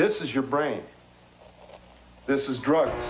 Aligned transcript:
This 0.00 0.22
is 0.22 0.32
your 0.32 0.44
brain. 0.44 0.80
This 2.26 2.48
is 2.48 2.58
drugs. 2.58 3.04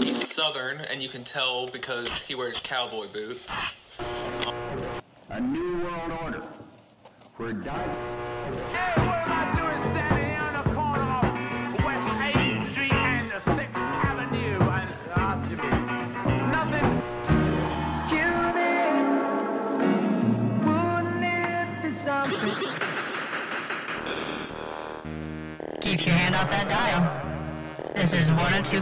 He's 0.00 0.32
southern, 0.32 0.82
and 0.82 1.02
you 1.02 1.08
can 1.08 1.24
tell 1.24 1.66
because 1.66 2.08
he 2.18 2.36
wears 2.36 2.60
cowboy 2.60 3.08
boots. 3.12 3.44
A 5.30 5.40
new 5.40 5.82
world 5.82 6.12
order. 6.22 6.44
Where 7.34 7.52
di- 7.54 8.37
your 26.08 26.16
hand 26.16 26.34
off 26.34 26.48
that 26.48 26.70
dial. 26.70 27.04
This 27.94 28.14
is 28.14 28.30
102.4 28.30 28.80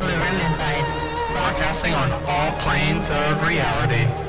Blue 0.00 0.08
Room 0.08 0.40
Insight. 0.50 0.82
Broadcasting 1.30 1.94
on 1.94 2.10
all 2.26 2.50
planes 2.62 3.08
of 3.10 3.46
reality. 3.46 4.27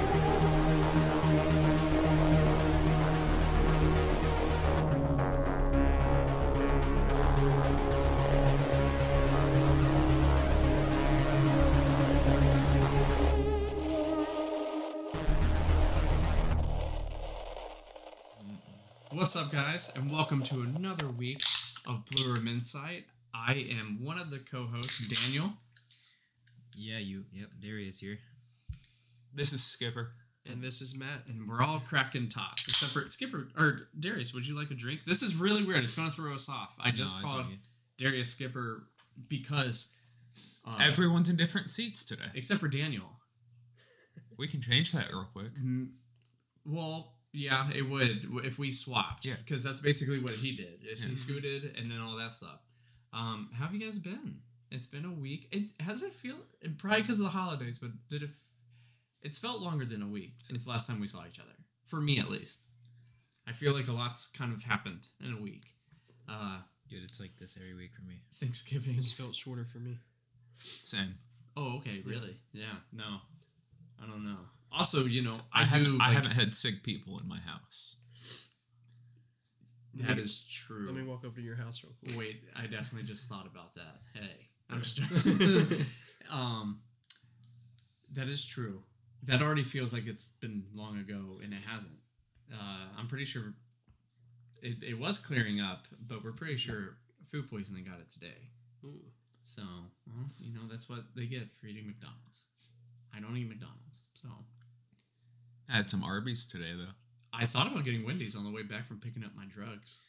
What's 19.29 19.35
up, 19.45 19.51
guys, 19.51 19.91
and 19.95 20.09
welcome 20.09 20.41
to 20.41 20.61
another 20.61 21.07
week 21.07 21.43
of 21.85 22.03
Blue 22.07 22.33
Room 22.33 22.47
Insight. 22.47 23.03
I 23.31 23.53
am 23.77 24.03
one 24.03 24.17
of 24.17 24.31
the 24.31 24.39
co-hosts, 24.39 25.07
Daniel, 25.07 25.53
Yeah, 26.75 26.97
you. 26.97 27.25
Yep, 27.31 27.49
Darius 27.61 27.99
here. 27.99 28.17
This 29.31 29.53
is 29.53 29.63
Skipper. 29.63 30.13
and 30.47 30.63
this 30.63 30.81
is 30.81 30.97
Matt, 30.97 31.27
and 31.27 31.47
we're 31.47 31.61
all 31.61 31.79
cracking 31.79 32.27
tops 32.27 32.67
except 32.67 32.91
for 32.91 33.07
Skipper 33.11 33.49
or 33.55 33.89
Darius. 33.99 34.33
Would 34.33 34.47
you 34.47 34.57
like 34.57 34.71
a 34.71 34.73
drink? 34.73 35.01
This 35.05 35.21
is 35.21 35.35
really 35.35 35.63
weird. 35.63 35.83
It's 35.83 35.93
gonna 35.93 36.09
throw 36.09 36.33
us 36.33 36.49
off. 36.49 36.73
I 36.79 36.89
just 36.89 37.21
No, 37.21 37.27
called 37.27 37.41
all. 37.41 37.51
Darius 37.99 38.31
Skipper 38.31 38.87
because 39.29 39.91
uh, 40.65 40.79
Everyone's 40.81 41.29
in 41.29 41.35
different 41.35 41.69
seats 41.69 42.03
today. 42.03 42.31
except 42.33 42.59
for 42.59 42.67
Daniel. 42.67 43.11
We 44.39 44.47
can 44.47 44.59
change 44.63 44.91
that 44.93 45.09
real 45.11 45.27
quick. 45.31 45.53
Mm, 45.55 45.91
Well, 46.65 47.13
yeah, 47.31 47.69
it 47.73 47.83
would 47.89 48.27
if 48.43 48.57
we 48.57 48.71
swapped. 48.71 49.25
Yeah. 49.25 49.35
because 49.43 49.63
that's 49.63 49.79
basically 49.79 50.19
what 50.19 50.33
he 50.33 50.55
did. 50.55 50.79
He 50.97 51.15
scooted 51.15 51.75
and 51.77 51.89
then 51.89 51.99
all 52.01 52.17
that 52.17 52.33
stuff. 52.33 52.59
Um, 53.13 53.49
how 53.53 53.65
have 53.65 53.73
you 53.73 53.85
guys 53.85 53.99
been? 53.99 54.37
It's 54.71 54.85
been 54.85 55.05
a 55.05 55.11
week. 55.11 55.47
It 55.51 55.81
has 55.81 56.03
it 56.03 56.13
feel 56.13 56.35
and 56.63 56.77
probably 56.77 57.01
because 57.01 57.19
of 57.19 57.25
the 57.25 57.31
holidays, 57.31 57.79
but 57.79 57.91
did 58.09 58.23
it? 58.23 58.29
It's 59.21 59.37
felt 59.37 59.61
longer 59.61 59.85
than 59.85 60.01
a 60.01 60.07
week 60.07 60.35
since 60.41 60.67
last 60.67 60.87
time 60.87 60.99
we 60.99 61.07
saw 61.07 61.25
each 61.27 61.39
other. 61.39 61.49
For 61.87 61.99
me, 61.99 62.19
at 62.19 62.29
least. 62.29 62.61
I 63.47 63.51
feel 63.51 63.73
like 63.73 63.87
a 63.87 63.91
lot's 63.93 64.27
kind 64.27 64.53
of 64.53 64.63
happened 64.63 65.07
in 65.25 65.33
a 65.33 65.41
week. 65.41 65.65
Uh, 66.29 66.59
Dude, 66.87 67.03
it's 67.03 67.19
like 67.19 67.35
this 67.39 67.55
every 67.57 67.73
week 67.75 67.91
for 67.95 68.03
me. 68.03 68.21
Thanksgiving. 68.35 68.95
It's 68.97 69.11
felt 69.11 69.35
shorter 69.35 69.65
for 69.65 69.79
me. 69.79 69.97
Same. 70.83 71.15
Oh, 71.57 71.77
okay, 71.77 72.01
really? 72.05 72.37
Yeah. 72.53 72.75
No, 72.93 73.17
I 74.01 74.05
don't 74.07 74.23
know. 74.23 74.37
Also, 74.71 75.05
you 75.05 75.21
know, 75.21 75.39
I, 75.53 75.61
I, 75.61 75.65
haven't. 75.65 75.91
do. 75.91 75.97
I 76.01 76.13
haven't 76.13 76.31
had 76.31 76.53
sick 76.53 76.83
people 76.83 77.19
in 77.19 77.27
my 77.27 77.39
house. 77.39 77.95
That 79.95 80.17
is 80.19 80.39
true. 80.49 80.85
Let 80.85 80.95
me 80.95 81.03
walk 81.03 81.25
over 81.25 81.35
to 81.35 81.41
your 81.41 81.55
house 81.55 81.83
real 81.83 81.93
quick. 82.03 82.17
Wait, 82.17 82.43
I 82.55 82.67
definitely 82.67 83.03
just 83.03 83.27
thought 83.27 83.47
about 83.47 83.75
that. 83.75 83.97
Hey, 84.13 84.47
I'm 84.69 84.81
just 84.81 84.95
joking. 84.95 85.85
um, 86.31 86.81
that 88.13 88.27
is 88.27 88.45
true. 88.45 88.83
That 89.23 89.41
already 89.41 89.63
feels 89.63 89.91
like 89.91 90.07
it's 90.07 90.29
been 90.39 90.63
long 90.73 90.99
ago, 90.99 91.39
and 91.43 91.53
it 91.53 91.59
hasn't. 91.65 91.95
Uh, 92.53 92.85
I'm 92.97 93.07
pretty 93.07 93.25
sure 93.25 93.53
it, 94.61 94.77
it 94.83 94.97
was 94.97 95.17
clearing 95.17 95.59
up, 95.59 95.87
but 96.07 96.23
we're 96.23 96.31
pretty 96.31 96.57
sure 96.57 96.97
food 97.31 97.49
poisoning 97.49 97.83
got 97.83 97.99
it 97.99 98.11
today. 98.13 98.49
Ooh. 98.85 99.01
So, 99.43 99.63
well, 100.07 100.29
you 100.39 100.53
know, 100.53 100.61
that's 100.69 100.87
what 100.87 100.99
they 101.15 101.25
get 101.25 101.47
for 101.59 101.67
eating 101.67 101.87
McDonald's. 101.87 102.45
I 103.15 103.19
don't 103.19 103.35
eat 103.35 103.49
McDonald's, 103.49 104.03
so 104.13 104.29
I 105.71 105.75
had 105.77 105.89
some 105.89 106.03
Arby's 106.03 106.45
today 106.45 106.73
though. 106.75 106.91
I 107.31 107.45
thought 107.45 107.67
about 107.67 107.85
getting 107.85 108.05
Wendy's 108.05 108.35
on 108.35 108.43
the 108.43 108.51
way 108.51 108.63
back 108.63 108.87
from 108.87 108.99
picking 108.99 109.23
up 109.23 109.31
my 109.35 109.45
drugs. 109.45 109.99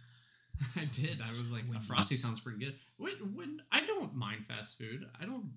I 0.76 0.84
did. 0.86 1.20
I 1.22 1.36
was 1.38 1.52
like, 1.52 1.64
a 1.74 1.80
frosty 1.80 2.16
sounds 2.16 2.40
pretty 2.40 2.58
good. 2.58 2.74
When, 2.96 3.12
when 3.34 3.62
I 3.70 3.84
don't 3.86 4.14
mind 4.14 4.46
fast 4.48 4.78
food, 4.78 5.06
I 5.20 5.24
don't, 5.26 5.50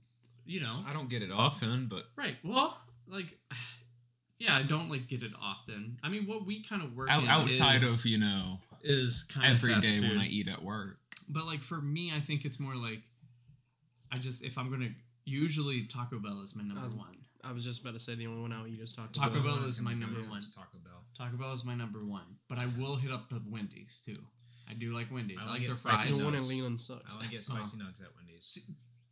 you 0.45 0.59
know, 0.61 0.81
I 0.87 0.93
don't 0.93 1.09
get 1.09 1.21
it 1.21 1.31
often, 1.31 1.87
but 1.89 2.03
right? 2.15 2.35
Well, 2.43 2.77
like, 3.07 3.37
yeah, 4.39 4.55
I 4.55 4.63
don't 4.63 4.89
like 4.89 5.07
get 5.07 5.23
it 5.23 5.31
often. 5.41 5.97
I 6.03 6.09
mean, 6.09 6.27
what 6.27 6.45
we 6.45 6.63
kind 6.63 6.81
of 6.83 6.95
work 6.95 7.09
out, 7.09 7.23
in 7.23 7.29
outside 7.29 7.77
is, 7.77 7.99
of 7.99 8.05
you 8.05 8.17
know 8.17 8.59
is 8.83 9.23
kind 9.23 9.47
every 9.47 9.73
of 9.73 9.81
fast 9.81 9.87
day 9.87 10.01
food. 10.01 10.09
when 10.09 10.19
I 10.19 10.27
eat 10.27 10.47
at 10.47 10.61
work. 10.63 10.97
But 11.27 11.45
like 11.45 11.63
for 11.63 11.81
me, 11.81 12.11
I 12.15 12.19
think 12.19 12.45
it's 12.45 12.59
more 12.59 12.75
like, 12.75 13.01
I 14.11 14.17
just 14.17 14.43
if 14.43 14.57
I'm 14.57 14.69
gonna 14.69 14.89
usually 15.25 15.85
Taco 15.85 16.19
Bell 16.19 16.41
is 16.43 16.55
my 16.55 16.63
number 16.63 16.85
was- 16.85 16.93
one. 16.93 17.15
I 17.43 17.51
was 17.51 17.63
just 17.63 17.81
about 17.81 17.93
to 17.93 17.99
say 17.99 18.15
the 18.15 18.27
only 18.27 18.41
one 18.41 18.51
I'll 18.51 18.67
eat 18.67 18.79
is 18.79 18.93
Taco, 18.93 19.09
Taco 19.11 19.33
Bell. 19.41 19.57
Bell 19.57 19.65
is 19.65 19.79
my 19.79 19.93
number 19.93 20.19
one. 20.27 20.41
Taco 20.41 20.77
Bell. 20.83 21.03
Taco 21.17 21.37
Bell 21.37 21.53
is 21.53 21.63
my 21.63 21.75
number 21.75 21.99
one, 21.99 22.37
but 22.47 22.57
I 22.57 22.67
will 22.77 22.95
hit 22.95 23.11
up 23.11 23.29
the 23.29 23.41
Wendy's 23.49 24.03
too. 24.05 24.21
I 24.69 24.73
do 24.73 24.93
like 24.93 25.11
Wendy's. 25.11 25.37
I 25.39 25.43
I, 25.43 25.45
only 25.45 25.53
like 25.53 25.61
get 25.61 25.67
their 25.67 25.77
spicy 25.77 26.09
fries. 26.09 26.19
The 26.19 26.25
one 26.25 26.35
in. 26.35 26.47
Leland 26.47 26.81
sucks. 26.81 27.13
I 27.13 27.15
only 27.15 27.27
get 27.29 27.47
uh-huh. 27.49 27.63
spicy 27.63 27.77
nugs 27.77 28.01
at 28.01 28.09
Wendy's. 28.15 28.45
See, 28.45 28.61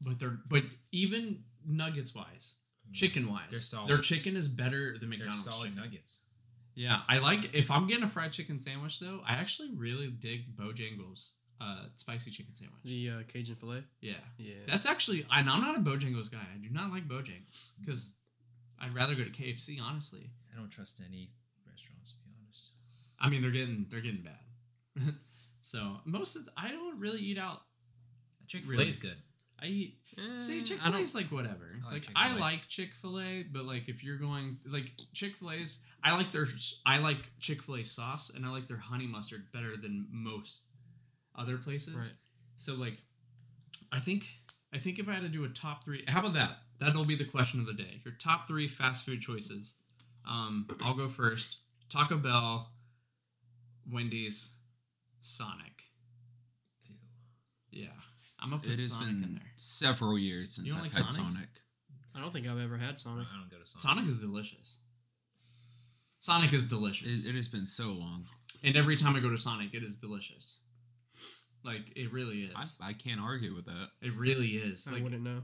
but 0.01 0.19
they're 0.19 0.37
but 0.47 0.63
even 0.91 1.43
nuggets 1.65 2.13
wise, 2.13 2.55
mm. 2.89 2.93
chicken 2.93 3.29
wise, 3.31 3.49
They're 3.49 3.59
solid. 3.59 3.89
Their 3.89 3.97
chicken 3.99 4.35
is 4.35 4.47
better 4.47 4.97
than 4.99 5.09
They're 5.09 5.19
McDonald's. 5.19 5.45
solid 5.45 5.69
chicken. 5.69 5.81
nuggets. 5.81 6.21
Yeah, 6.75 6.99
I 7.09 7.17
like 7.17 7.55
if 7.55 7.71
I'm 7.71 7.87
getting 7.87 8.03
a 8.03 8.09
fried 8.09 8.31
chicken 8.31 8.59
sandwich 8.59 8.99
though. 8.99 9.21
I 9.25 9.33
actually 9.33 9.71
really 9.75 10.07
dig 10.07 10.55
Bojangles 10.55 11.31
uh, 11.59 11.85
spicy 11.95 12.31
chicken 12.31 12.53
sandwich. 12.55 12.81
The 12.83 13.09
uh, 13.09 13.23
Cajun 13.27 13.55
filet. 13.55 13.83
Yeah, 14.01 14.13
Yeah. 14.37 14.53
that's 14.67 14.85
actually 14.85 15.25
and 15.31 15.49
I'm 15.49 15.61
not 15.61 15.75
a 15.77 15.79
Bojangles 15.79 16.31
guy. 16.31 16.37
I 16.53 16.57
do 16.57 16.69
not 16.71 16.91
like 16.91 17.07
Bojangles 17.07 17.71
because 17.79 18.15
I'd 18.79 18.93
rather 18.93 19.15
go 19.15 19.23
to 19.23 19.29
KFC 19.31 19.81
honestly. 19.81 20.29
I 20.53 20.57
don't 20.59 20.69
trust 20.69 21.01
any 21.07 21.31
restaurants, 21.67 22.11
to 22.13 22.17
be 22.19 22.31
honest. 22.43 22.71
I 23.19 23.29
mean 23.29 23.41
they're 23.41 23.51
getting 23.51 23.87
they're 23.89 24.01
getting 24.01 24.21
bad. 24.23 25.13
so 25.61 25.97
most 26.05 26.35
of 26.35 26.45
the, 26.45 26.51
I 26.57 26.69
don't 26.71 26.99
really 26.99 27.19
eat 27.19 27.37
out. 27.37 27.61
Chick 28.47 28.63
Fil 28.63 28.73
A 28.73 28.77
Really? 28.77 28.87
is 28.89 28.97
good. 28.97 29.17
I 29.59 29.65
eat 29.65 29.97
See, 30.39 30.59
Eh, 30.59 30.61
Chick 30.61 30.79
I 30.85 30.91
Fil 30.91 30.99
A 30.99 31.01
is 31.01 31.15
like 31.15 31.31
whatever. 31.31 31.79
I 31.87 31.91
like 31.91 31.93
like 31.93 32.01
Chick-fil-A. 32.03 32.19
I 32.19 32.33
like 32.39 32.67
Chick 32.67 32.93
Fil 32.93 33.19
A, 33.19 33.43
but 33.51 33.65
like 33.65 33.89
if 33.89 34.03
you're 34.03 34.17
going 34.17 34.57
like 34.65 34.91
Chick 35.13 35.35
Fil 35.37 35.51
A's, 35.51 35.79
I 36.03 36.15
like 36.15 36.31
their 36.31 36.47
I 36.85 36.99
like 36.99 37.31
Chick 37.39 37.61
Fil 37.63 37.77
A 37.77 37.83
sauce 37.83 38.29
and 38.35 38.45
I 38.45 38.49
like 38.49 38.67
their 38.67 38.77
honey 38.77 39.07
mustard 39.07 39.51
better 39.51 39.75
than 39.75 40.05
most 40.11 40.61
other 41.37 41.57
places. 41.57 41.95
Right. 41.95 42.13
So 42.57 42.73
like, 42.73 42.97
I 43.91 43.99
think 43.99 44.25
I 44.73 44.77
think 44.79 44.99
if 44.99 45.07
I 45.07 45.13
had 45.13 45.21
to 45.23 45.29
do 45.29 45.43
a 45.45 45.49
top 45.49 45.83
three, 45.83 46.03
how 46.07 46.19
about 46.19 46.33
that? 46.33 46.57
That'll 46.79 47.05
be 47.05 47.15
the 47.15 47.25
question 47.25 47.59
of 47.59 47.65
the 47.65 47.73
day. 47.73 48.01
Your 48.05 48.13
top 48.19 48.47
three 48.47 48.67
fast 48.67 49.05
food 49.05 49.21
choices. 49.21 49.75
Um, 50.27 50.67
I'll 50.83 50.93
go 50.93 51.07
first. 51.09 51.57
Taco 51.89 52.17
Bell, 52.17 52.69
Wendy's, 53.91 54.49
Sonic. 55.21 55.83
Yeah, 57.71 57.87
I'm 58.39 58.49
gonna 58.49 58.61
put 58.61 58.71
It 58.71 58.79
has 58.79 58.91
Sonic 58.91 59.09
in 59.09 59.21
been 59.21 59.33
there. 59.35 59.51
several 59.55 60.17
years 60.17 60.55
since 60.55 60.67
You 60.67 60.75
I've 60.75 60.81
like 60.81 60.93
had 60.93 61.05
Sonic? 61.13 61.15
Sonic. 61.33 61.49
I 62.15 62.19
don't 62.21 62.33
think 62.33 62.47
I've 62.47 62.59
ever 62.59 62.77
had 62.77 62.97
Sonic. 62.97 63.27
I 63.27 63.31
Sonic. 63.31 63.49
don't 63.49 63.51
go 63.59 63.63
to 63.63 63.69
Sonic. 63.69 63.81
Sonic 63.83 64.05
is 64.09 64.19
delicious. 64.21 64.79
Sonic 66.19 66.53
is 66.53 66.65
delicious. 66.65 67.25
It, 67.25 67.29
it 67.29 67.35
has 67.35 67.47
been 67.47 67.67
so 67.67 67.89
long. 67.89 68.25
and 68.63 68.75
every 68.75 68.95
time 68.95 69.15
I 69.15 69.19
go 69.19 69.29
to 69.29 69.37
Sonic, 69.37 69.73
it 69.73 69.83
is 69.83 69.97
delicious. 69.97 70.61
Like 71.63 71.91
it 71.95 72.11
really 72.11 72.41
is. 72.43 72.77
I, 72.81 72.89
I 72.89 72.93
can't 72.93 73.19
argue 73.19 73.53
with 73.55 73.65
that. 73.65 73.89
it 74.01 74.13
really 74.15 74.49
is. 74.49 74.87
I 74.87 74.93
Like 74.93 75.03
wouldn't 75.03 75.23
know. 75.23 75.41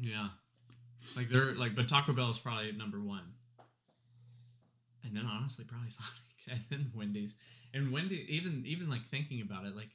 yeah, 0.00 0.28
like 1.16 1.28
they're 1.28 1.54
like, 1.54 1.74
but 1.74 1.88
Taco 1.88 2.12
Bell 2.12 2.30
is 2.30 2.38
probably 2.38 2.72
number 2.72 3.00
one. 3.00 3.24
And 5.04 5.16
then 5.16 5.26
honestly, 5.26 5.64
probably 5.64 5.90
Sonic, 5.90 6.10
and 6.50 6.60
then 6.70 6.90
Wendy's, 6.94 7.36
and 7.74 7.92
Wendy. 7.92 8.24
Even 8.28 8.64
even 8.66 8.88
like 8.88 9.04
thinking 9.04 9.40
about 9.42 9.66
it, 9.66 9.76
like 9.76 9.90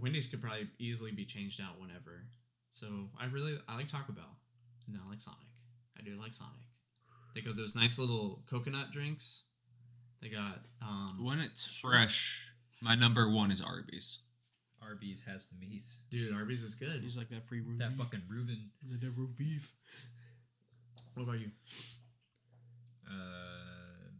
Wendy's 0.00 0.26
could 0.26 0.40
probably 0.42 0.68
easily 0.78 1.10
be 1.12 1.24
changed 1.24 1.60
out 1.60 1.80
whenever. 1.80 2.24
So 2.70 3.08
I 3.20 3.26
really 3.26 3.58
I 3.68 3.76
like 3.76 3.88
Taco 3.88 4.12
Bell, 4.12 4.36
and 4.86 4.96
I 5.04 5.08
like 5.08 5.20
Sonic. 5.20 5.40
I 5.98 6.02
do 6.02 6.16
like 6.20 6.34
Sonic. 6.34 6.52
They 7.34 7.40
got 7.40 7.56
those 7.56 7.74
nice 7.74 7.98
little 7.98 8.42
coconut 8.48 8.92
drinks. 8.92 9.42
They 10.22 10.28
got 10.28 10.60
um, 10.82 11.18
When 11.22 11.38
it's 11.38 11.64
fresh, 11.66 12.50
my 12.80 12.94
number 12.94 13.28
one 13.30 13.50
is 13.50 13.60
Arby's. 13.60 14.20
Arby's 14.82 15.22
has 15.22 15.46
the 15.46 15.56
meats. 15.58 16.00
dude. 16.10 16.32
Arby's 16.34 16.62
is 16.62 16.74
good. 16.74 17.00
He's 17.02 17.16
like 17.16 17.28
that 17.30 17.44
free 17.44 17.60
root 17.60 17.78
That 17.78 17.90
beef. 17.90 17.98
fucking 17.98 18.22
Reuben. 18.28 18.70
That 18.88 19.00
that 19.00 19.10
root 19.16 19.36
beef. 19.36 19.72
What 21.14 21.24
about 21.24 21.40
you? 21.40 21.50
Uh, 23.08 24.10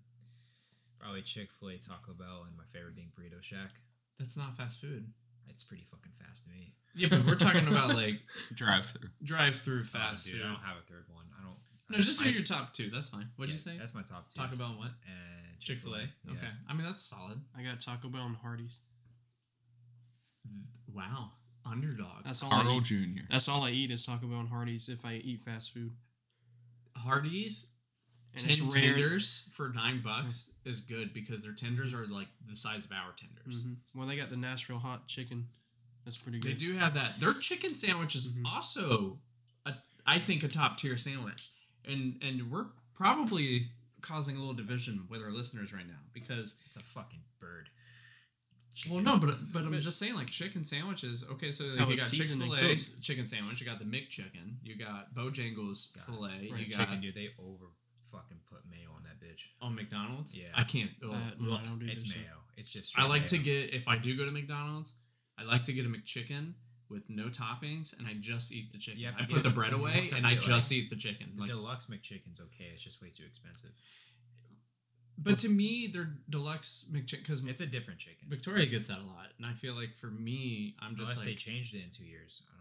probably 0.98 1.22
Chick 1.22 1.48
Fil 1.58 1.70
A, 1.70 1.76
Taco 1.78 2.14
Bell, 2.14 2.44
and 2.46 2.56
my 2.56 2.64
favorite 2.72 2.96
being 2.96 3.10
Burrito 3.18 3.42
Shack. 3.42 3.80
That's 4.18 4.36
not 4.36 4.56
fast 4.56 4.80
food. 4.80 5.12
It's 5.48 5.62
pretty 5.62 5.84
fucking 5.84 6.12
fast 6.24 6.44
to 6.44 6.50
me. 6.50 6.74
Yeah, 6.94 7.08
but 7.10 7.24
we're 7.26 7.34
talking 7.36 7.68
about 7.68 7.90
like 7.94 8.20
Drive 8.54 8.86
through. 8.86 9.10
drive-through 9.22 9.80
Oh, 9.80 9.84
fast 9.84 10.24
dude, 10.26 10.34
food. 10.36 10.42
I 10.44 10.48
don't 10.48 10.62
have 10.62 10.76
a 10.78 10.86
third 10.92 11.04
one. 11.12 11.26
I 11.38 11.42
don't. 11.44 11.56
No, 11.88 11.98
just 11.98 12.18
do 12.18 12.24
I- 12.26 12.32
your 12.32 12.42
top 12.42 12.72
two. 12.72 12.90
That's 12.90 13.08
fine. 13.08 13.28
What'd 13.36 13.52
you 13.54 13.58
yeah, 13.64 13.72
say? 13.74 13.78
That's 13.78 13.94
my 13.94 14.02
top 14.02 14.28
two. 14.28 14.40
Taco 14.40 14.56
Bell 14.56 14.68
and 14.70 14.78
what? 14.78 14.90
and 15.06 15.60
Chick 15.60 15.80
Fil 15.80 15.94
A. 15.94 15.98
Yeah. 16.00 16.32
Okay. 16.32 16.48
I 16.68 16.74
mean 16.74 16.84
that's 16.84 17.00
solid. 17.02 17.40
I 17.56 17.62
got 17.62 17.80
Taco 17.80 18.08
Bell 18.08 18.26
and 18.26 18.36
Hardee's. 18.36 18.80
Wow. 20.92 21.30
Underdog. 21.64 22.24
That's 22.24 22.42
all. 22.42 22.52
I 22.52 22.62
Carl 22.62 22.78
eat. 22.78 22.84
Jr. 22.84 23.20
That's 23.30 23.48
all 23.48 23.64
I 23.64 23.70
eat 23.70 23.90
is 23.90 24.04
Taco 24.06 24.26
Bell 24.26 24.40
and 24.40 24.48
Hardee's 24.48 24.88
if 24.88 25.04
I 25.04 25.14
eat 25.14 25.42
fast 25.42 25.72
food. 25.72 25.90
Hardee's 26.96 27.66
And 28.34 28.42
ten 28.42 28.68
tenders 28.68 29.44
for 29.50 29.70
nine 29.70 30.00
bucks 30.02 30.46
is 30.64 30.80
good 30.80 31.12
because 31.12 31.42
their 31.42 31.52
tenders 31.52 31.92
are 31.92 32.06
like 32.06 32.28
the 32.48 32.56
size 32.56 32.84
of 32.84 32.92
our 32.92 33.12
tenders. 33.12 33.64
Mhm. 33.64 33.76
Well, 33.94 34.06
they 34.06 34.16
got 34.16 34.30
the 34.30 34.36
Nashville 34.36 34.78
hot 34.78 35.06
chicken. 35.08 35.48
That's 36.04 36.22
pretty 36.22 36.38
good. 36.38 36.52
They 36.52 36.56
do 36.56 36.76
have 36.76 36.94
that. 36.94 37.18
Their 37.18 37.34
chicken 37.34 37.74
sandwich 37.74 38.14
is 38.14 38.28
Mhm. 38.28 38.42
also, 38.46 39.18
a, 39.66 39.74
I 40.06 40.18
think, 40.20 40.44
a 40.44 40.48
top 40.48 40.78
tier 40.78 40.96
sandwich, 40.96 41.50
and 41.86 42.20
and 42.22 42.50
we're 42.50 42.66
probably 42.94 43.64
causing 44.00 44.36
a 44.36 44.38
little 44.38 44.54
division 44.54 45.04
with 45.08 45.20
our 45.22 45.30
listeners 45.30 45.72
right 45.72 45.86
now 45.86 46.00
because 46.12 46.54
It's 46.66 46.76
a 46.76 46.80
fucking 46.80 47.20
bird. 47.40 47.68
well 48.90 49.00
no 49.02 49.16
but 49.18 49.36
but 49.52 49.62
I'm 49.62 49.78
just 49.80 49.98
saying 49.98 50.14
like 50.14 50.28
chicken 50.30 50.62
sandwiches 50.64 51.24
okay 51.32 51.50
so 51.50 51.64
like, 51.64 51.72
you 51.74 51.78
got 51.78 51.88
Chick 52.10 52.24
seasoned 52.24 52.42
Fil 52.42 52.54
A 52.54 52.76
chicken 53.00 53.26
sandwich 53.26 53.60
you 53.60 53.66
got 53.66 53.78
the 53.78 53.84
McChicken 53.84 54.56
you 54.62 54.76
got 54.76 55.14
Bojangles 55.14 55.94
God. 55.94 56.04
filet 56.04 56.50
Right, 56.52 56.66
you 56.66 56.72
got 56.76 56.80
Chicken, 56.86 57.00
dude. 57.00 57.14
They 57.14 57.28
over 57.38 57.66
fucking 58.12 58.38
put 58.50 58.60
mayo 58.70 58.90
on 58.94 59.02
that 59.04 59.18
bitch. 59.24 59.42
on 59.60 59.74
McDonald's 59.74 60.36
Yeah. 60.36 60.44
I 60.54 60.64
can't 60.64 60.90
oh, 61.04 61.12
Uh, 61.12 61.16
no, 61.40 61.54
I 61.54 61.62
don't 61.64 61.82
It's 61.88 62.02
this 62.02 62.12
shit. 62.12 62.22
mayo. 62.22 62.36
It's 62.56 62.68
just. 62.70 62.96
I 62.98 63.02
straight 63.02 63.08
like 63.08 63.26
to 63.28 63.38
get 63.38 63.74
if 63.74 63.88
I 63.88 63.96
do 63.96 64.16
go 64.16 64.24
to 64.24 64.30
McDonald's 64.30 64.94
I 65.38 65.42
like 65.44 65.62
to 65.64 65.72
get 65.72 65.84
a 65.84 65.88
McChicken 65.88 66.52
with 66.90 67.02
no 67.08 67.24
toppings 67.28 67.96
and 67.98 68.06
I 68.06 68.14
just 68.20 68.52
eat 68.52 68.70
the 68.72 68.78
chicken 68.78 69.00
You 69.00 69.06
have 69.06 69.16
I 69.18 69.24
put 69.24 69.42
the 69.42 69.50
bread 69.50 69.72
away 69.72 70.08
and 70.14 70.26
I 70.26 70.34
get, 70.34 70.42
just 70.42 70.70
like, 70.70 70.78
eat 70.78 70.90
the 70.90 70.96
chicken 70.96 71.32
The 71.34 71.40
like 71.42 71.50
deluxe 71.50 71.86
McChicken's 71.86 72.40
okay. 72.40 72.70
It's 72.72 72.82
just 72.82 73.02
way 73.02 73.08
too 73.08 73.24
expensive. 73.26 73.70
But 75.18 75.38
to 75.40 75.48
me, 75.48 75.86
their 75.92 76.10
deluxe 76.28 76.84
McChicken 76.92 77.22
because 77.22 77.42
It's 77.44 77.60
a 77.62 77.66
different 77.66 77.98
chicken. 77.98 78.26
Victoria 78.28 78.66
gets 78.66 78.88
that 78.88 78.98
a 78.98 79.02
lot, 79.06 79.28
and 79.38 79.46
I 79.46 79.54
feel 79.54 79.74
like 79.74 79.94
for 79.94 80.08
me, 80.08 80.76
I'm 80.80 80.94
just 80.96 81.12
Unless 81.12 81.24
they 81.24 81.34
changed 81.34 81.74
it 81.74 81.82
in 81.84 81.90
two 81.90 82.04
years. 82.04 82.42
I 82.50 82.52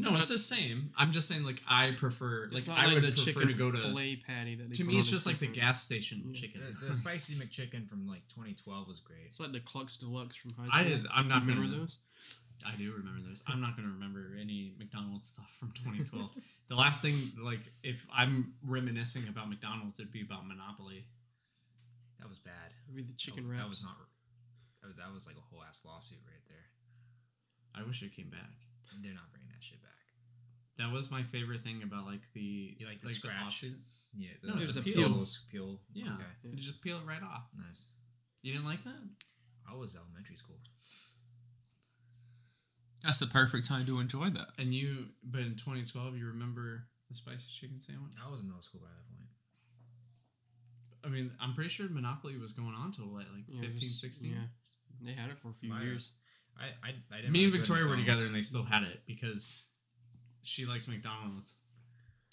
don't 0.00 0.02
know. 0.04 0.10
no, 0.10 0.18
It's 0.18 0.30
it's 0.30 0.48
the 0.48 0.54
same. 0.56 0.90
I'm 0.98 1.12
just 1.12 1.28
saying, 1.28 1.44
like, 1.44 1.62
I 1.68 1.92
prefer, 1.96 2.48
like, 2.50 2.68
I 2.68 2.86
like 2.86 2.94
would 2.94 3.02
the 3.04 3.12
prefer 3.12 3.24
chicken 3.40 3.46
to 3.48 3.54
go 3.54 3.70
to. 3.70 3.78
fillet 3.80 4.16
patty 4.26 4.56
that 4.56 4.74
To 4.74 4.84
me, 4.84 4.98
it's 4.98 5.08
just 5.08 5.24
like 5.24 5.38
the 5.38 5.46
gas 5.46 5.82
station 5.84 6.22
Yeah. 6.26 6.40
chicken. 6.40 6.60
The, 6.80 6.88
the 6.88 6.94
spicy 6.94 7.34
McChicken 7.36 7.88
from 7.88 8.08
like 8.08 8.26
2012 8.28 8.88
was 8.88 8.98
great. 8.98 9.20
It's 9.28 9.38
like 9.38 9.52
the 9.52 9.60
Clucks 9.60 9.96
Deluxe 9.96 10.34
from 10.34 10.50
high 10.58 10.68
school. 10.68 10.80
I 10.80 10.82
did. 10.84 11.06
I'm 11.14 11.28
not 11.28 11.42
remember 11.42 11.62
gonna. 11.68 11.78
those. 11.82 11.98
I 12.66 12.76
do 12.76 12.92
remember 12.92 13.20
those. 13.26 13.42
I'm 13.46 13.60
not 13.60 13.76
gonna 13.76 13.88
remember 13.88 14.36
any 14.40 14.74
McDonald's 14.78 15.28
stuff 15.28 15.50
from 15.58 15.72
2012. 15.72 16.30
the 16.68 16.74
last 16.74 17.00
thing, 17.02 17.16
like, 17.42 17.60
if 17.82 18.06
I'm 18.14 18.54
reminiscing 18.66 19.28
about 19.28 19.48
McDonald's, 19.48 19.98
it'd 19.98 20.12
be 20.12 20.22
about 20.22 20.46
Monopoly. 20.46 21.04
That 22.18 22.28
was 22.28 22.38
bad. 22.38 22.74
Maybe 22.88 23.02
the 23.02 23.14
chicken 23.14 23.44
that, 23.44 23.50
wraps. 23.50 23.62
That 23.64 23.68
was 23.70 23.82
not. 23.82 23.96
That 24.82 24.88
was, 24.88 24.96
that 24.96 25.12
was 25.14 25.26
like 25.26 25.36
a 25.36 25.40
whole 25.40 25.62
ass 25.66 25.84
lawsuit 25.86 26.18
right 26.26 26.44
there. 26.48 26.68
I 27.74 27.86
wish 27.86 28.02
it 28.02 28.12
came 28.14 28.28
back. 28.30 28.50
And 28.92 29.04
they're 29.04 29.14
not 29.14 29.30
bringing 29.30 29.48
that 29.48 29.62
shit 29.62 29.80
back. 29.82 29.90
That 30.78 30.92
was 30.92 31.10
my 31.10 31.22
favorite 31.22 31.62
thing 31.62 31.82
about 31.82 32.04
like 32.06 32.22
the 32.34 32.74
You 32.78 32.86
like 32.86 33.00
the 33.00 33.06
like 33.08 33.16
scratch? 33.16 33.42
off-season- 33.46 33.80
Yeah, 34.16 34.30
No, 34.42 34.56
it's 34.58 34.74
the 34.74 34.80
a 34.80 34.82
peel. 34.82 34.94
peels, 35.08 35.44
Peel. 35.50 35.80
Yeah, 35.92 36.14
Okay. 36.14 36.24
you 36.52 36.56
just 36.56 36.80
peel 36.82 36.98
it 36.98 37.06
right 37.06 37.22
off. 37.22 37.48
Nice. 37.56 37.86
You 38.42 38.52
didn't 38.52 38.64
like 38.66 38.82
that? 38.84 39.00
I 39.70 39.74
was 39.74 39.94
elementary 39.94 40.36
school. 40.36 40.58
That's 43.02 43.18
the 43.18 43.26
perfect 43.26 43.66
time 43.66 43.86
to 43.86 43.98
enjoy 44.00 44.30
that. 44.30 44.48
And 44.58 44.74
you, 44.74 45.06
but 45.24 45.40
in 45.40 45.56
2012, 45.56 46.16
you 46.16 46.26
remember 46.26 46.84
the 47.08 47.14
spicy 47.16 47.46
chicken 47.52 47.80
sandwich? 47.80 48.12
I 48.24 48.30
was 48.30 48.40
in 48.40 48.46
middle 48.46 48.62
school 48.62 48.80
by 48.82 48.88
that 48.88 49.08
point. 49.16 49.28
I 51.04 51.08
mean, 51.08 51.30
I'm 51.40 51.54
pretty 51.54 51.70
sure 51.70 51.88
Monopoly 51.88 52.36
was 52.36 52.52
going 52.52 52.74
on 52.74 52.92
till 52.92 53.06
what, 53.06 53.24
like 53.34 53.44
Yeah, 53.48 53.62
15, 53.68 53.88
16? 53.88 54.30
Yeah, 54.30 54.36
they 55.02 55.12
had 55.12 55.30
it 55.30 55.38
for 55.38 55.48
a 55.50 55.54
few 55.54 55.70
My- 55.70 55.82
years. 55.82 56.10
I 56.58 56.66
I, 56.86 56.90
I 57.12 57.16
didn't 57.22 57.32
Me 57.32 57.44
and 57.44 57.52
really 57.52 57.58
go 57.66 57.74
Victoria 57.74 57.88
were 57.88 57.96
together 57.96 58.26
and 58.26 58.34
they 58.34 58.42
still 58.42 58.64
had 58.64 58.82
it 58.82 59.00
because 59.06 59.64
she 60.42 60.66
likes 60.66 60.88
McDonald's. 60.88 61.56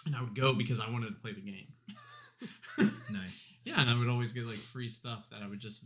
And 0.05 0.15
I 0.15 0.21
would 0.21 0.35
go 0.35 0.53
because 0.53 0.79
I 0.81 0.89
wanted 0.89 1.07
to 1.09 1.15
play 1.21 1.33
the 1.33 1.41
game. 1.41 1.67
Nice. 3.11 3.45
Yeah, 3.63 3.79
and 3.81 3.89
I 3.89 3.97
would 3.97 4.09
always 4.09 4.31
get 4.33 4.45
like 4.45 4.57
free 4.57 4.89
stuff 4.89 5.27
that 5.31 5.41
I 5.41 5.47
would 5.47 5.59
just 5.59 5.83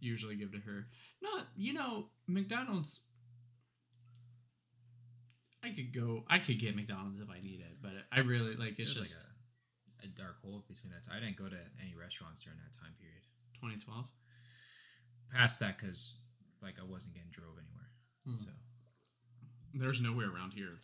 usually 0.00 0.34
give 0.36 0.52
to 0.52 0.58
her. 0.58 0.88
Not, 1.22 1.46
you 1.56 1.72
know, 1.72 2.06
McDonald's. 2.26 3.00
I 5.66 5.74
could 5.74 5.92
go. 5.92 6.24
I 6.28 6.38
could 6.38 6.58
get 6.58 6.76
McDonald's 6.76 7.20
if 7.20 7.28
I 7.30 7.40
need 7.40 7.60
it, 7.60 7.82
but 7.82 7.92
I 8.12 8.20
really 8.20 8.54
like. 8.54 8.78
It's 8.78 8.94
There's 8.94 9.10
just 9.10 9.26
like 9.26 10.04
a, 10.04 10.06
a 10.06 10.08
dark 10.08 10.40
hole 10.42 10.64
between 10.68 10.92
that. 10.92 11.02
Time. 11.04 11.18
I 11.18 11.20
didn't 11.24 11.36
go 11.36 11.48
to 11.48 11.58
any 11.82 11.94
restaurants 11.98 12.44
during 12.44 12.58
that 12.58 12.78
time 12.78 12.94
period. 12.98 13.22
2012. 13.58 14.06
Past 15.32 15.58
that, 15.60 15.78
because 15.78 16.20
like 16.62 16.76
I 16.80 16.84
wasn't 16.84 17.14
getting 17.14 17.30
drove 17.30 17.58
anywhere. 17.58 17.90
Hmm. 18.24 18.38
So 18.38 18.50
There's 19.74 20.00
nowhere 20.00 20.30
around 20.30 20.52
here. 20.52 20.78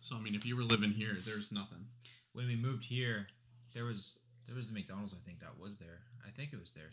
So 0.00 0.16
I 0.16 0.20
mean, 0.20 0.34
if 0.34 0.46
you 0.46 0.56
were 0.56 0.62
living 0.62 0.92
here, 0.92 1.16
there's 1.24 1.50
nothing. 1.50 1.86
when 2.32 2.46
we 2.46 2.56
moved 2.56 2.84
here, 2.84 3.26
there 3.74 3.84
was 3.84 4.20
there 4.46 4.56
was 4.56 4.70
a 4.70 4.72
McDonald's 4.72 5.14
I 5.14 5.22
think 5.26 5.40
that 5.40 5.58
was 5.58 5.78
there. 5.78 6.00
I 6.26 6.30
think 6.30 6.52
it 6.52 6.60
was 6.60 6.72
there 6.72 6.90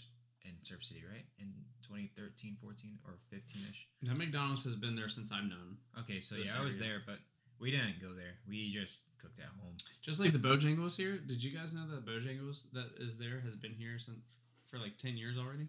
in 0.58 0.64
Surf 0.64 0.84
City, 0.84 1.04
right? 1.10 1.26
In 1.40 1.54
2013, 1.88 2.58
14, 2.62 3.00
or 3.06 3.14
15ish. 3.34 3.86
That 4.04 4.18
McDonald's 4.18 4.64
has 4.64 4.76
been 4.76 4.96
there 4.96 5.10
since 5.10 5.32
I've 5.32 5.46
known. 5.46 5.78
Okay, 6.02 6.20
so 6.20 6.36
yeah, 6.36 6.52
I 6.60 6.64
was 6.64 6.78
there, 6.78 7.02
but 7.06 7.18
we 7.60 7.72
didn't 7.72 8.02
go 8.02 8.14
there. 8.14 8.40
We 8.48 8.72
just 8.72 9.02
cooked 9.22 9.40
at 9.40 9.50
home. 9.62 9.76
Just 10.02 10.20
like 10.20 10.34
the 10.34 10.40
Bojangles 10.40 10.96
here. 10.96 11.18
Did 11.18 11.44
you 11.44 11.58
guys 11.58 11.74
know 11.74 11.88
that 11.90 12.06
Bojangles 12.06 12.72
that 12.74 12.92
is 13.00 13.18
there 13.18 13.40
has 13.44 13.56
been 13.56 13.74
here 13.74 14.00
since 14.00 14.20
for 14.68 14.78
like 14.78 14.98
10 14.98 15.18
years 15.18 15.38
already? 15.38 15.68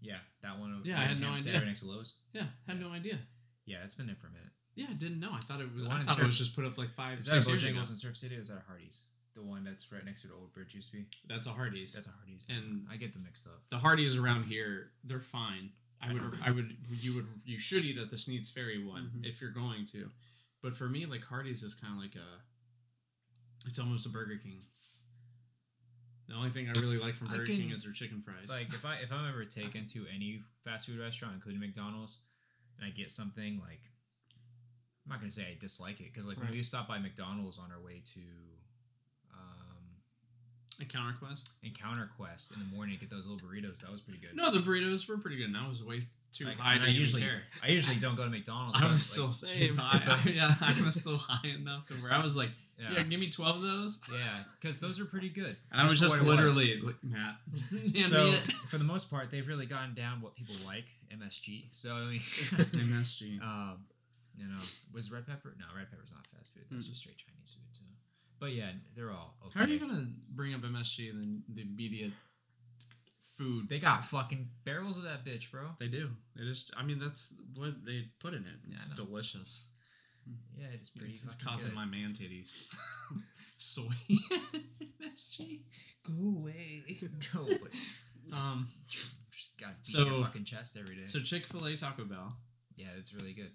Yeah, 0.00 0.18
that 0.42 0.58
one. 0.58 0.80
Yeah, 0.84 0.98
I 0.98 1.04
had 1.04 1.20
no 1.20 1.30
idea. 1.30 1.60
Next 1.60 1.80
to 1.80 1.86
Lowe's. 1.86 2.14
Yeah, 2.32 2.44
had 2.66 2.80
no 2.80 2.90
idea. 2.90 3.18
Yeah, 3.66 3.78
it's 3.84 3.94
been 3.94 4.06
there 4.06 4.16
for 4.16 4.28
a 4.28 4.30
minute. 4.30 4.52
Yeah, 4.74 4.86
I 4.90 4.94
didn't 4.94 5.20
know. 5.20 5.30
I 5.32 5.40
thought 5.40 5.60
it 5.60 5.68
was. 5.74 5.86
I 5.86 6.02
thought 6.04 6.18
it 6.18 6.24
was 6.24 6.38
just 6.38 6.56
put 6.56 6.64
up 6.64 6.78
like 6.78 6.94
five, 6.94 7.18
Is 7.18 7.26
that 7.26 7.38
a 7.38 7.42
six 7.42 7.62
years 7.62 7.64
ago. 7.64 7.80
Bojangles 7.80 7.90
in 7.90 7.96
Surf 7.96 8.16
City 8.16 8.36
or 8.36 8.40
is 8.40 8.48
that 8.48 8.58
a 8.58 8.62
Hardee's? 8.70 9.00
The 9.40 9.46
one 9.46 9.64
that's 9.64 9.90
right 9.90 10.04
next 10.04 10.20
to 10.22 10.28
the 10.28 10.34
old 10.34 10.52
bridge 10.52 10.74
used 10.74 10.90
to 10.90 10.98
be. 10.98 11.06
That's 11.26 11.46
a 11.46 11.50
Hardee's. 11.50 11.92
That's 11.94 12.08
a 12.08 12.10
Hardee's. 12.10 12.46
And- 12.50 12.86
I 12.90 12.96
get 12.96 13.12
them 13.14 13.22
mixed 13.22 13.46
up. 13.46 13.62
the 13.70 13.78
Hardee's 13.78 14.16
around 14.16 14.44
here. 14.44 14.90
They're 15.04 15.20
fine. 15.20 15.70
I 16.02 16.12
would. 16.12 16.22
I 16.42 16.50
would. 16.50 16.76
You 16.90 17.14
would. 17.16 17.26
You 17.44 17.58
should 17.58 17.84
eat 17.84 17.98
at 17.98 18.10
the 18.10 18.18
Sneads 18.18 18.50
Ferry 18.50 18.82
one 18.84 19.10
Mhm. 19.16 19.24
if 19.26 19.40
you're 19.40 19.50
going 19.50 19.86
to. 19.88 20.10
But 20.62 20.76
for 20.76 20.88
me, 20.88 21.06
like 21.06 21.24
Hardee's 21.24 21.62
is 21.62 21.74
kind 21.74 21.94
of 21.94 22.00
like 22.00 22.16
a. 22.16 22.40
It's 23.66 23.78
almost 23.78 24.06
a 24.06 24.08
Burger 24.08 24.36
King. 24.38 24.64
The 26.28 26.34
only 26.34 26.50
thing 26.50 26.68
I 26.68 26.78
really 26.80 26.96
like 26.98 27.14
from 27.14 27.28
Burger 27.28 27.44
King 27.46 27.70
is 27.70 27.82
their 27.82 27.92
chicken 27.92 28.22
fries. 28.22 28.48
Like 28.48 28.68
if 28.68 28.84
I 28.84 28.96
if 28.96 29.10
I'm 29.12 29.28
ever 29.28 29.44
taken 29.60 29.86
to 29.88 30.06
any 30.14 30.42
fast 30.64 30.86
food 30.86 30.98
restaurant, 30.98 31.34
including 31.34 31.60
McDonald's, 31.60 32.18
and 32.78 32.86
I 32.86 32.90
get 32.90 33.10
something 33.10 33.58
like, 33.58 33.80
I'm 35.04 35.10
not 35.10 35.20
gonna 35.20 35.32
say 35.32 35.46
I 35.50 35.56
dislike 35.58 36.00
it 36.00 36.12
because 36.12 36.26
like 36.26 36.38
when 36.38 36.50
we 36.50 36.62
stopped 36.62 36.88
by 36.88 36.98
McDonald's 36.98 37.58
on 37.58 37.70
our 37.72 37.80
way 37.82 38.02
to, 38.14 38.20
a 40.82 40.84
Counter 40.84 41.16
Quest. 41.18 41.50
Encounter 41.62 42.10
Quest 42.16 42.52
in 42.52 42.58
the 42.58 42.66
morning 42.76 42.94
to 42.96 43.00
get 43.00 43.10
those 43.10 43.26
little 43.26 43.40
burritos, 43.46 43.80
that 43.80 43.90
was 43.90 44.00
pretty 44.00 44.20
good. 44.20 44.34
No, 44.36 44.50
the 44.50 44.58
burritos 44.60 45.08
were 45.08 45.18
pretty 45.18 45.36
good. 45.36 45.46
And 45.46 45.56
I 45.56 45.68
was 45.68 45.82
way 45.84 46.02
too 46.32 46.44
Like, 46.46 46.58
high 46.58 46.78
I 46.84 46.88
usually 46.88 47.22
care. 47.22 47.42
I 47.62 47.68
usually 47.68 47.96
don't 47.98 48.16
go 48.16 48.24
to 48.24 48.30
McDonald's. 48.30 48.76
I 48.80 48.84
was 48.84 48.92
like, 48.92 49.00
still 49.00 49.28
same. 49.30 49.68
too 49.68 49.76
high. 49.76 50.02
I, 50.24 50.28
yeah, 50.30 50.54
I 50.60 50.82
was 50.84 50.94
still 51.00 51.16
high 51.18 51.48
enough 51.48 51.86
to 51.86 51.94
where 51.94 52.12
I 52.12 52.22
was 52.22 52.36
like, 52.36 52.50
yeah, 52.78 52.92
yeah, 52.96 53.02
give 53.02 53.20
me 53.20 53.28
twelve 53.28 53.56
of 53.56 53.62
those. 53.62 54.00
yeah, 54.10 54.42
because 54.58 54.80
those 54.80 54.98
are 54.98 55.04
pretty 55.04 55.28
good. 55.28 55.54
I 55.70 55.84
was 55.84 56.00
just 56.00 56.18
was. 56.18 56.22
literally 56.26 56.80
like, 56.82 56.96
Matt. 57.02 57.36
So 58.00 58.32
for 58.68 58.78
the 58.78 58.84
most 58.84 59.10
part, 59.10 59.30
they've 59.30 59.46
really 59.46 59.66
gotten 59.66 59.92
down 59.94 60.22
what 60.22 60.34
people 60.34 60.54
like 60.64 60.86
MSG. 61.14 61.64
So 61.72 61.92
I 61.94 62.00
mean, 62.08 62.20
MSG. 62.20 63.42
um, 63.42 63.84
you 64.34 64.46
know, 64.46 64.56
was 64.94 65.12
red 65.12 65.26
pepper? 65.26 65.54
No, 65.58 65.66
red 65.76 65.90
pepper's 65.90 66.12
not 66.16 66.26
fast 66.28 66.54
food. 66.54 66.64
That's 66.70 66.86
Mm. 66.86 66.88
just 66.88 67.00
straight 67.02 67.18
Chinese 67.18 67.52
food. 67.54 67.68
So, 67.72 67.82
but 68.40 68.52
yeah, 68.52 68.70
they're 68.96 69.10
all 69.12 69.34
okay. 69.46 69.58
How 69.58 69.64
are 69.66 69.68
you 69.68 69.78
gonna 69.78 70.06
bring 70.34 70.54
up 70.54 70.62
MSG 70.62 71.10
and 71.10 71.20
then 71.20 71.42
the 71.54 71.62
immediate 71.62 72.12
food? 73.36 73.68
They 73.68 73.78
got 73.78 74.04
fucking 74.04 74.48
barrels 74.64 74.96
of 74.96 75.04
that 75.04 75.24
bitch, 75.24 75.50
bro. 75.50 75.62
They 75.78 75.88
do. 75.88 76.10
It 76.36 76.48
is. 76.48 76.70
I 76.76 76.82
mean, 76.82 76.98
that's 76.98 77.32
what 77.54 77.84
they 77.84 78.06
put 78.20 78.34
in 78.34 78.40
it. 78.40 78.56
Yeah, 78.68 78.76
It's 78.80 78.90
delicious. 78.90 79.66
Yeah, 80.56 80.66
it's 80.74 80.88
pretty 80.90 81.12
It's 81.12 81.24
causing 81.42 81.70
good. 81.70 81.74
my 81.76 81.84
man 81.86 82.12
titties. 82.12 82.52
Soy 83.58 83.82
MSG. 85.02 85.60
Go 86.06 86.38
away. 86.38 86.82
Go 87.34 87.42
away. 87.42 87.56
Um. 88.32 88.68
Just 88.88 89.58
gotta 89.58 89.72
beat 89.74 89.86
So- 89.86 90.04
your 90.04 90.22
fucking 90.24 90.44
chest 90.44 90.76
every 90.78 90.96
day. 90.96 91.06
So 91.06 91.20
Chick 91.20 91.46
Fil 91.46 91.66
A, 91.66 91.76
Taco 91.76 92.04
Bell, 92.04 92.36
yeah, 92.76 92.88
it's 92.98 93.12
really 93.14 93.32
good. 93.32 93.50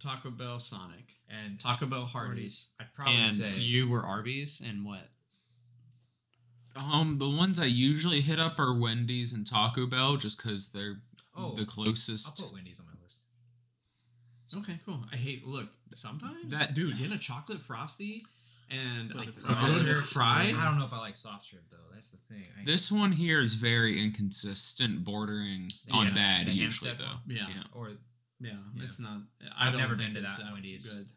Taco 0.00 0.30
Bell, 0.30 0.58
Sonic, 0.58 1.14
And 1.28 1.60
Taco 1.60 1.86
Bell, 1.86 2.06
Hardee's, 2.06 2.68
I'd 2.80 2.92
probably 2.94 3.16
and 3.16 3.30
say 3.30 3.50
you 3.60 3.88
were 3.88 4.02
Arby's, 4.02 4.60
and 4.64 4.84
what? 4.84 5.08
Um, 6.76 7.18
the 7.18 7.28
ones 7.28 7.58
I 7.58 7.64
usually 7.66 8.20
hit 8.20 8.38
up 8.38 8.58
are 8.58 8.72
Wendy's 8.72 9.32
and 9.32 9.46
Taco 9.46 9.86
Bell, 9.86 10.16
just 10.16 10.42
because 10.42 10.68
they're 10.68 11.02
Oh, 11.36 11.54
the 11.54 11.64
closest. 11.64 12.26
I'll 12.40 12.46
put 12.46 12.54
Wendy's 12.54 12.80
on 12.80 12.86
my 12.86 12.92
list. 13.02 13.18
Okay, 14.52 14.80
cool. 14.84 15.04
I 15.12 15.16
hate 15.16 15.46
look 15.46 15.68
sometimes 15.94 16.50
That- 16.50 16.74
dude 16.74 16.96
getting 16.98 17.12
a 17.12 17.18
chocolate 17.18 17.60
frosty 17.60 18.24
and 18.68 19.08
Like 19.14 19.26
like 19.26 19.34
the 19.34 19.40
a 19.40 19.42
soft 19.42 19.66
good 19.66 19.96
serve. 19.96 20.06
fry. 20.06 20.52
I 20.56 20.64
don't 20.64 20.78
know 20.78 20.84
if 20.84 20.92
I 20.92 20.98
like 20.98 21.14
soft 21.16 21.46
serve 21.46 21.60
though. 21.70 21.76
That's 21.92 22.10
the 22.10 22.16
thing. 22.18 22.46
I, 22.60 22.64
This 22.64 22.90
one 22.90 23.12
here 23.12 23.40
is 23.40 23.54
very 23.54 24.02
inconsistent, 24.02 25.04
bordering 25.04 25.70
The 25.86 25.92
on 25.92 26.06
ham- 26.06 26.14
bad 26.14 26.48
usually 26.48 26.92
though. 26.94 27.04
one? 27.04 27.20
Yeah. 27.26 27.62
or 27.72 27.92
Yeah, 28.40 28.52
Yeah. 28.74 28.84
it's 28.84 28.98
not. 28.98 29.20
I 29.56 29.68
I've 29.68 29.74
never 29.76 29.94
been 29.96 30.14
to 30.14 30.20
it's 30.22 30.36
that 30.36 30.52
Wendy's. 30.52 30.86
Good. 30.86 31.08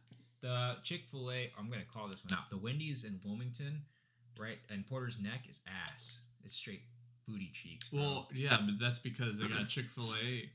the 0.41 0.75
Chick 0.83 1.05
Fil 1.07 1.31
A. 1.31 1.51
I'm 1.57 1.69
gonna 1.69 1.83
call 1.85 2.07
this 2.07 2.23
one 2.23 2.37
out. 2.37 2.49
The 2.49 2.57
Wendy's 2.57 3.03
in 3.05 3.19
Wilmington, 3.23 3.81
right, 4.37 4.57
and 4.69 4.85
Porter's 4.85 5.17
Neck 5.19 5.47
is 5.49 5.61
ass. 5.67 6.19
It's 6.43 6.55
straight 6.55 6.81
booty 7.27 7.49
cheeks. 7.53 7.89
Bro. 7.89 7.99
Well, 8.01 8.29
yeah, 8.33 8.57
but 8.65 8.75
that's 8.79 8.99
because 8.99 9.39
they 9.39 9.47
got 9.47 9.67
Chick 9.69 9.85
Fil 9.85 10.13
A 10.25 10.49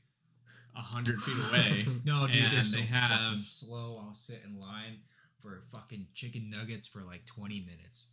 a 0.75 0.81
hundred 0.81 1.19
feet 1.19 1.35
away. 1.51 1.87
no, 2.05 2.27
dude, 2.27 2.51
they're 2.51 2.59
and 2.59 2.65
so 2.67 2.77
they 2.77 2.83
have 2.83 3.39
slow. 3.39 3.99
I'll 4.05 4.13
sit 4.13 4.41
in 4.45 4.59
line 4.59 4.99
for 5.41 5.63
fucking 5.71 6.05
chicken 6.13 6.49
nuggets 6.55 6.85
for 6.85 7.01
like 7.01 7.25
20 7.25 7.61
minutes. 7.61 8.07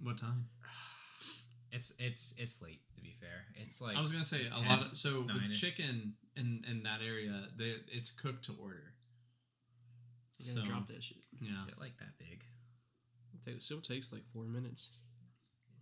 what 0.00 0.18
time? 0.18 0.46
It's 1.72 1.92
it's 2.00 2.34
it's 2.36 2.60
late 2.60 2.80
to 2.96 3.00
be 3.00 3.14
fair. 3.20 3.44
It's 3.54 3.80
like 3.80 3.96
I 3.96 4.00
was 4.00 4.10
gonna 4.10 4.24
say 4.24 4.40
a 4.52 4.68
lot 4.68 4.86
of 4.86 4.96
so 4.98 5.20
with 5.22 5.52
chicken 5.56 6.14
in 6.40 6.64
in 6.68 6.82
that 6.84 7.00
area, 7.02 7.48
they 7.56 7.76
it's 7.92 8.10
cooked 8.10 8.44
to 8.46 8.54
order. 8.60 8.94
You 10.38 10.46
gotta 10.54 10.66
So- 10.66 10.70
drop 10.72 10.88
that 10.88 11.02
shit. 11.04 11.18
Yeah. 11.40 11.64
they're 11.66 11.76
like 11.78 11.96
that 11.98 12.18
big. 12.18 12.44
It 13.46 13.62
still 13.62 13.80
takes 13.80 14.12
like 14.12 14.24
four 14.32 14.44
minutes. 14.44 14.90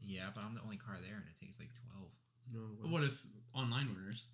Yeah, 0.01 0.31
but 0.35 0.43
I'm 0.45 0.55
the 0.55 0.63
only 0.63 0.77
car 0.77 0.97
there, 1.01 1.17
and 1.17 1.25
it 1.29 1.37
takes 1.37 1.59
like 1.59 1.71
12. 1.93 2.11
No, 2.53 2.77
But 2.81 2.91
what 2.91 3.05
if 3.05 3.25
online 3.53 3.89
orders 3.89 4.25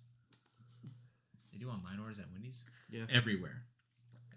They 1.51 1.57
do 1.57 1.69
online 1.69 1.99
orders 1.99 2.19
at 2.19 2.29
Wendy's 2.31 2.63
Yeah. 2.89 3.05
everywhere? 3.09 3.67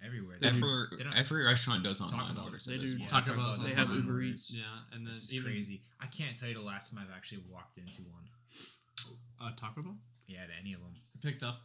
everywhere. 0.01 0.39
They, 0.39 0.47
Every, 0.47 0.61
don't- 0.61 1.13
every 1.13 1.45
restaurant 1.45 1.83
does 1.83 1.99
Taco 1.99 2.13
online 2.15 2.35
Bell. 2.37 2.45
orders. 2.45 2.65
They 2.67 2.79
do 2.79 2.97
point. 2.99 3.11
Taco 3.11 3.27
Taco 3.33 3.37
Bell's 3.43 3.59
Bell 3.59 3.67
They 3.67 3.75
have 3.75 3.89
online 3.91 4.07
Uber. 4.07 4.23
Eats. 4.23 4.53
Yeah, 4.53 4.85
and 4.93 5.05
then 5.05 5.13
This 5.13 5.25
is 5.25 5.35
even 5.35 5.51
crazy. 5.51 5.83
I 5.99 6.07
can't 6.07 6.37
tell 6.39 6.49
you 6.49 6.55
the 6.55 6.63
last 6.63 6.93
time 6.93 7.03
I've 7.03 7.11
actually 7.11 7.39
walked 7.49 7.79
into 7.79 8.03
one. 8.05 8.29
Uh, 9.41 9.51
Taco 9.57 9.83
Bell. 9.83 9.97
Yeah, 10.27 10.47
to 10.47 10.53
any 10.61 10.73
of 10.75 10.81
them. 10.81 10.95
I 11.15 11.19
picked 11.27 11.43
up 11.43 11.63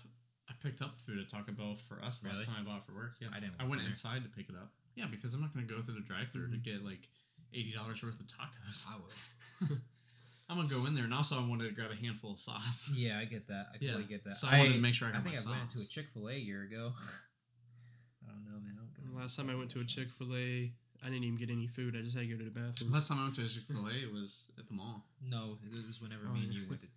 I 0.50 0.54
picked 0.62 0.82
up 0.82 1.00
food 1.06 1.20
at 1.20 1.30
Taco 1.30 1.52
Bell 1.52 1.78
for 1.88 2.04
us 2.04 2.22
last 2.24 2.46
time 2.46 2.56
I 2.60 2.64
bought 2.64 2.80
it 2.80 2.86
for 2.86 2.94
work. 2.94 3.16
Yeah, 3.22 3.30
I 3.36 3.40
didn't 3.40 3.56
I 3.60 3.64
went 3.66 3.82
there. 3.82 3.90
inside 3.90 4.24
to 4.24 4.30
pick 4.30 4.50
it 4.50 4.56
up. 4.56 4.72
Yeah, 4.96 5.06
because 5.10 5.34
I'm 5.34 5.42
not 5.42 5.54
gonna 5.54 5.66
go 5.66 5.82
through 5.82 5.96
the 5.96 6.02
drive-through 6.08 6.52
to 6.52 6.58
get 6.58 6.84
like 6.84 7.08
eighty 7.54 7.72
dollars 7.74 8.04
worth 8.04 8.20
of 8.20 8.28
tacos. 8.28 8.86
I 8.88 8.96
will. 8.98 9.78
I'm 10.50 10.58
gonna 10.58 10.68
go 10.70 10.86
in 10.86 10.94
there, 10.94 11.06
and 11.06 11.14
also 11.14 11.38
I 11.40 11.48
wanted 11.48 11.70
to 11.70 11.74
grab 11.74 11.90
a 11.92 11.96
handful 11.96 12.34
of 12.34 12.40
sauce. 12.40 12.92
Yeah, 12.96 13.18
I 13.18 13.26
get 13.26 13.48
that. 13.48 13.68
I 13.74 13.78
Yeah, 13.80 13.92
totally 13.92 14.08
get 14.10 14.24
that. 14.26 14.36
so 14.36 14.48
I 14.48 14.60
wanted 14.60 14.74
to 14.74 14.80
make 14.80 14.94
sure 14.94 15.08
I 15.08 15.12
got 15.12 15.22
I 15.22 15.24
think 15.24 15.46
my 15.46 15.54
I 15.54 15.58
went 15.58 15.70
to 15.72 15.80
a. 15.80 15.86
Chick 15.86 16.08
Fil 16.14 16.28
A 16.30 16.34
a 16.34 16.38
year 16.38 16.64
ago. 16.64 16.92
I 18.28 18.32
don't 18.32 18.46
know, 18.46 18.60
man. 18.60 18.78
The 19.12 19.18
Last 19.20 19.36
time 19.38 19.50
I 19.50 19.56
went 19.56 19.72
to 19.72 19.80
a 19.80 19.86
Chick 19.86 20.10
Fil 20.12 20.36
A, 20.36 20.72
I 21.04 21.06
didn't 21.08 21.24
even 21.24 21.38
get 21.38 21.50
any 21.50 21.68
food. 21.68 21.96
I 21.98 22.02
just 22.02 22.16
had 22.16 22.28
to 22.28 22.32
go 22.34 22.38
to 22.38 22.44
the 22.44 22.52
bathroom. 22.52 22.92
Last 22.92 23.08
time 23.08 23.20
I 23.20 23.24
went 23.24 23.36
to 23.36 23.44
a 23.44 23.48
Chick 23.48 23.64
Fil 23.68 23.88
A, 23.88 23.92
it 23.94 24.12
was 24.12 24.52
at 24.60 24.68
the 24.68 24.74
mall. 24.74 25.06
No, 25.24 25.58
it 25.64 25.88
was 25.88 26.02
whenever 26.02 26.24
Oh, 26.30 26.34
me 26.34 26.44
and 26.44 26.54
you 26.54 26.66
went 26.70 26.82
to 26.82 26.88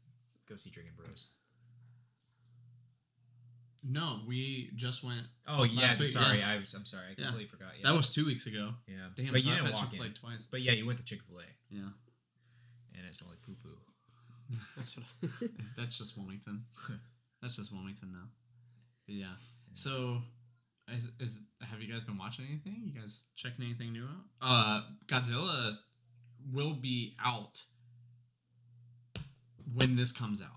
go 0.48 0.56
see 0.56 0.70
Drinking 0.70 0.94
Bros. 0.96 1.28
No, 3.88 4.18
we 4.26 4.72
just 4.74 5.04
went. 5.04 5.22
Oh 5.46 5.62
yeah, 5.62 5.94
week, 5.98 6.08
sorry. 6.08 6.38
yeah. 6.38 6.50
I 6.50 6.58
was. 6.58 6.74
I'm 6.74 6.84
sorry. 6.84 7.04
I 7.10 7.14
Yeah. 7.16 7.26
completely 7.26 7.46
forgot. 7.48 7.68
Yeah. 7.78 7.90
That 7.90 7.96
was 7.96 8.10
two 8.10 8.26
weeks 8.26 8.46
ago. 8.46 8.70
yeah. 8.88 8.94
Damn, 9.16 9.30
but 9.32 9.40
so 9.42 9.46
you 9.46 9.52
I've 9.52 9.60
didn't 9.62 9.74
walk 9.74 9.82
Chick 9.82 9.90
Fil 9.92 10.02
A 10.02 10.06
in. 10.06 10.12
twice. 10.14 10.48
But 10.50 10.62
yeah, 10.62 10.72
you 10.72 10.86
went 10.86 10.98
to 10.98 11.04
Chick 11.04 11.20
Fil 11.28 11.38
A, 11.38 11.42
Yeah, 11.70 11.80
and 12.96 13.06
it's 13.08 13.18
only 13.22 13.36
poo 13.46 13.54
poo. 13.62 13.78
That's 14.76 14.98
that's 15.76 15.98
just 15.98 16.16
Wilmington. 16.16 16.64
that's 17.42 17.56
just 17.56 17.72
Wilmington 17.72 18.12
now. 18.12 18.28
Yeah. 19.08 19.34
So, 19.72 20.18
is, 20.92 21.08
is 21.20 21.40
have 21.62 21.80
you 21.82 21.92
guys 21.92 22.04
been 22.04 22.16
watching 22.18 22.44
anything? 22.48 22.80
You 22.84 23.00
guys 23.00 23.20
checking 23.34 23.64
anything 23.64 23.92
new 23.92 24.04
out? 24.04 24.24
Uh, 24.40 24.82
Godzilla 25.06 25.76
will 26.52 26.74
be 26.74 27.16
out 27.24 27.60
when 29.74 29.96
this 29.96 30.12
comes 30.12 30.40
out, 30.42 30.48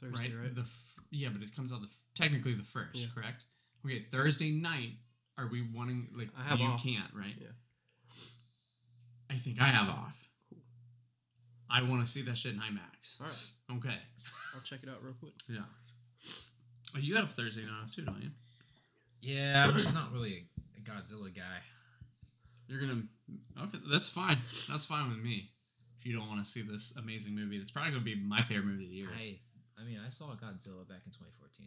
Thursday, 0.00 0.32
right? 0.34 0.42
right? 0.44 0.54
The 0.54 0.62
f- 0.62 0.94
yeah, 1.10 1.28
but 1.32 1.42
it 1.42 1.54
comes 1.54 1.72
out 1.72 1.80
the 1.80 1.86
f- 1.88 1.96
technically 2.14 2.54
the 2.54 2.62
first, 2.62 2.96
Yeah. 3.00 3.06
correct? 3.14 3.44
Okay, 3.84 4.00
Thursday 4.10 4.50
night. 4.50 4.92
Are 5.38 5.48
we 5.48 5.62
wanting 5.74 6.08
like 6.16 6.28
I 6.38 6.42
have 6.44 6.58
you 6.58 6.66
off. 6.66 6.82
can't 6.82 7.12
right? 7.14 7.34
Yeah. 7.38 7.48
I 9.30 9.34
think 9.34 9.60
I 9.60 9.66
have 9.66 9.88
off. 9.88 10.16
I 11.68 11.82
want 11.82 12.04
to 12.06 12.10
see 12.10 12.22
that 12.22 12.38
shit 12.38 12.54
in 12.54 12.60
IMAX. 12.60 13.20
All 13.20 13.26
right, 13.26 13.76
Okay. 13.78 13.98
I'll 14.54 14.60
check 14.62 14.80
it 14.82 14.88
out 14.88 15.02
real 15.02 15.14
quick. 15.18 15.34
Yeah. 15.48 15.60
Oh, 16.94 16.98
you 16.98 17.16
have 17.16 17.32
Thursday 17.32 17.62
night 17.62 17.82
off 17.82 17.94
too, 17.94 18.02
don't 18.02 18.22
you? 18.22 18.30
Yeah, 19.20 19.64
I'm 19.66 19.72
just 19.74 19.92
not 19.92 20.12
really 20.12 20.46
a, 20.76 20.78
a 20.78 20.80
Godzilla 20.82 21.34
guy. 21.34 21.58
You're 22.68 22.80
gonna. 22.80 23.02
Okay, 23.64 23.78
that's 23.90 24.08
fine. 24.08 24.38
That's 24.68 24.84
fine 24.86 25.08
with 25.10 25.18
me. 25.18 25.50
If 26.06 26.10
you 26.12 26.18
don't 26.20 26.28
want 26.28 26.44
to 26.44 26.48
see 26.48 26.62
this 26.62 26.92
amazing 26.96 27.34
movie, 27.34 27.56
it's 27.56 27.72
probably 27.72 27.90
gonna 27.90 28.04
be 28.04 28.14
my 28.14 28.40
favorite 28.40 28.66
movie 28.66 28.84
of 28.84 28.90
the 28.90 28.96
year. 28.96 29.08
I, 29.12 29.40
I 29.76 29.84
mean, 29.84 29.98
I 30.06 30.08
saw 30.08 30.26
Godzilla 30.26 30.88
back 30.88 31.02
in 31.04 31.10
2014. 31.10 31.66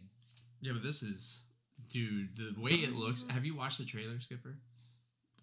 Yeah, 0.62 0.72
but 0.72 0.82
this 0.82 1.02
is, 1.02 1.44
dude, 1.90 2.34
the 2.36 2.58
way 2.58 2.70
it 2.70 2.94
looks. 2.94 3.26
Have 3.28 3.44
you 3.44 3.54
watched 3.54 3.76
the 3.76 3.84
trailer, 3.84 4.18
Skipper? 4.18 4.56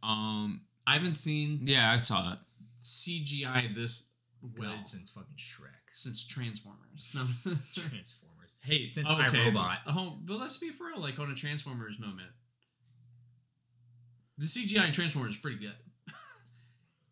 Um, 0.02 0.62
I 0.88 0.94
haven't 0.94 1.20
seen 1.20 1.60
yeah, 1.64 1.92
I 1.92 1.98
saw 1.98 2.34
it. 2.34 2.40
CGI 2.82 3.76
this 3.76 4.08
Good 4.42 4.58
well 4.58 4.84
since 4.84 5.12
fucking 5.12 5.36
Shrek. 5.38 5.94
since 5.94 6.26
Transformers. 6.26 7.12
No. 7.14 7.22
Transformers. 7.76 8.56
hey, 8.64 8.88
Since 8.88 9.12
okay, 9.12 9.22
iRobot. 9.22 9.78
Oh, 9.86 10.18
but 10.26 10.40
let's 10.40 10.58
be 10.58 10.72
for 10.72 10.88
real. 10.88 11.00
Like 11.00 11.20
on 11.20 11.30
a 11.30 11.36
Transformers 11.36 12.00
moment, 12.00 12.32
the 14.40 14.46
CGI 14.46 14.88
in 14.88 14.92
Transformers 14.92 15.34
is 15.34 15.38
pretty 15.38 15.60
good. 15.60 15.76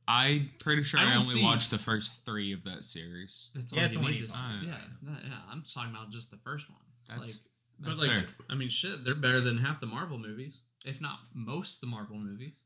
I'm 0.08 0.52
pretty 0.60 0.84
sure 0.84 1.00
I 1.00 1.04
I, 1.06 1.14
only 1.16 1.22
see- 1.26 1.44
watched 1.44 1.72
the 1.72 1.80
first 1.80 2.12
three 2.26 2.54
of 2.54 2.64
that 2.66 2.84
series. 2.84 3.50
That's 3.56 3.74
Yeah, 3.74 3.80
all 3.80 3.86
it's 3.86 3.94
you 3.96 4.02
the 4.02 4.08
need 4.10 4.18
to 4.20 4.24
see. 4.24 4.40
Yeah. 4.64 4.78
Yeah. 5.04 5.40
I'm 5.50 5.64
talking 5.64 5.90
about 5.92 6.12
just 6.12 6.30
the 6.32 6.38
first 6.38 6.70
one. 6.70 6.80
That's- 7.10 7.40
like, 7.80 7.98
but 7.98 7.98
like, 8.00 8.10
fair. 8.12 8.26
I 8.50 8.56
mean, 8.56 8.70
shit, 8.70 9.04
they're 9.04 9.16
better 9.16 9.42
than 9.42 9.58
half 9.58 9.80
the 9.82 9.86
Marvel 9.88 10.18
movies, 10.18 10.64
if 10.86 11.02
not 11.02 11.20
most 11.34 11.82
the 11.82 11.88
Marvel 11.88 12.18
movies. 12.18 12.62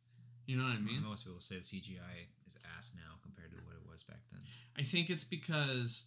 You 0.46 0.58
know 0.58 0.64
what 0.64 0.74
I 0.74 0.80
mean? 0.80 1.02
Most 1.04 1.26
people 1.26 1.40
say 1.40 1.56
the 1.56 1.62
CGI 1.62 2.28
is 2.48 2.56
ass 2.78 2.94
now 2.96 3.16
compared 3.24 3.52
to 3.52 3.58
what 3.66 3.76
it 3.76 3.90
was 3.90 4.04
back 4.04 4.20
then. 4.32 4.42
I 4.78 4.84
think 4.84 5.10
it's 5.10 5.24
because, 5.24 6.06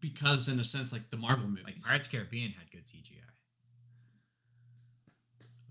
because 0.00 0.48
in 0.48 0.60
a 0.60 0.64
sense, 0.64 0.92
like 0.92 1.10
the 1.10 1.16
Marvel 1.16 1.48
movies. 1.48 1.64
Like 1.64 1.80
Pirates 1.80 2.06
of 2.06 2.12
the 2.12 2.18
Caribbean 2.18 2.52
had 2.52 2.70
good 2.70 2.84
CGI. 2.84 3.22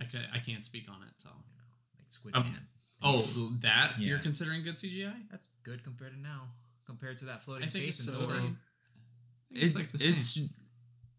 I, 0.02 0.06
ca- 0.06 0.30
I 0.34 0.40
can't 0.40 0.66
speak 0.66 0.86
on 0.90 1.04
it. 1.04 1.14
So. 1.18 1.30
You 1.30 1.56
know, 1.58 1.64
like 2.00 2.12
Squid 2.12 2.36
Of- 2.36 2.46
Man. 2.46 2.68
Oh, 3.04 3.52
that 3.62 4.00
you're 4.00 4.20
considering 4.20 4.64
good 4.64 4.76
CGI? 4.76 5.14
That's 5.32 5.48
good 5.64 5.84
compared 5.84 6.14
to 6.14 6.20
now. 6.20 6.44
Compared 6.86 7.18
to 7.20 7.26
that 7.26 7.42
floating 7.44 7.68
I 7.68 7.70
think 7.72 7.86
face 7.86 8.00
it's 8.00 8.08
in 8.08 8.14
the 8.14 8.18
Thor. 8.20 8.36
same. 8.36 8.38
I 8.38 8.42
think 8.42 8.56
It, 9.52 9.64
It's 9.66 9.76
like 9.76 9.92
the 9.92 10.00
same. 10.00 10.16
it's 10.18 10.40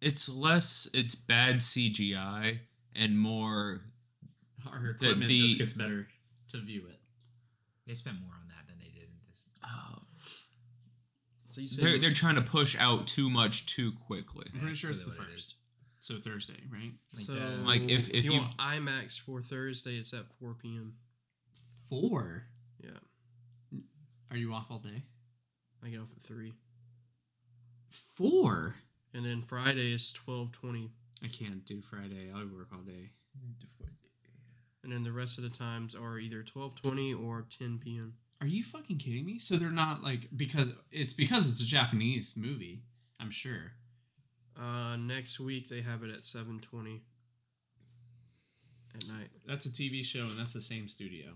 it's 0.00 0.28
less 0.28 0.88
it's 0.92 1.14
bad 1.14 1.56
CGI 1.56 2.58
and 2.94 3.18
more 3.18 3.80
Our 4.70 4.90
equipment 4.90 5.28
the- 5.28 5.38
just 5.40 5.58
gets 5.58 5.72
better 5.72 6.06
to 6.48 6.58
view 6.60 6.86
it. 6.88 7.00
They 7.86 7.94
spent 7.94 8.20
more 8.20 8.32
on 8.34 8.48
that 8.48 8.66
than 8.68 8.78
they 8.78 8.90
did 8.92 9.04
in 9.08 9.16
this. 9.30 9.46
uh, 9.62 10.00
So 11.50 11.60
you 11.60 11.68
said 11.68 11.84
they're 11.84 11.98
they're 11.98 12.12
trying 12.12 12.34
to 12.36 12.42
push 12.42 12.76
out 12.78 13.06
too 13.06 13.30
much 13.30 13.66
too 13.66 13.92
quickly. 14.06 14.46
I'm 14.52 14.60
pretty 14.60 14.74
sure 14.76 14.90
it's 14.90 15.04
the 15.04 15.12
really 15.12 15.24
it 15.24 15.30
first. 15.32 15.54
So 16.00 16.18
Thursday, 16.20 16.60
right? 16.70 16.92
Like 17.14 17.24
so 17.24 17.32
the- 17.34 17.40
Like, 17.64 17.82
if- 17.88 18.10
if 18.10 18.24
you, 18.26 18.32
you- 18.34 18.40
want 18.40 18.56
IMAX 18.58 19.18
for 19.18 19.40
Thursday, 19.40 19.96
it's 19.96 20.12
at 20.12 20.30
4 20.38 20.52
p.m. 20.54 20.94
Four. 21.88 22.44
Yeah, 22.82 23.78
Are 24.30 24.36
you 24.36 24.52
off 24.52 24.66
all 24.70 24.78
day? 24.78 25.02
I 25.84 25.88
get 25.88 26.00
off 26.00 26.12
at 26.16 26.22
three, 26.22 26.54
Four. 27.90 28.74
and 29.12 29.24
then 29.24 29.42
Friday 29.42 29.92
is 29.92 30.12
12:20, 30.12 30.90
I 31.22 31.28
can't 31.28 31.64
do 31.64 31.80
Friday. 31.82 32.30
I 32.34 32.44
work 32.44 32.68
all 32.72 32.80
day. 32.82 33.10
and 34.82 34.92
then 34.92 35.02
the 35.04 35.12
rest 35.12 35.38
of 35.38 35.44
the 35.44 35.50
times 35.50 35.94
are 35.94 36.18
either 36.18 36.42
12:20 36.42 37.14
or 37.14 37.42
10 37.48 37.78
p.m. 37.78 38.14
Are 38.40 38.46
you 38.46 38.62
fucking 38.64 38.98
kidding 38.98 39.24
me? 39.24 39.38
So 39.38 39.56
they're 39.56 39.70
not 39.70 40.02
like 40.02 40.28
because 40.36 40.72
it's 40.90 41.12
because 41.14 41.48
it's 41.50 41.60
a 41.60 41.66
Japanese 41.66 42.34
movie. 42.36 42.82
I'm 43.20 43.30
sure. 43.30 43.72
Uh, 44.60 44.96
next 44.96 45.40
week 45.40 45.68
they 45.68 45.80
have 45.82 46.02
it 46.02 46.10
at 46.10 46.20
7:20 46.24 47.00
at 48.94 49.06
night. 49.08 49.28
That's 49.46 49.66
a 49.66 49.70
TV 49.70 50.04
show, 50.04 50.20
and 50.22 50.38
that's 50.38 50.52
the 50.52 50.60
same 50.60 50.88
studio. 50.88 51.32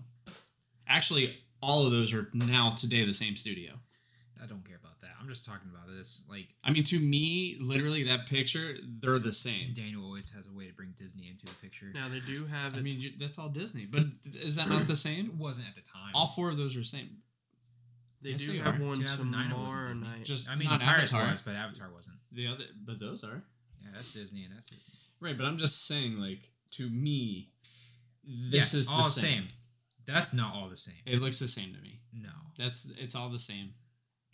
Actually, 0.86 1.36
all 1.62 1.84
of 1.86 1.92
those 1.92 2.12
are 2.14 2.28
now 2.32 2.70
today 2.70 3.04
the 3.04 3.12
same 3.14 3.36
studio. 3.36 3.72
I 4.42 4.46
don't 4.46 4.64
care 4.64 4.76
about 4.76 5.00
that. 5.00 5.10
I'm 5.20 5.28
just 5.28 5.44
talking 5.44 5.68
about 5.74 5.88
this. 5.94 6.22
Like 6.30 6.46
I 6.62 6.70
mean, 6.70 6.84
to 6.84 6.98
me, 7.00 7.56
literally 7.60 8.04
that 8.04 8.26
picture, 8.26 8.76
they're 9.00 9.18
the 9.18 9.32
same. 9.32 9.72
Daniel 9.74 10.04
always 10.04 10.30
has 10.30 10.46
a 10.46 10.56
way 10.56 10.68
to 10.68 10.72
bring 10.72 10.94
Disney 10.96 11.28
into 11.28 11.46
the 11.46 11.54
picture. 11.56 11.86
Now 11.92 12.08
they 12.08 12.20
do 12.20 12.46
have 12.46 12.74
I 12.74 12.78
it. 12.78 12.84
mean, 12.84 13.00
you, 13.00 13.10
that's 13.18 13.36
all 13.38 13.48
Disney, 13.48 13.84
but 13.84 14.04
is 14.34 14.54
that 14.56 14.68
not 14.68 14.86
the 14.86 14.94
same? 14.96 15.26
it 15.26 15.28
same? 15.30 15.38
wasn't 15.38 15.68
at 15.68 15.74
the 15.74 15.82
time. 15.82 16.12
All 16.14 16.28
four 16.28 16.50
of 16.50 16.56
those 16.56 16.76
are 16.76 16.84
same. 16.84 17.08
They 18.22 18.30
Yes, 18.30 18.40
do 18.46 18.52
they 18.52 18.58
have 18.58 18.80
are. 18.80 18.84
one 18.84 18.98
2009 19.00 19.50
it 19.50 19.54
wasn't 19.54 19.70
tomorrow 19.70 19.92
night. 19.94 20.24
Just 20.24 20.48
I 20.48 20.54
mean, 20.54 20.68
not 20.68 20.80
the 20.80 20.86
Pirates 20.86 21.12
Avatar. 21.12 21.30
was, 21.30 21.42
but 21.42 21.54
Avatar 21.56 21.88
wasn't. 21.92 22.16
The 22.32 22.46
other, 22.46 22.64
but 22.84 23.00
those 23.00 23.24
are 23.24 23.42
Yeah, 23.82 23.88
that's 23.94 24.12
Disney 24.14 24.44
and 24.44 24.54
that's 24.54 24.70
Disney. 24.70 24.94
right. 25.20 25.36
But 25.36 25.46
I'm 25.46 25.58
just 25.58 25.86
saying, 25.86 26.16
like 26.18 26.50
to 26.72 26.88
me, 26.88 27.50
this 28.24 28.74
yeah, 28.74 28.80
is 28.80 28.88
all 28.88 29.02
the 29.02 29.08
same. 29.08 29.48
That's 30.06 30.32
not 30.32 30.54
all 30.54 30.68
the 30.68 30.76
same. 30.76 30.96
It 31.06 31.20
looks 31.20 31.38
the 31.38 31.48
same 31.48 31.74
to 31.74 31.80
me. 31.80 32.00
No. 32.12 32.30
That's 32.58 32.88
it's 32.98 33.14
all 33.14 33.28
the 33.28 33.38
same. 33.38 33.74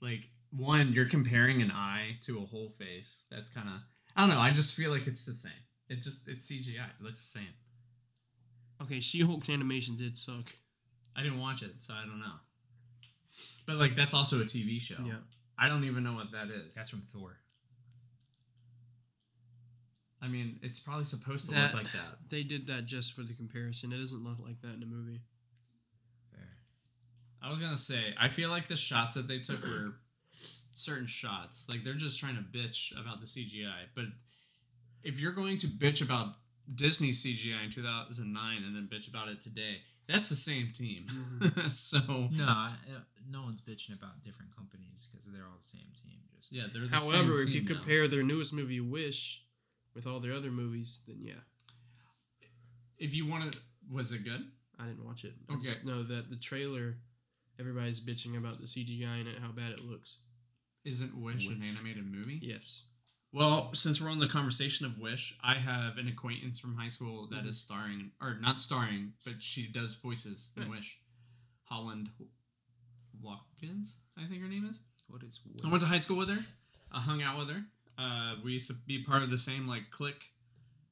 Like 0.00 0.28
one, 0.50 0.92
you're 0.92 1.08
comparing 1.08 1.62
an 1.62 1.70
eye 1.70 2.18
to 2.22 2.38
a 2.38 2.46
whole 2.46 2.70
face. 2.70 3.26
That's 3.30 3.50
kind 3.50 3.68
of 3.68 3.74
I 4.16 4.20
don't 4.20 4.30
know. 4.30 4.40
I 4.40 4.50
just 4.50 4.74
feel 4.74 4.90
like 4.90 5.06
it's 5.06 5.24
the 5.24 5.34
same. 5.34 5.52
It 5.88 6.02
just 6.02 6.28
it's 6.28 6.50
CGI. 6.50 6.76
It 6.76 7.02
looks 7.02 7.22
the 7.22 7.38
same. 7.38 7.54
Okay, 8.82 9.00
She-Hulk's 9.00 9.48
animation 9.48 9.96
did 9.96 10.18
suck. 10.18 10.52
I 11.16 11.22
didn't 11.22 11.40
watch 11.40 11.62
it, 11.62 11.74
so 11.78 11.94
I 11.94 12.04
don't 12.06 12.18
know. 12.18 12.34
But 13.66 13.76
like 13.76 13.94
that's 13.94 14.14
also 14.14 14.40
a 14.40 14.44
TV 14.44 14.80
show. 14.80 14.96
Yeah. 15.04 15.14
I 15.58 15.68
don't 15.68 15.84
even 15.84 16.02
know 16.02 16.14
what 16.14 16.32
that 16.32 16.48
is. 16.50 16.74
That's 16.74 16.88
from 16.88 17.02
Thor. 17.12 17.36
I 20.25 20.28
mean, 20.28 20.59
it's 20.62 20.78
probably 20.81 21.04
supposed 21.04 21.47
to 21.47 21.50
That- 21.54 21.75
look 21.75 21.85
like 21.85 21.93
that. 21.93 22.19
They 22.31 22.43
did 22.43 22.66
that 22.69 22.85
just 22.87 23.12
for 23.12 23.23
the 23.23 23.35
comparison. 23.35 23.93
It 23.93 23.99
doesn't 23.99 24.25
look 24.25 24.38
like 24.40 24.61
that 24.62 24.73
in 24.75 24.81
the 24.81 24.87
movie. 24.87 25.21
Fair. 26.33 26.57
I 27.43 27.50
was 27.50 27.61
gonna 27.61 27.76
say, 27.76 28.14
I 28.19 28.28
feel 28.28 28.49
like 28.50 28.69
the 28.69 28.76
shots 28.76 29.14
that 29.14 29.28
they 29.28 29.38
took 29.40 29.62
were 29.62 29.97
certain 30.73 31.07
shots. 31.07 31.66
Like 31.69 31.85
they're 31.85 31.95
just 31.95 32.19
trying 32.19 32.37
to 32.37 32.43
bitch 32.43 32.99
about 33.00 33.21
the 33.21 33.26
CGI. 33.26 33.88
But 33.95 34.07
if 35.02 35.21
you're 35.21 35.33
going 35.33 35.59
to 35.59 35.66
bitch 35.69 36.00
about 36.02 36.37
Disney 36.75 37.11
CGI 37.11 37.64
in 37.64 37.71
2009 37.71 38.62
and 38.64 38.75
then 38.75 38.88
bitch 38.90 39.09
about 39.09 39.28
it 39.28 39.40
today, 39.40 39.83
that's 40.09 40.28
the 40.31 40.37
same 40.37 40.71
team. 40.73 41.07
so 41.69 41.99
No, 42.33 42.45
I, 42.47 42.73
uh, 42.88 43.00
no 43.31 43.43
one's 43.43 43.61
bitching 43.61 43.95
about 43.95 44.23
different 44.23 44.54
companies 44.57 45.09
because 45.11 45.26
they're 45.26 45.45
all 45.45 45.59
the 45.59 45.62
same 45.64 45.87
team. 46.02 46.19
Just 46.38 46.50
yeah, 46.52 46.64
they're 46.73 46.88
the 46.88 46.95
However, 46.97 47.38
same 47.38 47.49
if 47.49 47.54
you 47.54 47.61
team 47.61 47.69
now. 47.69 47.75
compare 47.76 48.09
their 48.09 48.23
newest 48.23 48.52
movie, 48.52 48.81
Wish, 48.81 49.43
with 49.94 50.06
all 50.06 50.20
their 50.20 50.32
other 50.34 50.50
movies, 50.50 51.00
then 51.06 51.18
yeah, 51.20 51.40
if 52.98 53.14
you 53.14 53.26
want 53.26 53.52
to, 53.52 53.58
was 53.90 54.12
it 54.12 54.24
good? 54.24 54.50
I 54.78 54.86
didn't 54.86 55.04
watch 55.04 55.24
it. 55.24 55.34
I 55.48 55.54
Okay. 55.54 55.64
just 55.66 55.84
know 55.84 56.02
that 56.02 56.30
the 56.30 56.36
trailer, 56.36 56.96
everybody's 57.60 58.00
bitching 58.00 58.36
about 58.36 58.58
the 58.60 58.66
CGI 58.66 59.20
in 59.20 59.26
it, 59.26 59.38
how 59.40 59.52
bad 59.52 59.70
it 59.72 59.84
looks. 59.84 60.18
Isn't 60.84 61.14
Wish, 61.16 61.46
an 61.48 61.62
animated 61.62 62.04
movie? 62.06 62.38
Yes. 62.42 62.82
Well, 63.32 63.74
since 63.74 64.00
we're 64.00 64.10
on 64.10 64.18
the 64.20 64.28
conversation 64.28 64.86
of 64.86 64.98
Wish, 64.98 65.36
I 65.42 65.54
have 65.54 65.96
an 65.98 66.06
acquaintance 66.08 66.58
from 66.58 66.76
high 66.76 66.88
school 66.88 67.26
that 67.28 67.46
is 67.46 67.56
Mhm. 67.56 67.60
starring, 67.60 68.12
or 68.20 68.38
not 68.38 68.60
starring, 68.60 69.14
but 69.24 69.42
she 69.42 69.66
does 69.66 69.94
voices 69.94 70.50
in 70.56 70.62
Nice. 70.68 70.70
Wish. 70.70 70.98
Holland 71.64 72.10
Watkins, 73.20 73.98
I 74.16 74.26
think 74.26 74.42
her 74.42 74.48
name 74.48 74.66
is. 74.66 74.80
what 75.06 75.22
is 75.22 75.40
I 75.64 75.68
went 75.68 75.80
to 75.82 75.86
high 75.86 75.98
school 76.00 76.16
with 76.16 76.28
her. 76.30 76.44
I 76.90 77.00
hung 77.00 77.22
out 77.22 77.38
with 77.38 77.50
her. 77.50 77.64
Uh, 77.98 78.36
we 78.44 78.52
used 78.52 78.68
to 78.68 78.74
be 78.86 79.02
part 79.02 79.22
of 79.22 79.30
the 79.30 79.38
same 79.38 79.66
like 79.68 79.90
clique. 79.90 80.30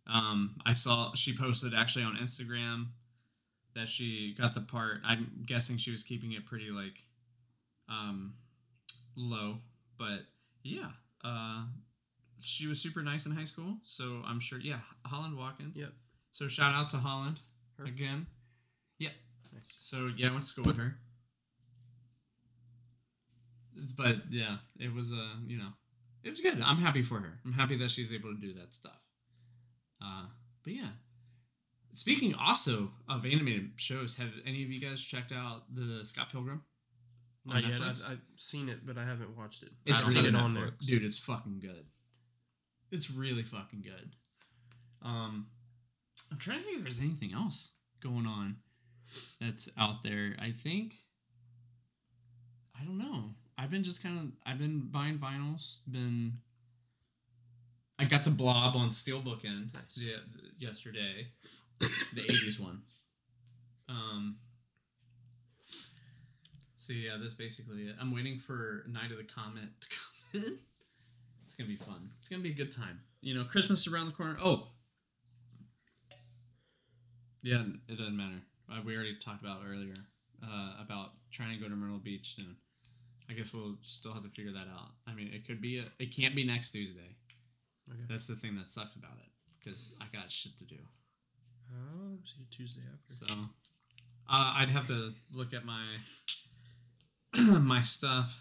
Um, 0.06 0.56
I 0.66 0.72
saw 0.72 1.14
she 1.14 1.36
posted 1.36 1.74
actually 1.74 2.04
on 2.04 2.16
Instagram 2.16 2.88
that 3.74 3.88
she 3.88 4.34
got 4.38 4.54
the 4.54 4.60
part. 4.60 4.98
I'm 5.04 5.44
guessing 5.46 5.76
she 5.76 5.90
was 5.90 6.02
keeping 6.02 6.32
it 6.32 6.44
pretty 6.46 6.70
like 6.70 7.04
um, 7.88 8.34
low, 9.16 9.58
but 9.98 10.20
yeah, 10.62 10.90
uh, 11.24 11.64
she 12.40 12.66
was 12.66 12.80
super 12.80 13.02
nice 13.02 13.26
in 13.26 13.32
high 13.32 13.44
school. 13.44 13.76
So 13.84 14.22
I'm 14.26 14.40
sure. 14.40 14.58
Yeah, 14.60 14.80
Holland 15.06 15.36
Watkins. 15.36 15.76
Yep. 15.76 15.92
So 16.30 16.48
shout 16.48 16.74
out 16.74 16.90
to 16.90 16.96
Holland 16.96 17.40
Her. 17.78 17.84
again. 17.84 18.26
Yeah. 18.98 19.10
Nice. 19.52 19.80
So 19.82 20.10
yeah, 20.16 20.28
I 20.28 20.32
went 20.32 20.44
to 20.44 20.48
school 20.48 20.64
with 20.64 20.76
her. 20.76 20.96
But 23.96 24.16
yeah, 24.30 24.58
it 24.78 24.92
was 24.92 25.12
uh, 25.12 25.36
you 25.46 25.58
know, 25.58 25.70
it 26.24 26.30
was 26.30 26.40
good. 26.40 26.60
I'm 26.60 26.78
happy 26.78 27.02
for 27.02 27.20
her. 27.20 27.38
I'm 27.44 27.52
happy 27.52 27.76
that 27.78 27.90
she's 27.90 28.12
able 28.12 28.34
to 28.34 28.40
do 28.40 28.54
that 28.54 28.74
stuff. 28.74 29.00
Uh, 30.02 30.26
but 30.64 30.72
yeah. 30.72 30.88
Speaking 31.94 32.34
also 32.34 32.90
of 33.08 33.26
animated 33.26 33.72
shows, 33.76 34.16
have 34.16 34.30
any 34.46 34.62
of 34.62 34.70
you 34.70 34.80
guys 34.80 35.02
checked 35.02 35.32
out 35.32 35.62
the 35.72 36.04
Scott 36.04 36.30
Pilgrim? 36.32 36.62
Not 37.44 37.64
yet. 37.64 37.80
I've? 37.80 38.02
I've 38.08 38.20
seen 38.38 38.68
it, 38.68 38.86
but 38.86 38.96
I 38.96 39.04
haven't 39.04 39.36
watched 39.36 39.62
it. 39.62 39.70
It's 39.84 40.02
I've 40.02 40.08
seen 40.08 40.24
it 40.24 40.34
on 40.34 40.54
there. 40.54 40.70
Dude, 40.80 41.04
it's 41.04 41.18
fucking 41.18 41.60
good. 41.60 41.86
It's 42.90 43.10
really 43.10 43.42
fucking 43.42 43.82
good. 43.82 44.14
Um, 45.02 45.48
I'm 46.30 46.38
trying 46.38 46.58
to 46.58 46.64
think 46.64 46.78
if 46.78 46.84
there's 46.84 47.00
anything 47.00 47.32
else 47.34 47.72
going 48.00 48.26
on 48.26 48.56
that's 49.40 49.68
out 49.78 50.02
there. 50.02 50.36
I 50.40 50.52
think 50.52 50.94
I 52.80 52.84
don't 52.84 52.98
know. 52.98 53.34
I've 53.58 53.70
been 53.70 53.82
just 53.84 54.02
kind 54.02 54.18
of 54.18 54.26
I've 54.44 54.58
been 54.58 54.88
buying 54.90 55.18
vinyls. 55.18 55.76
Been 55.90 56.34
I 57.98 58.04
got 58.04 58.24
the 58.24 58.30
Blob 58.30 58.76
on 58.76 58.90
Steelbook 58.90 59.44
in 59.44 59.70
Nice. 59.74 60.02
yeah, 60.02 60.16
yesterday, 60.58 61.28
the 61.80 62.22
'80s 62.22 62.58
one. 62.60 62.82
Um. 63.88 64.36
So 66.78 66.92
yeah, 66.92 67.16
that's 67.20 67.34
basically 67.34 67.82
it. 67.82 67.94
I'm 68.00 68.12
waiting 68.12 68.40
for 68.40 68.84
Night 68.88 69.12
of 69.12 69.18
the 69.18 69.24
Comet 69.24 69.68
to 69.80 69.88
come 70.42 70.42
in. 70.42 70.58
It's 71.44 71.54
gonna 71.54 71.68
be 71.68 71.76
fun. 71.76 72.10
It's 72.18 72.28
gonna 72.28 72.42
be 72.42 72.50
a 72.50 72.54
good 72.54 72.72
time. 72.72 73.00
You 73.20 73.34
know, 73.34 73.44
Christmas 73.44 73.86
is 73.86 73.92
around 73.92 74.06
the 74.06 74.12
corner. 74.12 74.36
Oh, 74.42 74.66
yeah, 77.42 77.62
it 77.88 77.98
doesn't 77.98 78.16
matter. 78.16 78.40
Uh, 78.70 78.80
we 78.84 78.94
already 78.96 79.16
talked 79.16 79.42
about 79.42 79.60
earlier 79.68 79.94
uh, 80.42 80.72
about 80.80 81.10
trying 81.30 81.56
to 81.56 81.62
go 81.62 81.68
to 81.68 81.76
Myrtle 81.76 81.98
Beach 81.98 82.34
soon. 82.36 82.56
I 83.32 83.34
guess 83.34 83.54
we'll 83.54 83.76
still 83.82 84.12
have 84.12 84.22
to 84.24 84.28
figure 84.28 84.52
that 84.52 84.68
out. 84.70 84.90
I 85.06 85.14
mean, 85.14 85.30
it 85.32 85.46
could 85.46 85.62
be. 85.62 85.78
A, 85.78 85.84
it 85.98 86.14
can't 86.14 86.36
be 86.36 86.44
next 86.44 86.70
Tuesday. 86.72 87.16
Okay. 87.90 88.02
That's 88.10 88.26
the 88.26 88.36
thing 88.36 88.56
that 88.56 88.70
sucks 88.70 88.94
about 88.94 89.16
it 89.24 89.30
because 89.58 89.94
I 90.02 90.04
got 90.14 90.30
shit 90.30 90.58
to 90.58 90.64
do. 90.64 90.76
Oh, 91.72 92.18
see 92.24 92.44
Tuesday 92.50 92.82
after. 92.92 93.24
So 93.24 93.40
uh, 94.28 94.54
I'd 94.56 94.68
have 94.68 94.86
to 94.88 95.14
look 95.32 95.54
at 95.54 95.64
my 95.64 95.96
my 97.58 97.80
stuff. 97.80 98.36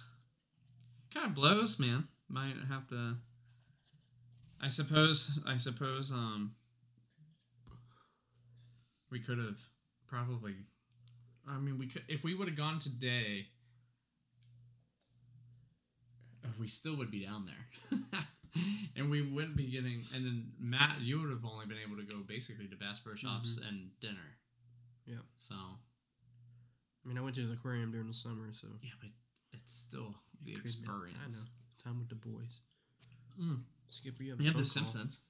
Kind 1.13 1.27
of 1.27 1.35
blows, 1.35 1.79
man. 1.79 2.09
Might 2.27 2.55
have 2.67 2.85
to. 2.89 3.15
I 4.61 4.67
suppose. 4.67 5.39
I 5.47 5.55
suppose. 5.55 6.11
Um. 6.11 6.55
We 9.09 9.21
could 9.21 9.37
have 9.37 9.57
probably. 10.09 10.55
I 11.47 11.59
mean, 11.59 11.77
we 11.79 11.87
could 11.87 12.03
if 12.09 12.25
we 12.25 12.35
would 12.35 12.49
have 12.49 12.57
gone 12.57 12.79
today. 12.79 13.47
We 16.59 16.67
still 16.67 16.95
would 16.97 17.11
be 17.11 17.25
down 17.25 17.45
there, 17.45 17.99
and 18.95 19.09
we 19.09 19.21
wouldn't 19.21 19.55
be 19.55 19.67
getting. 19.71 20.03
And 20.15 20.25
then 20.25 20.51
Matt, 20.59 21.01
you 21.01 21.19
would 21.21 21.29
have 21.29 21.45
only 21.45 21.65
been 21.65 21.77
able 21.85 21.97
to 21.97 22.03
go 22.03 22.21
basically 22.21 22.67
to 22.67 22.75
Bass 22.75 22.99
Pro 22.99 23.15
Shops 23.15 23.59
and 23.67 23.89
dinner. 23.99 24.37
Yeah. 25.05 25.15
So 25.37 25.55
I 25.55 27.07
mean, 27.07 27.17
I 27.17 27.21
went 27.21 27.35
to 27.35 27.45
the 27.45 27.53
aquarium 27.53 27.91
during 27.91 28.07
the 28.07 28.13
summer, 28.13 28.49
so 28.53 28.67
yeah, 28.83 28.89
but 28.99 29.09
it's 29.53 29.73
still 29.73 30.15
the 30.43 30.53
Could 30.53 30.63
be- 30.63 30.69
experience. 30.69 31.17
I 31.25 31.29
know. 31.29 31.45
Time 31.83 31.99
with 31.99 32.09
the 32.09 32.15
boys. 32.15 32.61
Mm. 33.41 33.61
Skipper, 33.87 34.21
you 34.23 34.31
have, 34.31 34.39
We 34.39 34.45
a 34.45 34.49
have 34.49 34.57
The 34.57 34.63
phone 34.63 34.83
call. 34.83 34.89
Simpsons. 34.91 35.21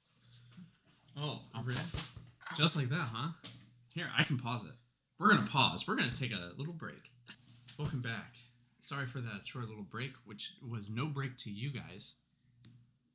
Oh, 1.18 1.40
really? 1.64 1.80
Just 2.58 2.76
like 2.76 2.90
that, 2.90 3.08
huh? 3.14 3.30
Here, 3.94 4.08
I 4.18 4.24
can 4.24 4.38
pause 4.38 4.64
it. 4.64 4.72
We're 5.20 5.30
gonna 5.30 5.48
pause. 5.48 5.88
We're 5.88 5.96
gonna 5.96 6.12
take 6.12 6.32
a 6.34 6.52
little 6.58 6.74
break. 6.74 7.12
Welcome 7.78 8.02
back. 8.02 8.36
Sorry 8.82 9.06
for 9.08 9.20
that 9.22 9.46
short 9.48 9.68
little 9.70 9.84
break, 9.84 10.12
which 10.26 10.54
was 10.68 10.90
no 10.90 11.06
break 11.06 11.38
to 11.38 11.52
you 11.52 11.72
guys, 11.72 12.16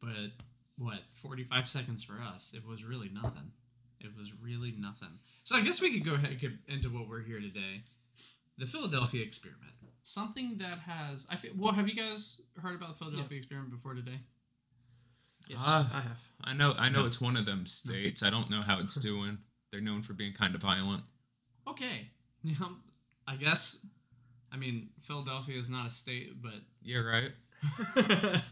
but 0.00 0.30
what, 0.78 1.00
45 1.14 1.68
seconds 1.68 2.02
for 2.04 2.14
us? 2.22 2.52
It 2.54 2.64
was 2.66 2.84
really 2.84 3.10
nothing. 3.12 3.50
It 4.00 4.10
was 4.16 4.30
really 4.40 4.74
nothing. 4.78 5.18
So 5.44 5.56
I 5.56 5.60
guess 5.62 5.80
we 5.80 5.92
could 5.92 6.04
go 6.04 6.14
ahead 6.14 6.30
and 6.30 6.38
get 6.40 6.52
into 6.68 6.88
what 6.88 7.08
we're 7.08 7.22
here 7.22 7.40
today. 7.40 7.82
The 8.58 8.66
Philadelphia 8.66 9.22
experiment. 9.22 9.72
Something 10.02 10.58
that 10.58 10.78
has 10.78 11.26
I 11.28 11.36
feel 11.36 11.50
well, 11.56 11.72
have 11.72 11.88
you 11.88 11.94
guys 11.94 12.40
heard 12.62 12.76
about 12.76 12.90
the 12.96 13.04
Philadelphia 13.04 13.36
experiment 13.38 13.72
before 13.72 13.94
today? 13.94 14.20
Yes, 15.48 15.58
Ah. 15.60 15.90
I 15.92 16.00
have. 16.00 16.18
I 16.44 16.52
know. 16.54 16.74
I 16.78 16.88
know 16.90 17.06
it's 17.06 17.20
one 17.20 17.36
of 17.36 17.44
them 17.44 17.66
states. 17.66 18.22
I 18.22 18.30
don't 18.30 18.48
know 18.50 18.62
how 18.62 18.78
it's 18.78 18.94
doing. 19.00 19.38
They're 19.72 19.80
known 19.80 20.02
for 20.02 20.12
being 20.12 20.32
kind 20.32 20.54
of 20.54 20.60
violent. 20.62 21.02
Okay. 21.66 22.10
Yeah, 22.44 22.54
I 23.26 23.34
guess. 23.34 23.78
I 24.56 24.58
mean, 24.58 24.88
Philadelphia 25.02 25.58
is 25.58 25.68
not 25.68 25.86
a 25.86 25.90
state, 25.90 26.42
but 26.42 26.54
Yeah, 26.82 27.00
right. 27.00 27.30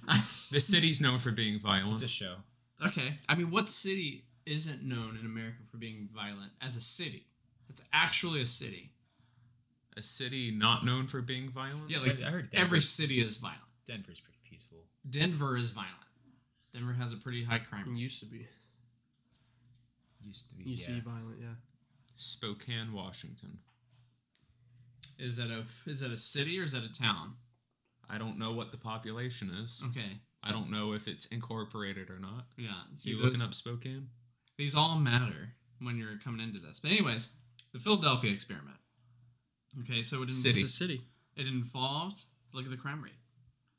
The 0.50 0.60
city's 0.60 1.00
known 1.00 1.18
for 1.18 1.30
being 1.30 1.58
violent. 1.58 1.94
It's 1.94 2.02
a 2.02 2.08
show. 2.08 2.34
okay. 2.86 3.18
I 3.28 3.34
mean, 3.34 3.50
what 3.50 3.70
city 3.70 4.24
isn't 4.44 4.82
known 4.82 5.16
in 5.18 5.24
America 5.24 5.58
for 5.70 5.78
being 5.78 6.08
violent 6.14 6.52
as 6.60 6.76
a 6.76 6.80
city? 6.82 7.26
It's 7.70 7.82
actually 7.92 8.42
a 8.42 8.46
city. 8.46 8.92
A 9.96 10.02
city 10.02 10.50
not 10.50 10.84
known 10.84 11.06
for 11.06 11.22
being 11.22 11.48
violent. 11.48 11.88
Yeah, 11.88 12.00
like 12.00 12.20
I 12.20 12.30
heard 12.30 12.50
every 12.52 12.82
city 12.82 13.22
is 13.22 13.36
violent. 13.36 13.60
Denver's 13.86 14.20
pretty 14.20 14.38
peaceful. 14.48 14.78
Denver 15.08 15.56
is 15.56 15.70
violent. 15.70 15.94
Denver 16.72 16.92
has 16.92 17.12
a 17.12 17.16
pretty 17.16 17.44
high 17.44 17.60
crime. 17.60 17.84
Rate. 17.88 17.96
used 17.96 18.20
to 18.20 18.26
be. 18.26 18.46
Used 20.26 20.50
to 20.50 20.56
be. 20.56 20.64
Used 20.64 20.82
yeah. 20.82 20.88
to 20.88 20.92
be 20.94 21.00
violent, 21.00 21.38
yeah. 21.40 21.54
Spokane, 22.16 22.92
Washington. 22.92 23.58
Is 25.18 25.36
that 25.36 25.50
a 25.50 25.64
is 25.86 26.00
that 26.00 26.10
a 26.10 26.16
city 26.16 26.58
or 26.58 26.62
is 26.64 26.72
that 26.72 26.84
a 26.84 26.92
town? 26.92 27.34
I 28.08 28.18
don't 28.18 28.38
know 28.38 28.52
what 28.52 28.70
the 28.70 28.76
population 28.76 29.50
is. 29.62 29.82
Okay. 29.90 30.18
I 30.42 30.52
don't 30.52 30.70
know 30.70 30.92
if 30.92 31.08
it's 31.08 31.26
incorporated 31.26 32.10
or 32.10 32.18
not. 32.18 32.46
Yeah. 32.56 32.72
See, 32.96 33.10
you 33.10 33.16
those- 33.16 33.24
looking 33.26 33.42
up 33.42 33.54
Spokane? 33.54 34.08
These 34.58 34.74
all 34.74 34.98
matter 34.98 35.54
when 35.80 35.96
you're 35.96 36.18
coming 36.22 36.40
into 36.40 36.60
this. 36.60 36.80
But 36.80 36.92
anyways, 36.92 37.28
the 37.72 37.78
Philadelphia 37.80 38.30
experiment. 38.32 38.76
Okay, 39.80 40.02
so 40.02 40.22
it, 40.22 40.30
City. 40.30 40.60
It's 40.60 40.70
a 40.70 40.72
city. 40.72 41.00
it 41.36 41.46
involved 41.48 42.22
look 42.52 42.64
at 42.64 42.70
the 42.70 42.76
crime 42.76 43.02
rate. 43.02 43.12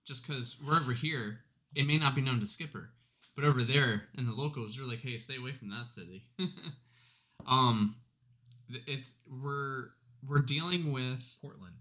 Just 0.06 0.28
because 0.28 0.58
we're 0.66 0.76
over 0.76 0.94
here, 0.94 1.40
it 1.74 1.88
may 1.88 1.98
not 1.98 2.14
be 2.14 2.22
known 2.22 2.40
to 2.42 2.46
Skipper, 2.48 2.90
but 3.36 3.46
over 3.46 3.64
there 3.64 4.04
in 4.18 4.26
the 4.26 4.34
locals, 4.34 4.76
they're 4.76 4.86
like, 4.86 5.00
"Hey, 5.02 5.18
stay 5.18 5.38
away 5.38 5.54
from 5.54 5.70
that 5.70 5.92
city." 5.92 6.26
um, 7.48 7.96
it's 8.86 9.14
we're 9.28 9.90
we're 10.28 10.40
dealing 10.40 10.92
with 10.92 11.38
Portland. 11.42 11.76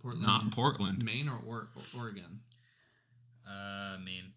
Portland, 0.00 0.26
Not 0.26 0.50
Portland. 0.52 1.04
Maine, 1.04 1.28
or, 1.28 1.40
or 1.46 1.68
Oregon. 1.98 2.40
Uh, 3.48 3.96
Maine. 4.04 4.32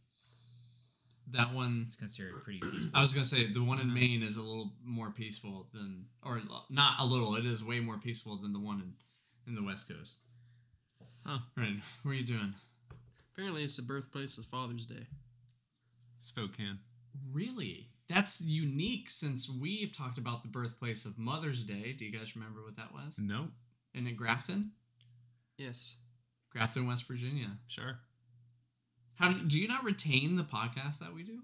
That 1.32 1.54
one 1.54 1.84
It's 1.86 1.96
considered 1.96 2.34
pretty 2.44 2.60
peaceful. 2.60 2.90
I 2.94 3.02
was 3.02 3.14
gonna 3.14 3.24
say 3.26 3.52
the 3.52 3.64
one 3.64 3.80
in 3.80 3.94
Maine 3.94 4.24
is 4.24 4.38
a 4.38 4.42
little 4.42 4.74
more 4.84 5.12
peaceful 5.12 5.68
than, 5.74 6.06
or 6.24 6.42
not 6.72 7.00
a 7.00 7.06
little. 7.06 7.36
It 7.36 7.46
is 7.46 7.64
way 7.64 7.80
more 7.80 7.98
peaceful 8.00 8.38
than 8.38 8.52
the 8.52 8.60
one 8.60 8.82
in, 8.82 8.94
in 9.48 9.56
the 9.56 9.64
West 9.64 9.88
Coast. 9.88 10.20
Huh. 11.26 11.40
Right. 11.56 11.76
What 12.04 12.12
are 12.12 12.16
you 12.16 12.26
doing? 12.26 12.56
Apparently, 13.34 13.64
it's 13.64 13.76
the 13.76 13.84
birthplace 13.84 14.38
of 14.38 14.46
Father's 14.46 14.86
Day. 14.86 15.06
Spokane. 16.20 16.80
Really? 17.32 17.90
That's 18.10 18.42
unique 18.42 19.10
since 19.10 19.48
we've 19.50 19.96
talked 19.96 20.18
about 20.18 20.42
the 20.42 20.50
birthplace 20.50 21.06
of 21.06 21.18
Mother's 21.20 21.62
Day. 21.64 21.94
Do 21.98 22.06
you 22.06 22.12
guys 22.18 22.36
remember 22.36 22.64
what 22.64 22.76
that 22.78 22.92
was? 22.92 23.18
No. 23.20 23.48
And 23.94 24.08
in 24.08 24.16
Grafton, 24.16 24.72
Yes. 25.58 25.96
Grafton, 26.52 26.88
West 26.88 27.06
Virginia. 27.08 27.50
Sure. 27.68 28.00
How 29.16 29.32
do, 29.32 29.44
do 29.48 29.60
you 29.60 29.68
not 29.68 29.84
retain 29.84 30.38
the 30.38 30.44
podcast 30.44 31.00
that 31.00 31.14
we 31.14 31.22
do? 31.24 31.40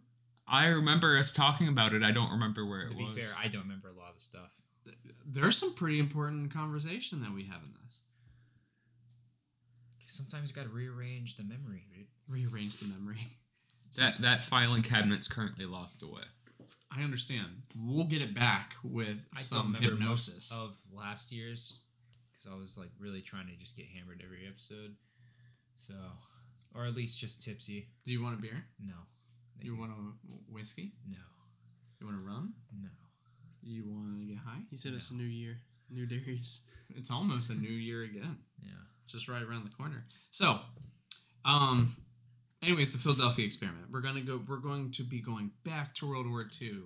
I 0.48 0.68
remember 0.68 1.18
us 1.18 1.32
talking 1.32 1.68
about 1.68 1.94
it. 1.94 2.02
I 2.02 2.12
don't 2.12 2.32
remember 2.32 2.66
where 2.66 2.82
it 2.82 2.96
was. 2.96 3.10
to 3.10 3.16
be 3.16 3.20
was. 3.20 3.30
fair, 3.30 3.38
I 3.40 3.48
don't 3.48 3.64
remember 3.64 3.90
a 3.90 3.94
lot 3.94 4.10
of 4.10 4.16
the 4.16 4.22
stuff. 4.22 4.52
There's 5.26 5.58
some 5.58 5.74
pretty 5.74 6.00
important 6.00 6.54
conversation 6.54 7.22
that 7.22 7.34
we 7.34 7.44
have 7.44 7.62
in 7.64 7.74
this. 7.84 8.02
Sometimes 10.08 10.50
you 10.50 10.56
gotta 10.56 10.70
rearrange 10.70 11.36
the 11.36 11.44
memory, 11.44 11.86
dude. 11.94 12.06
Rearrange 12.28 12.78
the 12.78 12.88
memory. 12.88 13.38
that 13.98 14.20
that 14.22 14.44
filing 14.44 14.84
cabinet's 14.84 15.28
currently 15.28 15.66
locked 15.66 16.02
away. 16.04 16.24
I 16.98 17.04
understand. 17.04 17.48
We'll 17.76 18.06
get 18.06 18.22
it 18.22 18.34
back 18.34 18.76
with 18.84 19.26
I 19.34 19.38
don't 19.38 19.44
some 19.44 19.74
remember 19.74 19.90
hypnosis. 19.98 20.52
most 20.52 20.54
of 20.54 20.78
last 20.94 21.32
year's 21.32 21.80
because 22.32 22.52
I 22.52 22.58
was 22.58 22.78
like 22.78 22.90
really 23.00 23.22
trying 23.22 23.48
to 23.48 23.56
just 23.56 23.76
get 23.76 23.86
hammered 23.88 24.22
every 24.24 24.48
episode. 24.48 24.96
So, 25.78 25.94
or 26.74 26.86
at 26.86 26.96
least 26.96 27.20
just 27.20 27.42
tipsy. 27.42 27.90
Do 28.06 28.12
you 28.12 28.24
want 28.24 28.40
a 28.40 28.42
beer? 28.42 28.66
No. 28.86 28.94
You 29.62 29.76
want 29.76 29.92
a 29.92 30.52
whiskey? 30.52 30.94
No. 31.10 31.18
You 32.00 32.08
want 32.08 32.20
a 32.20 32.22
rum? 32.22 32.54
No. 32.82 32.90
You 33.62 33.84
want 33.88 34.20
to 34.20 34.26
get 34.26 34.38
high? 34.38 34.62
He 34.70 34.78
said 34.78 34.94
it's 34.94 35.12
a 35.12 35.16
new 35.16 35.24
year, 35.24 35.58
new 35.90 36.06
Darius. 36.06 36.62
It's 36.96 37.10
almost 37.10 37.50
a 37.50 37.56
new 37.56 37.68
year 37.72 38.04
again. 38.04 38.38
Yeah. 38.62 38.70
Just 39.08 39.28
right 39.28 39.42
around 39.42 39.66
the 39.66 39.76
corner. 39.76 40.06
So, 40.32 40.60
um, 41.46 41.96
anyways, 42.62 42.94
the 42.94 43.00
Philadelphia 43.00 43.46
experiment. 43.46 43.86
We're 43.92 44.02
gonna 44.02 44.22
go. 44.22 44.42
We're 44.48 44.58
going 44.58 44.92
to 44.92 45.04
be 45.04 45.22
going 45.22 45.52
back 45.64 45.94
to 45.96 46.08
World 46.08 46.30
War 46.30 46.48
II. 46.62 46.84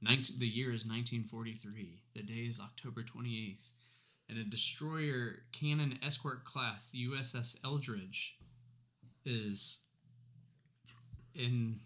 19, 0.00 0.38
the 0.38 0.46
year 0.46 0.68
is 0.68 0.86
1943. 0.86 2.02
The 2.14 2.22
day 2.22 2.46
is 2.48 2.60
October 2.60 3.02
28th, 3.02 3.70
and 4.28 4.38
a 4.38 4.44
destroyer 4.44 5.42
cannon 5.52 5.98
escort 6.04 6.44
class 6.44 6.92
USS 6.94 7.56
Eldridge 7.64 8.36
is 9.24 9.80
in. 11.34 11.80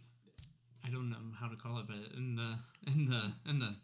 I 0.85 0.91
don't 0.91 1.11
know 1.11 1.17
how 1.39 1.49
to 1.49 1.57
call 1.57 1.79
it, 1.79 1.87
but 1.87 1.97
in 2.17 2.37
the 2.37 2.59
in 2.91 3.07
the 3.07 3.33
in 3.49 3.59
the 3.59 3.77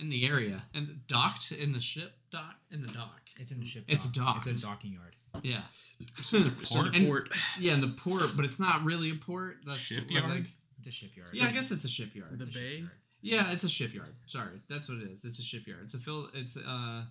in 0.00 0.08
the 0.08 0.26
area 0.26 0.62
and 0.74 1.00
docked 1.06 1.52
in 1.52 1.72
the 1.72 1.80
ship 1.80 2.12
dock 2.30 2.56
in 2.70 2.82
the 2.82 2.88
dock. 2.88 3.20
It's 3.38 3.52
in 3.52 3.60
the 3.60 3.66
ship. 3.66 3.84
It's 3.88 4.06
dock. 4.06 4.38
It's 4.38 4.46
docked. 4.46 4.58
a 4.58 4.66
docking 4.66 4.92
yard. 4.94 5.16
Yeah. 5.42 5.62
It's 6.18 6.32
in 6.32 6.44
the 6.44 6.50
port? 6.50 6.94
And- 6.94 7.06
Port. 7.06 7.30
Yeah, 7.58 7.74
in 7.74 7.80
the 7.80 7.88
port, 7.88 8.32
but 8.36 8.44
it's 8.44 8.58
not 8.60 8.84
really 8.84 9.10
a 9.10 9.14
port. 9.14 9.58
That's 9.64 9.90
what, 9.90 10.00
Shipyard? 10.00 10.30
like- 10.30 10.46
It's 10.78 10.88
a 10.88 10.90
shipyard. 10.90 11.30
yeah, 11.32 11.46
I 11.46 11.52
guess 11.52 11.70
it's 11.70 11.84
a 11.84 11.88
shipyard. 11.88 12.38
The 12.38 12.44
a 12.44 12.46
bay? 12.46 12.52
shipyard. 12.52 12.90
Yeah, 13.22 13.52
it's 13.52 13.64
a 13.64 13.68
shipyard. 13.68 14.14
Sorry, 14.26 14.60
that's 14.68 14.88
what 14.88 14.98
it 14.98 15.10
is. 15.10 15.24
It's 15.24 15.38
a 15.38 15.42
shipyard. 15.42 15.82
It's 15.84 15.94
a 15.94 15.98
Phil. 15.98 16.28
It's 16.34 16.56
uh. 16.56 17.04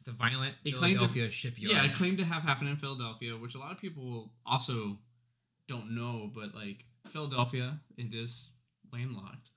It's 0.00 0.08
a 0.08 0.12
violent 0.12 0.54
It 0.64 0.74
claimed 0.76 0.94
to- 0.94 1.00
Philadelphia 1.08 1.30
shipyard. 1.30 1.72
Yeah, 1.76 1.84
it 1.84 1.92
claimed 1.94 2.16
to 2.18 2.24
have 2.24 2.42
happened 2.42 2.70
in 2.70 2.76
Philadelphia, 2.76 3.36
which 3.36 3.54
a 3.54 3.58
lot 3.58 3.70
of 3.70 3.78
people 3.78 4.32
also 4.46 4.98
don't 5.68 5.94
know. 5.94 6.30
But 6.34 6.54
like 6.54 6.84
Philadelphia, 7.08 7.78
it 7.98 8.14
is 8.14 8.48
landlocked. 8.92 9.50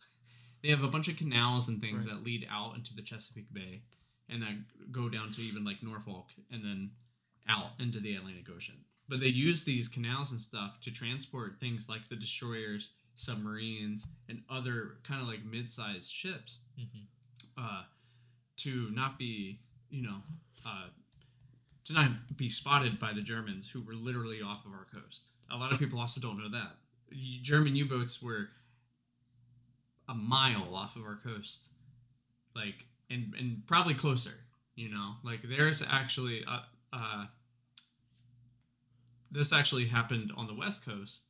They 0.63 0.69
have 0.69 0.84
a 0.84 0.88
bunch 0.88 1.10
of 1.10 1.17
canals 1.17 1.67
and 1.67 1.80
things 1.82 2.08
Right. 2.08 2.15
that 2.15 2.23
lead 2.23 2.47
out 2.49 2.76
into 2.76 2.95
the 2.95 3.02
Chesapeake 3.02 3.54
Bay, 3.54 3.84
and 4.30 4.41
that 4.41 4.91
go 4.91 5.10
down 5.10 5.32
to 5.34 5.41
even 5.41 5.63
like 5.65 5.84
Norfolk, 5.84 6.32
and 6.49 6.63
then 6.63 6.91
out 7.47 7.73
into 7.80 7.99
the 7.99 8.15
Atlantic 8.15 8.49
Ocean. 8.49 8.86
But 9.10 9.19
they 9.19 9.28
use 9.28 9.65
these 9.65 9.89
canals 9.89 10.32
and 10.32 10.39
stuff 10.39 10.80
to 10.80 10.91
transport 10.91 11.60
things 11.60 11.89
like 11.89 12.08
the 12.08 12.15
destroyers, 12.15 12.91
submarines, 13.15 14.08
and 14.30 14.41
other 14.49 14.97
kind 15.04 15.21
of 15.21 15.28
like 15.28 15.43
mid-sized 15.43 16.10
ships 16.10 16.60
Mhm. 16.80 17.06
uh, 17.58 17.84
to 18.56 18.89
not 18.91 19.19
be, 19.19 19.60
you 19.89 20.02
know, 20.02 20.23
uh, 20.65 20.89
to 21.84 21.91
not 21.93 22.38
be 22.38 22.47
spotted 22.47 22.97
by 22.97 23.12
the 23.12 23.21
Germans 23.21 23.69
who 23.69 23.82
were 23.82 23.93
literally 23.95 24.41
off 24.41 24.65
of 24.65 24.71
our 24.71 24.86
coast. 24.86 25.32
A 25.49 25.58
lot 25.58 25.73
of 25.73 25.80
people 25.80 25.99
also 25.99 26.21
don't 26.21 26.38
know 26.38 26.47
that 26.49 26.78
German 27.41 27.76
U-boats 27.76 28.21
were 28.21 28.49
a 30.10 30.13
mile 30.13 30.76
off 30.76 30.96
of 30.96 31.04
our 31.04 31.16
coast, 31.16 31.70
like 32.56 32.86
and 33.10 33.34
and 33.38 33.63
probably 33.68 33.94
closer. 33.94 34.32
You 34.76 34.89
know, 34.89 35.13
like 35.24 35.42
there's 35.44 35.84
actually 35.88 36.44
uh, 36.48 36.62
uh, 36.92 37.26
this 39.32 39.54
actually 39.54 39.86
happened 39.86 40.32
on 40.36 40.48
the 40.48 40.56
west 40.56 40.86
coast. 40.86 41.24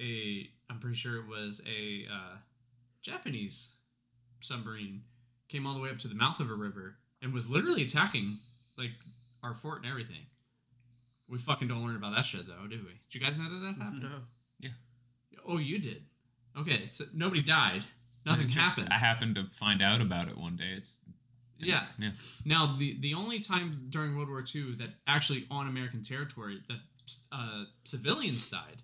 A 0.00 0.48
I'm 0.70 0.78
pretty 0.78 0.96
sure 0.96 1.16
it 1.16 1.28
was 1.28 1.60
a 1.66 2.06
uh, 2.12 2.36
Japanese 3.02 3.74
submarine 4.40 5.02
came 5.48 5.66
all 5.66 5.74
the 5.74 5.80
way 5.80 5.90
up 5.90 5.98
to 5.98 6.08
the 6.08 6.14
mouth 6.14 6.40
of 6.40 6.50
a 6.50 6.54
river 6.54 6.96
and 7.22 7.32
was 7.32 7.50
literally 7.50 7.82
attacking 7.82 8.36
like 8.76 8.90
our 9.42 9.54
fort 9.54 9.78
and 9.82 9.90
everything. 9.90 10.26
We 11.28 11.38
fucking 11.38 11.68
don't 11.68 11.84
learn 11.84 11.96
about 11.96 12.14
that 12.14 12.24
shit 12.24 12.46
though, 12.46 12.66
do 12.68 12.76
we? 12.76 13.00
Did 13.10 13.14
you 13.14 13.20
guys 13.20 13.38
know 13.38 13.50
that 13.50 13.60
that 13.60 13.82
happened? 13.82 14.02
No. 14.02 14.18
Yeah. 14.60 14.70
Oh, 15.46 15.58
you 15.58 15.78
did. 15.78 16.04
Okay, 16.56 16.88
so 16.90 17.04
nobody 17.12 17.42
died. 17.42 17.84
Nothing 18.26 18.46
It 18.46 18.50
just- 18.50 18.76
happened. 18.76 18.92
I 18.92 18.98
happened 18.98 19.34
to 19.36 19.44
find 19.50 19.80
out 19.82 20.00
about 20.00 20.28
it 20.28 20.36
one 20.36 20.56
day. 20.56 20.72
It's 20.76 21.00
Yeah. 21.58 21.86
yeah. 21.98 22.12
Now, 22.44 22.76
the 22.76 22.98
the 23.00 23.14
only 23.14 23.40
time 23.40 23.86
during 23.88 24.16
World 24.16 24.28
War 24.28 24.44
II 24.54 24.74
that 24.76 24.94
actually 25.06 25.46
on 25.50 25.66
American 25.68 26.02
territory 26.02 26.62
that 26.68 26.80
uh, 27.32 27.64
civilians 27.84 28.48
died 28.50 28.82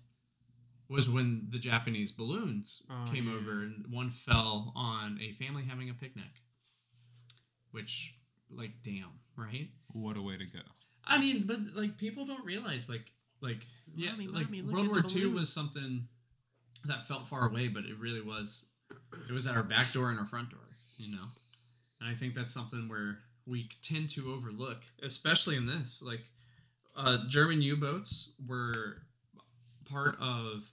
was 0.87 1.07
when 1.09 1.47
the 1.49 1.59
Japanese 1.59 2.11
balloons 2.11 2.83
Oh, 2.89 3.05
came 3.11 3.27
yeah. 3.27 3.33
over 3.35 3.61
and 3.63 3.85
one 3.87 4.09
fell 4.11 4.71
on 4.75 5.19
a 5.21 5.31
family 5.33 5.63
having 5.63 5.89
a 5.89 5.93
picnic. 5.93 6.41
Which, 7.71 8.15
like, 8.49 8.71
damn, 8.83 9.19
right? 9.35 9.69
What 9.91 10.17
a 10.17 10.21
way 10.21 10.37
to 10.37 10.45
go. 10.45 10.61
I 11.03 11.17
mean, 11.19 11.45
but 11.45 11.59
like 11.75 11.97
people 11.97 12.25
don't 12.25 12.43
realize, 12.45 12.89
like, 12.89 13.11
like 13.41 13.65
yeah, 13.95 14.11
Mommy, 14.11 14.27
like 14.27 14.45
mommy, 14.45 14.61
World 14.63 14.87
War 14.87 15.03
II 15.13 15.27
was 15.27 15.51
something 15.51 16.07
that 16.87 17.07
felt 17.07 17.27
far 17.27 17.47
away, 17.47 17.67
but 17.67 17.83
it 17.85 17.97
really 17.99 18.21
was. 18.21 18.65
It 19.29 19.33
was 19.33 19.47
at 19.47 19.55
our 19.55 19.63
back 19.63 19.91
door 19.91 20.09
and 20.09 20.19
our 20.19 20.25
front 20.25 20.49
door, 20.51 20.59
you 20.97 21.11
know. 21.15 21.23
And 21.99 22.09
I 22.09 22.13
think 22.13 22.35
that's 22.35 22.53
something 22.53 22.87
where 22.87 23.19
we 23.47 23.69
tend 23.81 24.09
to 24.09 24.33
overlook, 24.33 24.83
especially 25.03 25.55
in 25.55 25.65
this. 25.65 26.01
Like, 26.01 26.25
uh, 26.95 27.19
German 27.27 27.61
U-boats 27.61 28.31
were 28.47 29.03
part 29.89 30.17
of 30.19 30.63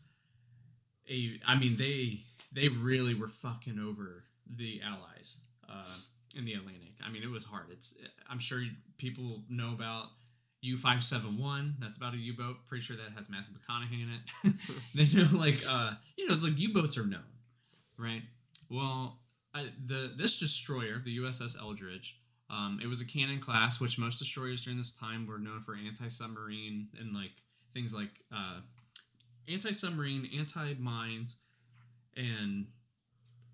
a. 1.08 1.40
I 1.46 1.56
mean, 1.56 1.76
they 1.76 2.20
they 2.52 2.68
really 2.68 3.14
were 3.14 3.28
fucking 3.28 3.78
over 3.78 4.24
the 4.56 4.80
Allies 4.84 5.38
uh, 5.68 5.96
in 6.36 6.44
the 6.44 6.54
Atlantic. 6.54 6.92
I 7.04 7.10
mean, 7.10 7.22
it 7.22 7.30
was 7.30 7.44
hard. 7.44 7.66
It's 7.70 7.94
I'm 8.28 8.38
sure 8.38 8.62
people 8.98 9.42
know 9.48 9.72
about 9.72 10.08
U 10.62 10.78
five 10.78 11.04
seven 11.04 11.38
one. 11.38 11.74
That's 11.80 11.96
about 11.96 12.14
a 12.14 12.18
U 12.18 12.34
boat. 12.34 12.56
Pretty 12.66 12.82
sure 12.82 12.96
that 12.96 13.16
has 13.16 13.28
Matthew 13.28 13.54
McConaughey 13.54 14.02
in 14.02 14.10
it. 14.10 14.54
they 14.94 15.18
know 15.18 15.28
like 15.38 15.60
uh 15.68 15.92
you 16.16 16.28
know 16.28 16.34
like 16.36 16.58
U 16.58 16.72
boats 16.72 16.96
are 16.96 17.06
known, 17.06 17.20
right? 17.98 18.22
Well, 18.70 19.18
I, 19.54 19.66
the 19.86 20.12
this 20.16 20.38
destroyer, 20.38 21.02
the 21.04 21.18
USS 21.18 21.60
Eldridge. 21.60 22.18
Um, 22.48 22.80
it 22.82 22.86
was 22.86 23.00
a 23.00 23.06
cannon 23.06 23.40
class, 23.40 23.80
which 23.80 23.98
most 23.98 24.18
destroyers 24.18 24.64
during 24.64 24.76
this 24.76 24.92
time 24.92 25.26
were 25.26 25.38
known 25.38 25.62
for 25.62 25.74
anti-submarine 25.74 26.88
and 27.00 27.14
like 27.14 27.32
things 27.72 27.94
like 27.94 28.10
uh, 28.30 28.60
anti-submarine, 29.48 30.28
anti-mines, 30.38 31.36
and 32.14 32.66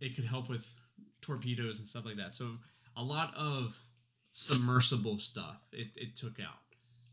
it 0.00 0.16
could 0.16 0.24
help 0.24 0.48
with 0.48 0.74
torpedoes 1.20 1.78
and 1.78 1.86
stuff 1.86 2.04
like 2.04 2.16
that. 2.16 2.34
So 2.34 2.50
a 2.96 3.02
lot 3.02 3.32
of 3.36 3.78
submersible 4.32 5.18
stuff 5.18 5.60
it, 5.72 5.88
it 5.96 6.16
took 6.16 6.40
out. 6.40 6.58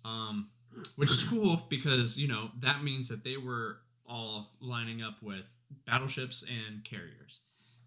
Um, 0.05 0.49
which 0.95 1.09
is 1.11 1.23
cool 1.23 1.63
because 1.69 2.17
you 2.17 2.27
know 2.27 2.49
that 2.59 2.83
means 2.83 3.09
that 3.09 3.23
they 3.23 3.37
were 3.37 3.77
all 4.07 4.51
lining 4.61 5.01
up 5.01 5.21
with 5.21 5.45
battleships 5.85 6.43
and 6.43 6.83
carriers. 6.83 7.39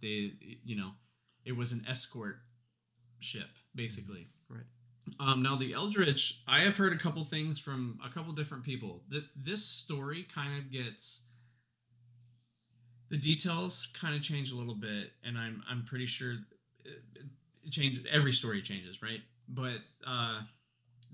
They, 0.02 0.32
you 0.64 0.76
know, 0.76 0.90
it 1.44 1.56
was 1.56 1.72
an 1.72 1.84
escort 1.88 2.36
ship 3.20 3.48
basically. 3.74 4.28
Right. 4.48 4.64
Um, 5.20 5.42
now 5.42 5.56
the 5.56 5.72
Eldridge, 5.72 6.42
I 6.46 6.60
have 6.60 6.76
heard 6.76 6.92
a 6.92 6.98
couple 6.98 7.24
things 7.24 7.58
from 7.58 7.98
a 8.04 8.08
couple 8.08 8.32
different 8.32 8.64
people. 8.64 9.02
That 9.08 9.24
this 9.36 9.64
story 9.64 10.26
kind 10.32 10.58
of 10.58 10.70
gets 10.70 11.22
the 13.10 13.16
details 13.16 13.88
kind 13.98 14.14
of 14.14 14.22
change 14.22 14.52
a 14.52 14.56
little 14.56 14.74
bit, 14.74 15.12
and 15.24 15.38
I'm 15.38 15.62
I'm 15.68 15.84
pretty 15.84 16.06
sure 16.06 16.32
it, 16.84 17.02
it 17.64 17.70
changed. 17.70 18.06
Every 18.10 18.32
story 18.32 18.60
changes, 18.60 19.02
right? 19.02 19.20
But 19.48 19.78
uh, 20.06 20.42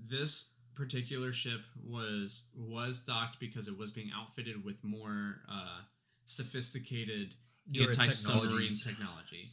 this 0.07 0.49
particular 0.75 1.31
ship 1.33 1.61
was 1.83 2.43
was 2.55 2.99
docked 3.01 3.39
because 3.39 3.67
it 3.67 3.77
was 3.77 3.91
being 3.91 4.11
outfitted 4.15 4.63
with 4.63 4.83
more 4.83 5.41
uh, 5.49 5.81
sophisticated 6.25 7.35
Newer 7.67 7.89
anti-submarine 7.89 8.69
technology, 8.83 9.49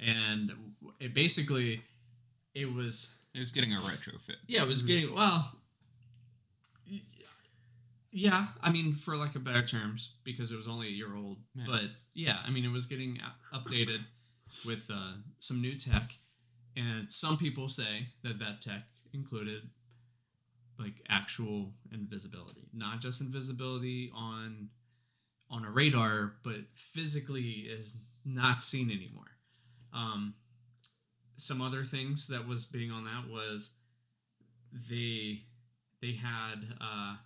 and 0.00 0.52
it 0.98 1.14
basically 1.14 1.82
it 2.54 2.72
was 2.72 3.14
It 3.34 3.40
was 3.40 3.52
getting 3.52 3.72
a 3.72 3.78
retrofit. 3.78 4.36
yeah, 4.48 4.62
it 4.62 4.68
was 4.68 4.82
getting 4.82 5.14
well. 5.14 5.52
Yeah, 8.14 8.48
I 8.62 8.70
mean, 8.70 8.92
for 8.92 9.16
like 9.16 9.36
a 9.36 9.38
better 9.38 9.62
terms, 9.62 10.10
because 10.22 10.52
it 10.52 10.56
was 10.56 10.68
only 10.68 10.88
a 10.88 10.90
year 10.90 11.16
old. 11.16 11.38
Yeah. 11.54 11.64
But 11.66 11.84
yeah, 12.12 12.38
I 12.46 12.50
mean, 12.50 12.64
it 12.64 12.70
was 12.70 12.84
getting 12.86 13.18
updated 13.54 14.00
with 14.66 14.90
uh, 14.92 15.12
some 15.38 15.62
new 15.62 15.74
tech, 15.74 16.12
and 16.76 17.10
some 17.10 17.38
people 17.38 17.70
say 17.70 18.08
that 18.22 18.38
that 18.38 18.60
tech 18.60 18.82
included 19.14 19.70
like 20.82 20.94
actual 21.08 21.72
invisibility, 21.92 22.68
not 22.72 23.00
just 23.00 23.20
invisibility 23.20 24.10
on 24.14 24.68
on 25.50 25.64
a 25.64 25.70
radar, 25.70 26.34
but 26.42 26.56
physically 26.74 27.66
is 27.68 27.96
not 28.24 28.62
seen 28.62 28.90
anymore. 28.90 29.30
Um, 29.92 30.34
some 31.36 31.60
other 31.60 31.84
things 31.84 32.26
that 32.28 32.46
was 32.46 32.64
being 32.64 32.90
on 32.90 33.04
that 33.04 33.28
was 33.28 33.70
they 34.88 35.40
they 36.00 36.12
had 36.12 36.56
uh 36.80 37.16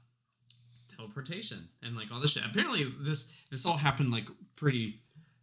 teleportation 0.89 1.69
and 1.83 1.97
like 1.97 2.11
all 2.11 2.21
this 2.21 2.33
shit 2.33 2.43
apparently 2.45 2.85
this 3.01 3.31
this 3.51 3.67
all 3.67 3.77
happened 3.77 4.11
like 4.11 4.25
pretty 4.57 5.01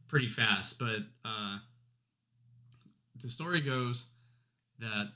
pretty 0.08 0.28
fast 0.28 0.80
but 0.80 1.00
uh 1.24 1.58
the 3.22 3.30
story 3.30 3.62
goes 3.62 4.08
that 4.80 5.12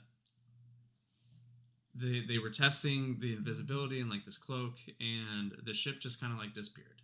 they 2.00 2.20
they 2.26 2.38
were 2.38 2.50
testing 2.50 3.16
the 3.20 3.32
invisibility 3.34 4.00
and 4.00 4.10
like 4.10 4.24
this 4.24 4.38
cloak 4.38 4.74
and 5.00 5.52
the 5.64 5.74
ship 5.74 6.00
just 6.00 6.20
kind 6.20 6.32
of 6.32 6.38
like 6.38 6.52
disappeared 6.54 7.00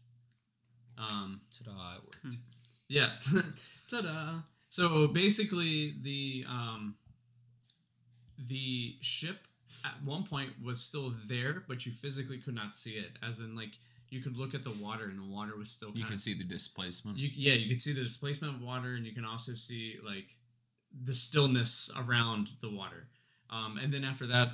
um 0.98 1.40
Ta-da, 1.56 1.96
it 1.96 2.02
worked. 2.04 2.36
yeah. 2.88 3.10
Ta-da. 3.90 4.40
So 4.70 5.08
basically 5.08 5.94
the 6.02 6.44
um 6.48 6.94
the 8.48 8.96
ship 9.00 9.38
at 9.84 9.94
one 10.04 10.22
point 10.24 10.50
was 10.62 10.80
still 10.80 11.14
there, 11.26 11.64
but 11.66 11.84
you 11.86 11.92
physically 11.92 12.38
could 12.38 12.54
not 12.54 12.74
see 12.74 12.92
it. 12.92 13.12
As 13.22 13.40
in 13.40 13.56
like 13.56 13.72
you 14.10 14.20
could 14.20 14.36
look 14.36 14.54
at 14.54 14.62
the 14.62 14.70
water 14.72 15.04
and 15.04 15.18
the 15.18 15.24
water 15.34 15.56
was 15.56 15.70
still 15.70 15.88
You 15.88 15.94
kinda- 15.94 16.10
can 16.10 16.18
see 16.18 16.34
the 16.34 16.44
displacement. 16.44 17.18
you 17.18 17.30
yeah, 17.34 17.54
you 17.54 17.68
could 17.68 17.80
see 17.80 17.92
the 17.92 18.02
displacement 18.02 18.54
of 18.54 18.60
water 18.62 18.94
and 18.94 19.04
you 19.06 19.12
can 19.12 19.24
also 19.24 19.54
see 19.54 19.96
like 20.04 20.36
the 21.04 21.14
stillness 21.14 21.90
around 21.96 22.50
the 22.60 22.70
water. 22.70 23.08
Um, 23.50 23.78
and 23.78 23.92
then 23.92 24.04
after 24.04 24.26
that 24.28 24.48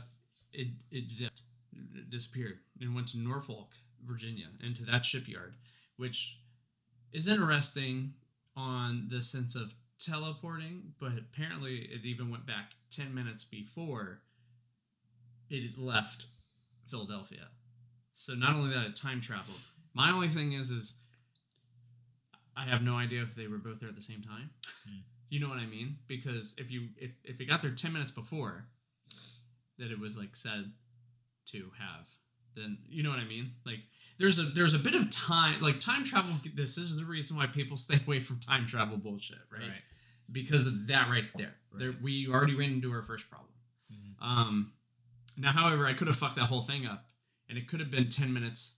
it 0.53 0.69
it 0.91 1.13
zipped, 1.13 1.43
it 1.95 2.11
disappeared 2.11 2.59
and 2.81 2.95
went 2.95 3.09
to 3.09 3.19
Norfolk, 3.19 3.73
Virginia, 4.07 4.47
into 4.63 4.85
that 4.85 5.05
shipyard, 5.05 5.55
which 5.97 6.39
is 7.13 7.29
interesting 7.29 8.15
on 8.57 9.09
the 9.11 9.21
sense 9.21 9.55
of 9.55 9.75
teleporting, 9.99 10.95
but 10.99 11.13
apparently 11.19 11.89
it 11.93 12.05
even 12.05 12.31
went 12.31 12.47
back 12.47 12.73
10 12.91 13.15
minutes 13.15 13.45
before 13.45 14.21
it 15.51 15.79
left 15.79 16.27
Philadelphia. 16.87 17.49
So 18.15 18.35
not 18.35 18.57
only 18.57 18.75
that 18.75 18.87
it 18.87 18.97
time 18.97 19.21
traveled. 19.21 19.61
My 19.95 20.11
only 20.11 20.29
thing 20.29 20.53
is 20.53 20.71
is 20.71 20.95
I 22.57 22.65
have 22.65 22.83
no 22.83 22.97
idea 22.97 23.23
if 23.23 23.35
they 23.35 23.47
were 23.47 23.59
both 23.59 23.81
there 23.81 23.89
at 23.89 23.97
the 23.97 24.03
same 24.03 24.23
time. 24.23 24.51
Hmm. 24.87 24.99
You 25.29 25.41
know 25.41 25.49
what 25.49 25.59
I 25.59 25.67
mean? 25.67 25.97
Because 26.09 26.55
if 26.59 26.71
you 26.71 26.89
if 26.97 27.13
if 27.25 27.41
it 27.41 27.47
got 27.47 27.63
there 27.63 27.71
10 27.71 27.93
minutes 27.93 28.11
before 28.11 28.67
that 29.81 29.90
it 29.90 29.99
was 29.99 30.16
like 30.16 30.37
said 30.37 30.71
to 31.47 31.71
have, 31.79 32.07
then 32.55 32.79
you 32.88 33.03
know 33.03 33.11
what 33.11 33.19
I 33.19 33.25
mean? 33.25 33.53
Like 33.66 33.81
there's 34.19 34.38
a 34.38 34.43
there's 34.45 34.75
a 34.75 34.79
bit 34.79 34.95
of 34.95 35.11
time 35.11 35.61
like 35.61 35.81
time 35.81 36.05
travel 36.05 36.33
this 36.55 36.77
is 36.79 36.97
the 36.97 37.05
reason 37.05 37.37
why 37.37 37.47
people 37.47 37.77
stay 37.77 37.99
away 38.07 38.21
from 38.21 38.38
time 38.38 38.66
travel 38.66 38.97
bullshit, 38.97 39.38
right? 39.53 39.62
Right. 39.62 39.83
Because 40.31 40.66
of 40.66 40.87
that 40.87 41.09
right 41.09 41.25
there. 41.37 41.55
There 41.73 41.93
we 42.01 42.29
already 42.29 42.55
ran 42.55 42.71
into 42.71 42.93
our 42.93 43.03
first 43.03 43.29
problem. 43.31 43.51
Mhm. 43.93 44.25
Um 44.25 44.73
now 45.37 45.53
however 45.53 45.87
I 45.87 45.95
could 45.95 46.07
have 46.07 46.16
fucked 46.16 46.37
that 46.37 46.47
whole 46.47 46.62
thing 46.62 46.87
up 46.87 47.07
and 47.49 47.59
it 47.59 47.66
could 47.66 47.81
have 47.81 47.90
been 47.90 48.09
10 48.09 48.33
minutes 48.33 48.75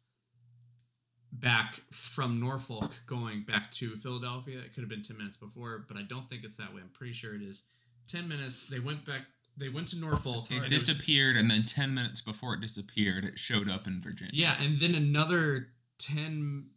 back 1.33 1.81
from 1.91 2.39
Norfolk 2.41 2.93
going 3.07 3.43
back 3.43 3.71
to 3.73 3.97
Philadelphia. 3.97 4.59
It 4.61 4.75
could 4.75 4.83
have 4.83 4.91
been 4.91 5.03
10 5.03 5.17
minutes 5.17 5.37
before, 5.37 5.85
but 5.89 5.97
I 5.97 6.03
don't 6.03 6.29
think 6.29 6.45
it's 6.45 6.59
that 6.59 6.75
way. 6.75 6.83
I'm 6.83 6.91
pretty 6.91 7.15
sure 7.15 7.35
it 7.35 7.43
is 7.43 7.65
10 8.07 8.29
minutes. 8.29 8.69
They 8.69 8.81
went 8.81 9.05
back 9.05 9.23
they 9.57 9.69
went 9.69 9.89
to 9.89 9.99
Norfolk. 9.99 10.51
it 10.51 10.55
and 10.55 10.63
was- 10.63 10.71
disappeared, 10.71 11.37
and 11.37 11.51
then 11.51 11.65
10 11.65 11.95
minutes 11.95 12.21
before 12.21 12.55
it 12.55 12.61
disappeared, 12.61 13.25
it 13.25 13.39
showed 13.39 13.69
up 13.69 13.87
in 13.87 14.01
Virginia. 14.01 14.33
Yeah, 14.35 14.61
and 14.61 14.79
then 14.79 14.95
another 14.95 15.69
10 15.99 16.71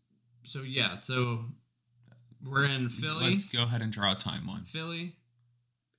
so 0.45 0.61
yeah, 0.61 0.99
so 0.99 1.45
we're 2.43 2.65
in 2.65 2.89
Philly. 2.89 3.31
Let's 3.31 3.45
go 3.45 3.63
ahead 3.63 3.81
and 3.81 3.91
draw 3.91 4.11
a 4.13 4.15
timeline. 4.15 4.67
Philly. 4.67 5.13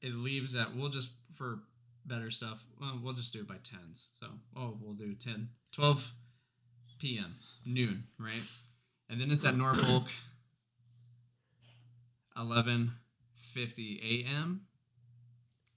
It 0.01 0.15
leaves 0.15 0.55
at 0.55 0.77
we'll 0.77 0.91
just 0.91 1.11
for 1.35 1.61
better 2.05 2.31
stuff. 2.31 2.63
Well, 2.81 3.01
we'll 3.03 3.15
just 3.15 3.33
do 3.33 3.41
it 3.41 3.49
by 3.49 3.57
tens. 3.63 4.11
So 4.21 4.27
oh, 4.57 4.79
we'll 4.81 4.95
do 4.95 5.15
10, 5.15 5.49
12 5.73 6.13
p.m. 6.99 7.35
noon, 7.65 8.05
right? 8.19 8.43
And 9.11 9.21
then 9.21 9.31
it's 9.31 9.45
at 9.45 9.57
Norfolk. 9.57 10.05
Eleven 12.37 12.93
fifty 13.35 14.25
a.m. 14.29 14.63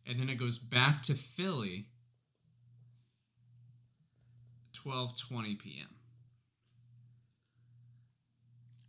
And 0.08 0.20
then 0.20 0.30
it 0.30 0.36
goes 0.36 0.58
back 0.58 1.04
to 1.04 1.14
Philly. 1.14 1.88
Twelve 4.74 5.20
twenty 5.20 5.56
p.m. 5.56 5.96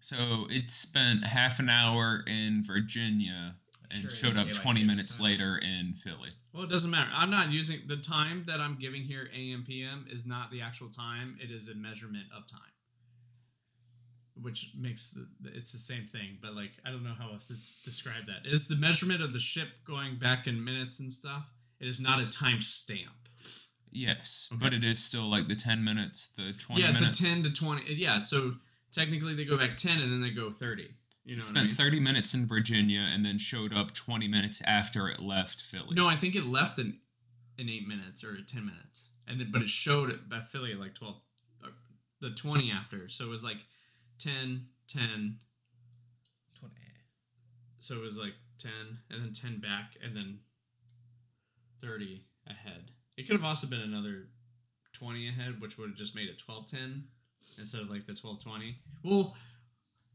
So 0.00 0.46
it 0.50 0.70
spent 0.70 1.24
half 1.24 1.58
an 1.58 1.68
hour 1.68 2.24
in 2.26 2.64
Virginia 2.64 3.56
and 3.90 4.02
Sure, 4.02 4.10
showed 4.10 4.36
up 4.36 4.50
20 4.50 4.84
minutes 4.84 5.20
later 5.20 5.58
in 5.58 5.94
Philly. 5.94 6.30
Well, 6.52 6.64
it 6.64 6.70
doesn't 6.70 6.90
matter. 6.90 7.10
I'm 7.12 7.30
not 7.30 7.50
using 7.50 7.80
the 7.86 7.96
time 7.96 8.44
that 8.46 8.60
I'm 8.60 8.76
giving 8.76 9.02
here, 9.02 9.28
AM 9.36 9.64
PM, 9.64 10.06
is 10.10 10.26
not 10.26 10.50
the 10.50 10.62
actual 10.62 10.88
time. 10.88 11.36
It 11.40 11.50
is 11.50 11.68
a 11.68 11.74
measurement 11.74 12.24
of 12.36 12.46
time, 12.46 12.60
which 14.42 14.70
makes 14.78 15.10
the, 15.10 15.26
it's 15.54 15.72
the 15.72 15.78
same 15.78 16.06
thing. 16.12 16.38
But 16.40 16.54
like, 16.54 16.72
I 16.84 16.90
don't 16.90 17.04
know 17.04 17.14
how 17.18 17.30
else 17.32 17.46
to 17.48 17.54
describe 17.88 18.26
that 18.26 18.46
is 18.50 18.68
the 18.68 18.76
measurement 18.76 19.22
of 19.22 19.32
the 19.32 19.38
ship 19.40 19.68
going 19.86 20.16
back 20.18 20.46
in 20.46 20.62
minutes 20.64 21.00
and 21.00 21.12
stuff. 21.12 21.44
It 21.80 21.88
is 21.88 22.00
not 22.00 22.20
a 22.20 22.26
time 22.26 22.60
stamp. 22.60 23.28
Yes, 23.92 24.48
Okay. 24.52 24.60
but 24.64 24.72
it 24.74 24.84
is 24.84 25.02
still 25.02 25.28
like 25.28 25.48
the 25.48 25.56
10 25.56 25.82
minutes, 25.82 26.28
the 26.36 26.52
20 26.52 26.80
yeah, 26.80 26.90
it's 26.90 27.00
minutes. 27.00 27.20
a 27.20 27.24
10 27.24 27.42
to 27.44 27.50
20. 27.52 27.94
Yeah, 27.94 28.22
so 28.22 28.54
technically 28.92 29.34
they 29.34 29.44
go 29.44 29.58
back 29.58 29.76
10 29.76 30.00
and 30.00 30.12
then 30.12 30.20
they 30.20 30.30
go 30.30 30.50
30. 30.50 30.94
You 31.24 31.36
know 31.36 31.40
what 31.40 31.46
I 31.46 31.50
spent 31.50 31.66
mean? 31.68 31.74
30 31.76 32.00
minutes 32.00 32.32
in 32.34 32.46
Virginia 32.46 33.00
and 33.12 33.24
then 33.24 33.38
showed 33.38 33.74
up 33.74 33.92
20 33.92 34.28
minutes 34.28 34.62
after 34.66 35.08
it 35.08 35.20
left 35.20 35.60
Philly. 35.60 35.88
No, 35.94 36.08
I 36.08 36.16
think 36.16 36.34
it 36.36 36.46
left 36.46 36.78
in 36.78 36.98
in 37.58 37.68
eight 37.68 37.86
minutes 37.86 38.24
or 38.24 38.40
ten 38.42 38.64
minutes, 38.64 39.08
and 39.28 39.38
then 39.38 39.50
but 39.52 39.60
it 39.60 39.68
showed 39.68 40.18
at 40.32 40.48
Philly 40.48 40.74
like 40.74 40.94
twelve, 40.94 41.16
uh, 41.62 41.68
the 42.22 42.30
twenty 42.30 42.70
after. 42.72 43.10
So 43.10 43.26
it 43.26 43.28
was 43.28 43.44
like 43.44 43.58
10, 44.20 44.66
10. 44.88 45.38
Twenty. 46.58 46.74
So 47.80 47.94
it 47.96 48.02
was 48.02 48.18
like 48.18 48.34
ten, 48.58 48.98
and 49.10 49.24
then 49.24 49.32
ten 49.32 49.60
back, 49.60 49.94
and 50.04 50.14
then 50.14 50.38
thirty 51.82 52.24
ahead. 52.46 52.90
It 53.16 53.26
could 53.26 53.36
have 53.36 53.44
also 53.44 53.66
been 53.66 53.80
another 53.80 54.28
twenty 54.92 55.28
ahead, 55.28 55.60
which 55.60 55.78
would 55.78 55.88
have 55.90 55.96
just 55.96 56.14
made 56.14 56.28
it 56.28 56.38
twelve 56.38 56.66
ten 56.66 57.04
instead 57.58 57.80
of 57.80 57.90
like 57.90 58.06
the 58.06 58.14
twelve 58.14 58.42
twenty. 58.42 58.76
Well, 59.02 59.34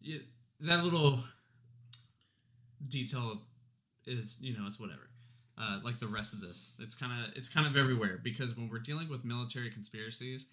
yeah, 0.01 0.19
that 0.61 0.83
little 0.83 1.19
detail 2.87 3.41
is 4.05 4.37
you 4.39 4.55
know 4.55 4.65
it's 4.67 4.79
whatever. 4.79 5.09
Uh, 5.57 5.79
like 5.83 5.99
the 5.99 6.07
rest 6.07 6.33
of 6.33 6.41
this, 6.41 6.73
it's 6.79 6.95
kind 6.95 7.11
of 7.25 7.35
it's 7.35 7.49
kind 7.49 7.65
of 7.65 7.75
everywhere 7.77 8.19
because 8.23 8.55
when 8.55 8.69
we're 8.69 8.79
dealing 8.79 9.09
with 9.09 9.25
military 9.25 9.71
conspiracies, 9.71 10.47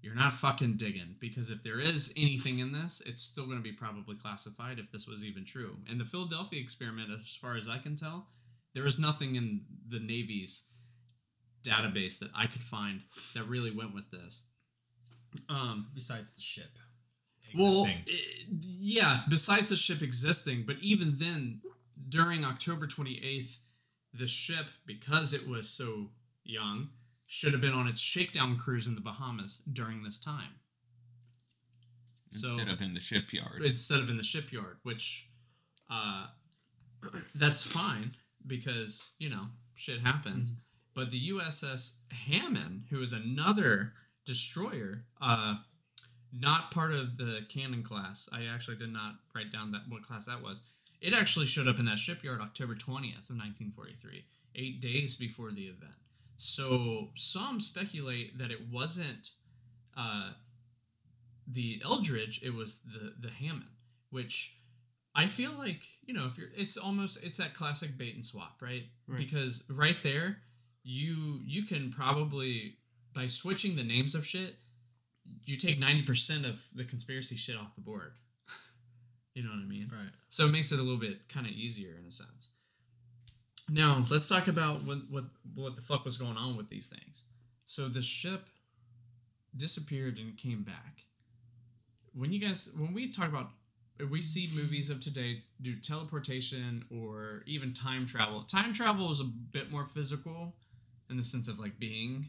you're 0.00 0.14
not 0.14 0.32
fucking 0.32 0.76
digging 0.76 1.16
because 1.18 1.50
if 1.50 1.62
there 1.62 1.80
is 1.80 2.12
anything 2.16 2.60
in 2.60 2.72
this, 2.72 3.02
it's 3.04 3.22
still 3.22 3.44
going 3.46 3.58
to 3.58 3.62
be 3.62 3.72
probably 3.72 4.14
classified 4.16 4.78
if 4.78 4.90
this 4.92 5.06
was 5.08 5.24
even 5.24 5.44
true. 5.44 5.76
And 5.90 6.00
the 6.00 6.04
Philadelphia 6.04 6.60
experiment, 6.60 7.10
as 7.10 7.36
far 7.40 7.56
as 7.56 7.68
I 7.68 7.78
can 7.78 7.96
tell, 7.96 8.28
there 8.74 8.86
is 8.86 8.98
nothing 8.98 9.34
in 9.36 9.62
the 9.88 9.98
Navy's 9.98 10.62
database 11.64 12.18
that 12.20 12.30
I 12.36 12.46
could 12.46 12.62
find 12.62 13.00
that 13.34 13.44
really 13.48 13.70
went 13.74 13.94
with 13.94 14.10
this. 14.10 14.44
Um, 15.48 15.88
Besides 15.94 16.32
the 16.32 16.40
ship. 16.40 16.70
well, 17.56 17.84
existing. 17.84 18.04
i- 18.08 18.46
yeah. 18.60 19.20
Besides 19.28 19.68
the 19.70 19.76
ship 19.76 20.00
existing, 20.02 20.64
but 20.66 20.76
even 20.80 21.14
then, 21.16 21.60
during 22.08 22.44
October 22.44 22.86
twenty 22.86 23.20
eighth, 23.22 23.58
the 24.14 24.26
ship, 24.26 24.70
because 24.86 25.34
it 25.34 25.46
was 25.46 25.68
so 25.68 26.10
young, 26.44 26.88
should 27.30 27.52
have 27.52 27.60
been 27.60 27.74
on 27.74 27.86
its 27.86 28.00
shakedown 28.00 28.56
cruise 28.58 28.86
in 28.88 28.94
the 28.94 29.00
Bahamas 29.02 29.60
during 29.72 30.02
this 30.02 30.18
time. 30.18 30.54
So- 32.34 32.48
Instead 32.48 32.68
of 32.68 32.80
in 32.80 32.92
the 32.94 33.00
shipyard. 33.00 33.62
instead 33.62 34.00
of 34.00 34.10
in 34.10 34.16
the 34.16 34.22
shipyard, 34.24 34.78
which 34.82 35.28
uh, 35.90 36.26
that's 37.34 37.62
fine 37.62 38.12
because 38.46 39.10
you 39.18 39.28
know 39.30 39.44
shit 39.74 40.00
happens. 40.00 40.52
But 40.94 41.10
the 41.10 41.30
USS 41.30 41.96
Hammond, 42.10 42.84
who 42.90 43.00
is 43.02 43.12
another 43.12 43.92
destroyer, 44.26 45.04
uh, 45.20 45.56
not 46.32 46.70
part 46.72 46.92
of 46.92 47.16
the 47.18 47.42
Cannon 47.48 47.82
class. 47.84 48.28
I 48.32 48.44
actually 48.46 48.76
did 48.78 48.92
not 48.92 49.14
write 49.34 49.52
down 49.52 49.70
that 49.72 49.82
what 49.88 50.02
class 50.02 50.26
that 50.26 50.42
was. 50.42 50.60
It 51.00 51.14
actually 51.14 51.46
showed 51.46 51.68
up 51.68 51.78
in 51.78 51.84
that 51.86 51.98
shipyard 51.98 52.40
October 52.40 52.74
twentieth 52.74 53.30
of 53.30 53.36
nineteen 53.36 53.70
forty 53.70 53.94
three, 54.00 54.24
eight 54.54 54.80
days 54.80 55.14
before 55.16 55.50
the 55.52 55.66
event. 55.66 55.92
So 56.38 57.08
some 57.16 57.60
speculate 57.60 58.38
that 58.38 58.50
it 58.50 58.70
wasn't. 58.70 59.30
Uh, 59.96 60.30
the 61.50 61.80
Eldridge, 61.84 62.40
it 62.42 62.54
was 62.54 62.80
the 62.80 63.14
the 63.18 63.32
Hammond, 63.32 63.70
which 64.10 64.54
I 65.14 65.26
feel 65.26 65.52
like 65.52 65.80
you 66.04 66.14
know 66.14 66.26
if 66.26 66.38
you're, 66.38 66.48
it's 66.56 66.76
almost 66.76 67.18
it's 67.22 67.38
that 67.38 67.54
classic 67.54 67.98
bait 67.98 68.14
and 68.14 68.24
swap, 68.24 68.60
right? 68.62 68.84
Right. 69.06 69.18
Because 69.18 69.64
right 69.68 69.96
there, 70.02 70.38
you 70.84 71.40
you 71.44 71.64
can 71.64 71.90
probably 71.90 72.76
by 73.14 73.26
switching 73.26 73.74
the 73.76 73.82
names 73.82 74.14
of 74.14 74.26
shit, 74.26 74.56
you 75.44 75.56
take 75.56 75.78
ninety 75.78 76.02
percent 76.02 76.46
of 76.46 76.60
the 76.74 76.84
conspiracy 76.84 77.36
shit 77.36 77.56
off 77.56 77.74
the 77.74 77.80
board. 77.80 78.12
you 79.34 79.42
know 79.42 79.50
what 79.50 79.58
I 79.58 79.66
mean? 79.66 79.90
right. 79.92 80.12
So 80.28 80.46
it 80.46 80.52
makes 80.52 80.70
it 80.70 80.78
a 80.78 80.82
little 80.82 81.00
bit 81.00 81.28
kind 81.28 81.46
of 81.46 81.52
easier 81.52 81.96
in 81.98 82.06
a 82.06 82.12
sense. 82.12 82.50
Now 83.68 84.04
let's 84.10 84.26
talk 84.26 84.48
about 84.48 84.84
what 84.84 84.98
what 85.10 85.24
what 85.54 85.76
the 85.76 85.82
fuck 85.82 86.04
was 86.04 86.16
going 86.16 86.36
on 86.36 86.56
with 86.56 86.68
these 86.68 86.88
things. 86.88 87.24
So 87.66 87.88
the 87.88 88.02
ship 88.02 88.48
disappeared 89.56 90.18
and 90.18 90.36
came 90.36 90.62
back. 90.62 91.02
When 92.14 92.32
you 92.32 92.40
guys 92.40 92.70
when 92.76 92.94
we 92.94 93.12
talk 93.12 93.28
about 93.28 93.50
we 94.10 94.22
see 94.22 94.48
movies 94.54 94.90
of 94.90 95.00
today 95.00 95.42
do 95.60 95.74
teleportation 95.76 96.84
or 96.90 97.42
even 97.46 97.74
time 97.74 98.06
travel. 98.06 98.42
Time 98.42 98.72
travel 98.72 99.10
is 99.10 99.20
a 99.20 99.24
bit 99.24 99.70
more 99.70 99.86
physical 99.86 100.54
in 101.10 101.16
the 101.16 101.22
sense 101.22 101.48
of 101.48 101.58
like 101.58 101.78
being, 101.78 102.28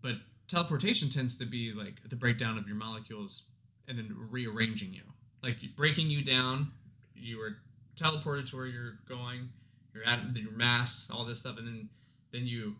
but 0.00 0.14
teleportation 0.48 1.08
tends 1.08 1.36
to 1.38 1.44
be 1.44 1.72
like 1.72 2.08
the 2.08 2.16
breakdown 2.16 2.56
of 2.56 2.66
your 2.66 2.76
molecules 2.76 3.44
and 3.88 3.98
then 3.98 4.14
rearranging 4.30 4.94
you, 4.94 5.02
like 5.42 5.56
breaking 5.76 6.08
you 6.08 6.22
down. 6.22 6.70
You 7.14 7.40
are 7.42 7.56
teleported 7.96 8.46
to 8.50 8.56
where 8.56 8.66
you're 8.66 8.98
going. 9.08 9.48
You're 9.94 10.04
your 10.36 10.52
mass, 10.52 11.10
all 11.12 11.24
this 11.24 11.40
stuff, 11.40 11.58
and 11.58 11.66
then 11.66 11.88
then 12.32 12.46
you 12.46 12.76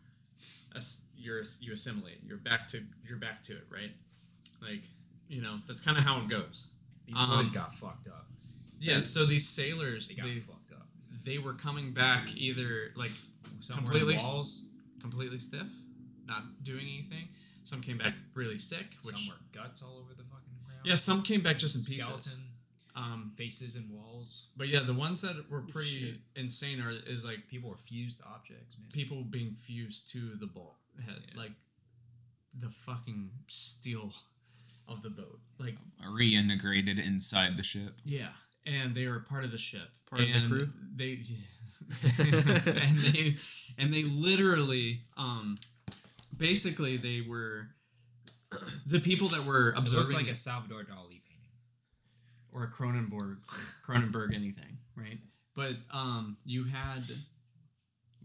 you're 1.16 1.42
you 1.61 1.73
assimilate. 1.73 2.18
You're 2.27 2.38
back 2.38 2.68
to 2.68 2.83
you're 3.07 3.18
back 3.18 3.42
to 3.44 3.53
it, 3.55 3.64
right? 3.70 3.90
Like 4.62 4.83
you 5.29 5.42
know 5.42 5.59
that's 5.66 5.81
kind 5.81 5.99
of 5.99 6.05
how 6.05 6.20
it 6.20 6.29
goes. 6.29 6.68
These 7.07 7.16
boys 7.16 7.49
Um, 7.49 7.53
got 7.53 7.73
fucked 7.75 8.09
up. 8.09 8.27
Yeah. 8.79 9.03
So 9.05 9.27
these 9.27 9.46
sailors, 9.49 10.09
They 10.09 10.14
got 10.14 10.27
they 10.27 10.38
fucked 10.38 10.73
up. 10.73 10.87
they 11.25 11.38
were 11.38 11.55
coming 11.55 11.92
back 11.92 12.29
either 12.37 12.92
like 12.96 13.11
Some 13.61 13.79
were 13.85 13.90
completely 13.90 14.16
walls. 14.16 14.64
completely 15.01 15.38
stiff, 15.38 15.66
not 16.27 16.44
doing 16.64 16.83
anything. 16.87 17.29
Some 17.64 17.81
came 17.81 17.99
back 17.99 18.14
really 18.35 18.59
sick, 18.59 18.87
which 19.03 19.16
Some 19.16 19.29
were 19.29 19.40
guts 19.53 19.83
all 19.83 19.99
over 19.99 20.11
the 20.14 20.23
fucking 20.25 20.55
ground. 20.64 20.81
yeah, 20.85 20.94
some 20.94 21.23
came 21.23 21.42
back 21.42 21.59
just 21.59 21.75
in 21.75 21.81
pieces. 21.81 22.05
skeleton 22.05 22.44
Um, 23.02 23.32
faces 23.36 23.76
and 23.76 23.88
walls. 23.90 24.48
but 24.56 24.68
yeah, 24.68 24.80
the 24.80 24.92
ones 24.92 25.22
that 25.22 25.36
were 25.50 25.62
pretty 25.62 26.00
shit. 26.00 26.14
insane 26.36 26.80
are 26.82 26.90
is 26.90 27.24
like 27.24 27.48
People 27.48 27.70
were 27.70 27.76
fused 27.76 28.18
to 28.18 28.24
objects, 28.26 28.76
man. 28.78 28.88
people 28.92 29.22
being 29.24 29.54
fused 29.54 30.10
to 30.12 30.36
the 30.38 30.46
bulk 30.46 30.76
head, 31.06 31.22
Yeah. 31.28 31.40
like 31.42 31.52
the 32.58 32.68
fucking 32.68 33.30
steel 33.48 34.12
of 34.86 35.02
the 35.02 35.08
boat, 35.10 35.40
like 35.58 35.76
Reintegrated 36.04 36.98
inside 37.04 37.56
the 37.56 37.62
ship. 37.62 37.94
Yeah, 38.04 38.32
and 38.66 38.94
they 38.94 39.06
were 39.06 39.20
part 39.20 39.44
of 39.44 39.50
the 39.50 39.58
ship. 39.58 39.88
Part 40.10 40.22
of 40.22 40.28
the 40.28 40.34
and 40.34 40.50
crew? 40.50 40.68
They 40.94 41.20
and 42.84 42.98
they 42.98 43.36
and 43.78 43.92
they 43.94 44.02
literally, 44.02 45.00
um, 45.16 45.58
basically, 46.36 46.96
they 46.96 47.20
were 47.26 47.68
the 48.86 49.00
people 49.00 49.28
that 49.28 49.44
were 49.44 49.70
It 49.70 49.76
looked 49.76 49.78
observing 49.78 50.16
like 50.16 50.28
a 50.28 50.34
Salvador 50.34 50.82
Dali 50.82 51.08
painting. 51.08 51.19
Or 52.52 52.64
a 52.64 52.68
Cronenberg, 52.70 53.36
Cronenberg, 53.86 54.34
anything, 54.34 54.78
right? 54.96 55.18
But 55.54 55.76
um, 55.92 56.36
you 56.44 56.64
had 56.64 57.04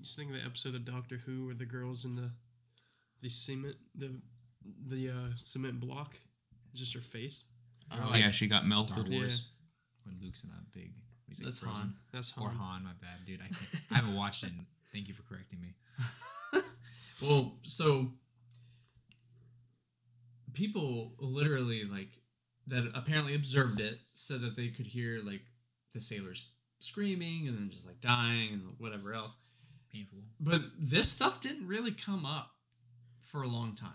Just 0.02 0.18
think 0.18 0.30
of 0.30 0.36
the 0.36 0.44
episode 0.46 0.76
of 0.76 0.86
Doctor 0.86 1.18
Who 1.26 1.46
where 1.46 1.56
the 1.56 1.66
girls 1.66 2.06
in 2.06 2.16
the 2.16 2.32
the 3.22 3.30
cement 3.30 3.76
the 3.96 4.12
the 4.88 5.10
uh, 5.10 5.30
cement 5.44 5.80
block, 5.80 6.16
it's 6.72 6.80
just 6.80 6.94
her 6.94 7.02
face. 7.02 7.46
Or 7.92 8.00
Oh 8.04 8.10
like 8.12 8.22
yeah, 8.22 8.32
she 8.32 8.48
got 8.48 8.64
Star 8.64 8.98
melted. 8.98 9.12
Wars. 9.12 9.50
When 10.04 10.18
Luke's 10.22 10.44
in 10.44 10.50
a 10.52 10.54
big. 10.78 10.94
He's 11.28 11.40
like 11.40 11.48
that's 11.48 11.60
frozen. 11.60 11.82
Han. 11.82 11.94
That's 12.14 12.34
Or 12.38 12.50
Han. 12.50 12.58
Han, 12.58 12.84
my 12.84 12.92
bad, 13.02 13.26
dude. 13.26 13.40
I, 13.42 13.48
can't, 13.48 13.84
I 13.92 13.96
haven't 13.96 14.16
watched 14.16 14.44
it. 14.44 14.52
Thank 14.94 15.08
you 15.08 15.14
for 15.16 15.24
correcting 15.24 15.60
me. 15.62 15.74
Well, 17.22 17.54
so 17.64 18.12
people 20.54 21.14
literally 21.20 21.84
like 21.86 22.10
that 22.68 22.92
apparently 22.94 23.36
observed 23.36 23.80
it 23.80 24.00
said 24.14 24.42
that 24.42 24.56
they 24.56 24.70
could 24.70 24.88
hear 24.88 25.22
like 25.24 25.42
the 25.94 26.00
sailors 26.00 26.52
screaming 26.80 27.48
and 27.48 27.58
then 27.58 27.70
just 27.72 27.86
like 27.86 28.02
dying 28.02 28.54
and 28.54 28.62
whatever 28.78 29.14
else. 29.14 29.38
Painful. 29.92 30.20
But 30.40 30.62
this 30.78 31.10
stuff 31.10 31.42
didn't 31.42 31.68
really 31.68 31.92
come 31.92 32.26
up 32.26 32.52
for 33.22 33.44
a 33.44 33.48
long 33.48 33.76
time. 33.76 33.92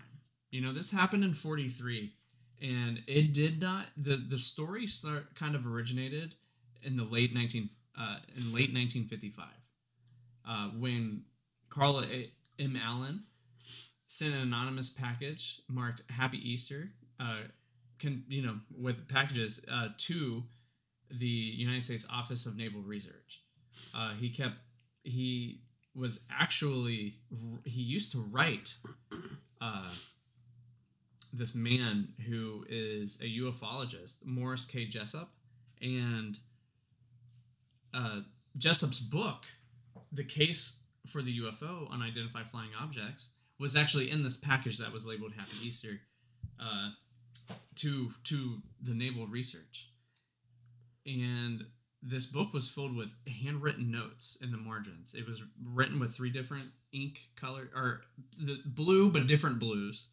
You 0.49 0.61
know, 0.61 0.73
this 0.73 0.91
happened 0.91 1.23
in 1.23 1.33
43 1.33 2.13
and 2.61 3.01
it 3.07 3.33
did 3.33 3.59
not 3.59 3.87
the 3.97 4.17
the 4.17 4.37
story 4.37 4.87
start 4.87 5.35
kind 5.35 5.55
of 5.55 5.65
originated 5.65 6.35
in 6.83 6.95
the 6.95 7.03
late 7.03 7.33
19 7.33 7.69
uh 7.99 8.17
in 8.37 8.43
late 8.53 8.73
1955 8.73 9.45
uh 10.47 10.69
when 10.77 11.23
Carla 11.69 12.03
A- 12.03 12.31
M 12.59 12.77
Allen 12.81 13.23
sent 14.07 14.33
an 14.33 14.41
anonymous 14.41 14.89
package 14.89 15.61
marked 15.67 16.03
Happy 16.09 16.37
Easter 16.37 16.91
uh 17.19 17.41
can 18.01 18.23
you 18.27 18.41
know 18.41 18.57
with 18.77 19.07
packages 19.07 19.61
uh 19.71 19.89
to 19.97 20.43
the 21.09 21.25
United 21.25 21.83
States 21.83 22.05
Office 22.11 22.45
of 22.45 22.57
Naval 22.57 22.81
Research. 22.81 23.41
Uh 23.93 24.13
he 24.15 24.29
kept 24.29 24.55
he 25.03 25.61
was 25.95 26.21
actually 26.29 27.15
he 27.65 27.81
used 27.81 28.11
to 28.13 28.19
write 28.19 28.75
uh, 29.59 29.89
this 31.33 31.53
man 31.53 32.09
who 32.27 32.65
is 32.69 33.19
a 33.21 33.25
ufologist, 33.25 34.25
Morris 34.25 34.65
K. 34.65 34.85
Jessup, 34.85 35.31
and 35.81 36.37
uh, 37.93 38.21
Jessup's 38.57 38.99
book, 38.99 39.45
"The 40.11 40.23
Case 40.23 40.79
for 41.07 41.21
the 41.21 41.39
UFO 41.39 41.91
Unidentified 41.91 42.49
Flying 42.49 42.71
Objects," 42.79 43.29
was 43.59 43.75
actually 43.75 44.11
in 44.11 44.23
this 44.23 44.37
package 44.37 44.77
that 44.77 44.91
was 44.91 45.05
labeled 45.05 45.33
"Happy 45.33 45.57
Easter" 45.63 45.99
uh, 46.59 46.89
to 47.75 48.13
to 48.25 48.61
the 48.81 48.93
naval 48.93 49.27
research, 49.27 49.89
and 51.05 51.65
this 52.03 52.25
book 52.25 52.53
was 52.53 52.67
filled 52.67 52.95
with 52.95 53.09
handwritten 53.43 53.91
notes 53.91 54.37
in 54.41 54.51
the 54.51 54.57
margins. 54.57 55.13
It 55.13 55.27
was 55.27 55.43
written 55.63 55.99
with 55.99 56.15
three 56.15 56.31
different 56.31 56.65
ink 56.93 57.19
color 57.35 57.69
or 57.75 58.01
the 58.37 58.57
blue, 58.65 59.11
but 59.11 59.27
different 59.27 59.59
blues 59.59 60.07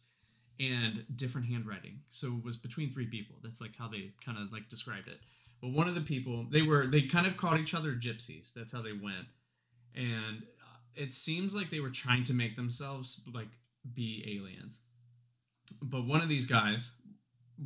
and 0.59 1.05
different 1.15 1.47
handwriting. 1.47 2.01
So 2.09 2.27
it 2.37 2.43
was 2.43 2.57
between 2.57 2.91
three 2.91 3.07
people. 3.07 3.37
That's 3.41 3.61
like 3.61 3.75
how 3.77 3.87
they 3.87 4.11
kind 4.23 4.37
of 4.37 4.51
like 4.51 4.69
described 4.69 5.07
it. 5.07 5.19
But 5.61 5.71
one 5.71 5.87
of 5.87 5.95
the 5.95 6.01
people, 6.01 6.45
they 6.49 6.61
were 6.61 6.87
they 6.87 7.01
kind 7.01 7.25
of 7.25 7.37
called 7.37 7.59
each 7.59 7.73
other 7.73 7.93
gypsies. 7.93 8.53
That's 8.53 8.71
how 8.71 8.81
they 8.81 8.93
went. 8.93 9.27
And 9.95 10.43
uh, 10.43 10.77
it 10.95 11.13
seems 11.13 11.55
like 11.55 11.69
they 11.69 11.79
were 11.79 11.89
trying 11.89 12.23
to 12.25 12.33
make 12.33 12.55
themselves 12.55 13.21
like 13.33 13.49
be 13.93 14.23
aliens. 14.37 14.79
But 15.81 16.05
one 16.05 16.21
of 16.21 16.29
these 16.29 16.45
guys 16.45 16.91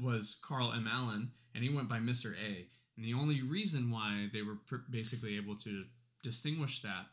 was 0.02 0.38
Carl 0.42 0.74
M. 0.74 0.88
Allen, 0.88 1.32
and 1.54 1.64
he 1.64 1.74
went 1.74 1.90
by 1.90 2.00
Mr. 2.00 2.34
A. 2.34 2.68
And 2.96 3.06
the 3.06 3.14
only 3.14 3.42
reason 3.42 3.92
why 3.92 4.30
they 4.32 4.42
were 4.42 4.58
pr- 4.68 4.88
basically 4.90 5.36
able 5.38 5.56
to 5.58 5.86
distinguish 6.22 6.82
that 6.82 7.08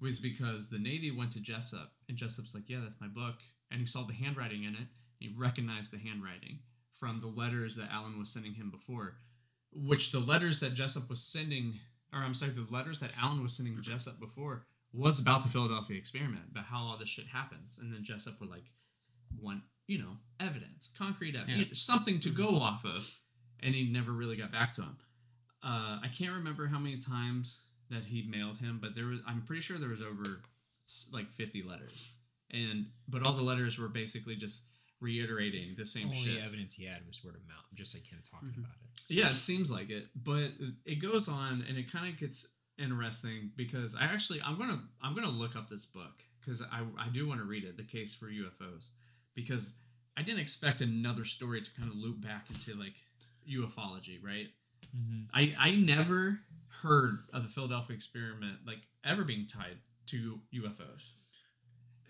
was 0.00 0.18
because 0.18 0.70
the 0.70 0.78
Navy 0.78 1.10
went 1.10 1.32
to 1.32 1.40
Jessup, 1.40 1.92
and 2.08 2.16
Jessup's 2.16 2.54
like, 2.54 2.68
"Yeah, 2.68 2.80
that's 2.80 3.00
my 3.00 3.08
book," 3.08 3.36
and 3.70 3.80
he 3.80 3.86
saw 3.86 4.04
the 4.04 4.14
handwriting 4.14 4.64
in 4.64 4.74
it. 4.74 4.88
He 5.18 5.34
recognized 5.36 5.92
the 5.92 5.98
handwriting 5.98 6.60
from 6.98 7.20
the 7.20 7.26
letters 7.26 7.76
that 7.76 7.90
Allen 7.90 8.18
was 8.18 8.30
sending 8.30 8.54
him 8.54 8.70
before, 8.70 9.18
which 9.72 10.10
the 10.10 10.20
letters 10.20 10.60
that 10.60 10.74
Jessup 10.74 11.08
was 11.08 11.22
sending, 11.22 11.80
or 12.12 12.20
I'm 12.20 12.34
sorry, 12.34 12.52
the 12.52 12.66
letters 12.70 13.00
that 13.00 13.12
Allen 13.20 13.42
was 13.42 13.54
sending 13.54 13.80
Jessup 13.82 14.18
before 14.18 14.66
was 14.92 15.20
about 15.20 15.42
the 15.42 15.48
Philadelphia 15.48 15.96
experiment, 15.96 16.44
about 16.50 16.64
how 16.64 16.78
all 16.78 16.96
this 16.96 17.08
shit 17.08 17.26
happens, 17.26 17.78
and 17.78 17.92
then 17.92 18.02
Jessup 18.02 18.40
would 18.40 18.50
like 18.50 18.72
want 19.40 19.62
you 19.90 19.98
know, 19.98 20.16
evidence, 20.38 20.88
concrete 20.96 21.34
Yeah. 21.34 21.42
evidence, 21.48 21.80
something 21.82 22.20
to 22.20 22.30
go 22.30 22.56
off 22.56 22.84
of. 22.84 23.02
And 23.62 23.74
he 23.74 23.84
never 23.90 24.12
really 24.12 24.36
got 24.36 24.52
back 24.52 24.72
to 24.74 24.82
him. 24.82 24.96
Uh, 25.62 25.98
I 26.02 26.08
can't 26.16 26.32
remember 26.32 26.66
how 26.68 26.78
many 26.78 26.98
times 26.98 27.60
that 27.90 28.04
he 28.04 28.22
mailed 28.22 28.56
him, 28.58 28.78
but 28.80 28.94
there 28.94 29.06
was. 29.06 29.20
I'm 29.26 29.42
pretty 29.42 29.60
sure 29.62 29.76
there 29.78 29.90
was 29.90 30.00
over 30.00 30.42
like 31.12 31.28
50 31.32 31.62
letters, 31.64 32.14
and 32.50 32.86
but 33.08 33.26
all 33.26 33.34
the 33.34 33.42
letters 33.42 33.78
were 33.78 33.88
basically 33.88 34.36
just 34.36 34.62
reiterating 35.00 35.74
the 35.76 35.84
same 35.84 36.06
Only 36.06 36.16
shit. 36.34 36.42
evidence 36.42 36.74
he 36.74 36.84
had 36.84 37.06
was 37.06 37.22
word 37.24 37.34
of 37.34 37.46
mouth, 37.48 37.66
just 37.74 37.94
like 37.94 38.06
him 38.06 38.20
talking 38.22 38.48
Mhm. 38.50 38.58
about 38.58 38.76
it. 38.82 39.10
Yeah, 39.10 39.30
it 39.30 39.38
seems 39.38 39.70
like 39.70 39.90
it, 39.90 40.08
but 40.14 40.52
it 40.84 40.96
goes 40.96 41.28
on 41.28 41.62
and 41.62 41.76
it 41.76 41.90
kind 41.90 42.06
of 42.12 42.18
gets 42.18 42.46
interesting 42.78 43.52
because 43.56 43.94
I 43.94 44.04
actually 44.04 44.40
I'm 44.42 44.56
gonna 44.56 44.88
I'm 45.02 45.14
gonna 45.14 45.28
look 45.30 45.56
up 45.56 45.68
this 45.68 45.84
book 45.84 46.24
because 46.40 46.62
I 46.62 46.86
I 46.96 47.08
do 47.08 47.26
want 47.26 47.40
to 47.40 47.44
read 47.44 47.64
it, 47.64 47.76
The 47.76 47.84
Case 47.84 48.14
for 48.14 48.30
UFOs, 48.30 48.90
because 49.40 49.74
I 50.16 50.22
didn't 50.22 50.40
expect 50.40 50.80
another 50.80 51.24
story 51.24 51.62
to 51.62 51.70
kind 51.72 51.88
of 51.88 51.96
loop 51.96 52.20
back 52.20 52.46
into 52.50 52.74
like 52.78 52.94
ufology, 53.48 54.22
right? 54.22 54.48
Mm-hmm. 54.96 55.22
I 55.34 55.54
I 55.58 55.70
never 55.72 56.38
heard 56.82 57.14
of 57.32 57.42
the 57.42 57.48
Philadelphia 57.48 57.94
experiment 57.96 58.58
like 58.66 58.80
ever 59.04 59.24
being 59.24 59.46
tied 59.46 59.78
to 60.06 60.40
UFOs, 60.54 61.10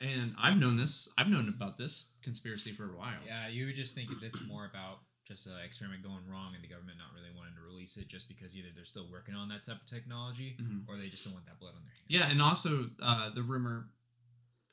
and 0.01 0.35
I've 0.39 0.57
known 0.57 0.77
this 0.77 1.09
I've 1.19 1.29
known 1.29 1.49
about 1.49 1.77
this 1.77 2.07
conspiracy 2.23 2.71
for 2.73 2.85
a 2.93 2.97
while. 2.97 3.21
Yeah, 3.27 3.49
you 3.49 3.67
would 3.67 3.77
just 3.77 3.95
think 3.95 4.09
it's 4.23 4.41
more 4.47 4.65
about 4.67 4.99
just 5.27 5.47
an 5.47 5.53
experiment 5.65 6.03
going 6.03 6.27
wrong 6.29 6.55
and 6.55 6.65
the 6.65 6.69
government 6.69 6.99
not 6.99 7.15
really 7.15 7.31
wanting 7.37 7.55
to 7.55 7.61
release 7.63 7.97
it 7.97 8.09
just 8.09 8.27
because 8.29 8.57
either 8.57 8.69
they're 8.75 8.85
still 8.85 9.07
working 9.13 9.35
on 9.35 9.49
that 9.49 9.63
type 9.65 9.77
of 9.81 9.87
technology 9.87 10.57
Mhm. 10.61 10.83
or 10.89 10.97
they 10.97 11.09
just 11.09 11.23
don't 11.25 11.35
want 11.35 11.47
that 11.47 11.61
blood 11.61 11.75
on 11.77 11.83
their 11.85 11.93
hands. 11.93 12.07
Yeah, 12.09 12.29
and 12.31 12.43
also 12.43 12.91
uh, 13.01 13.31
the 13.31 13.43
rumor, 13.43 13.91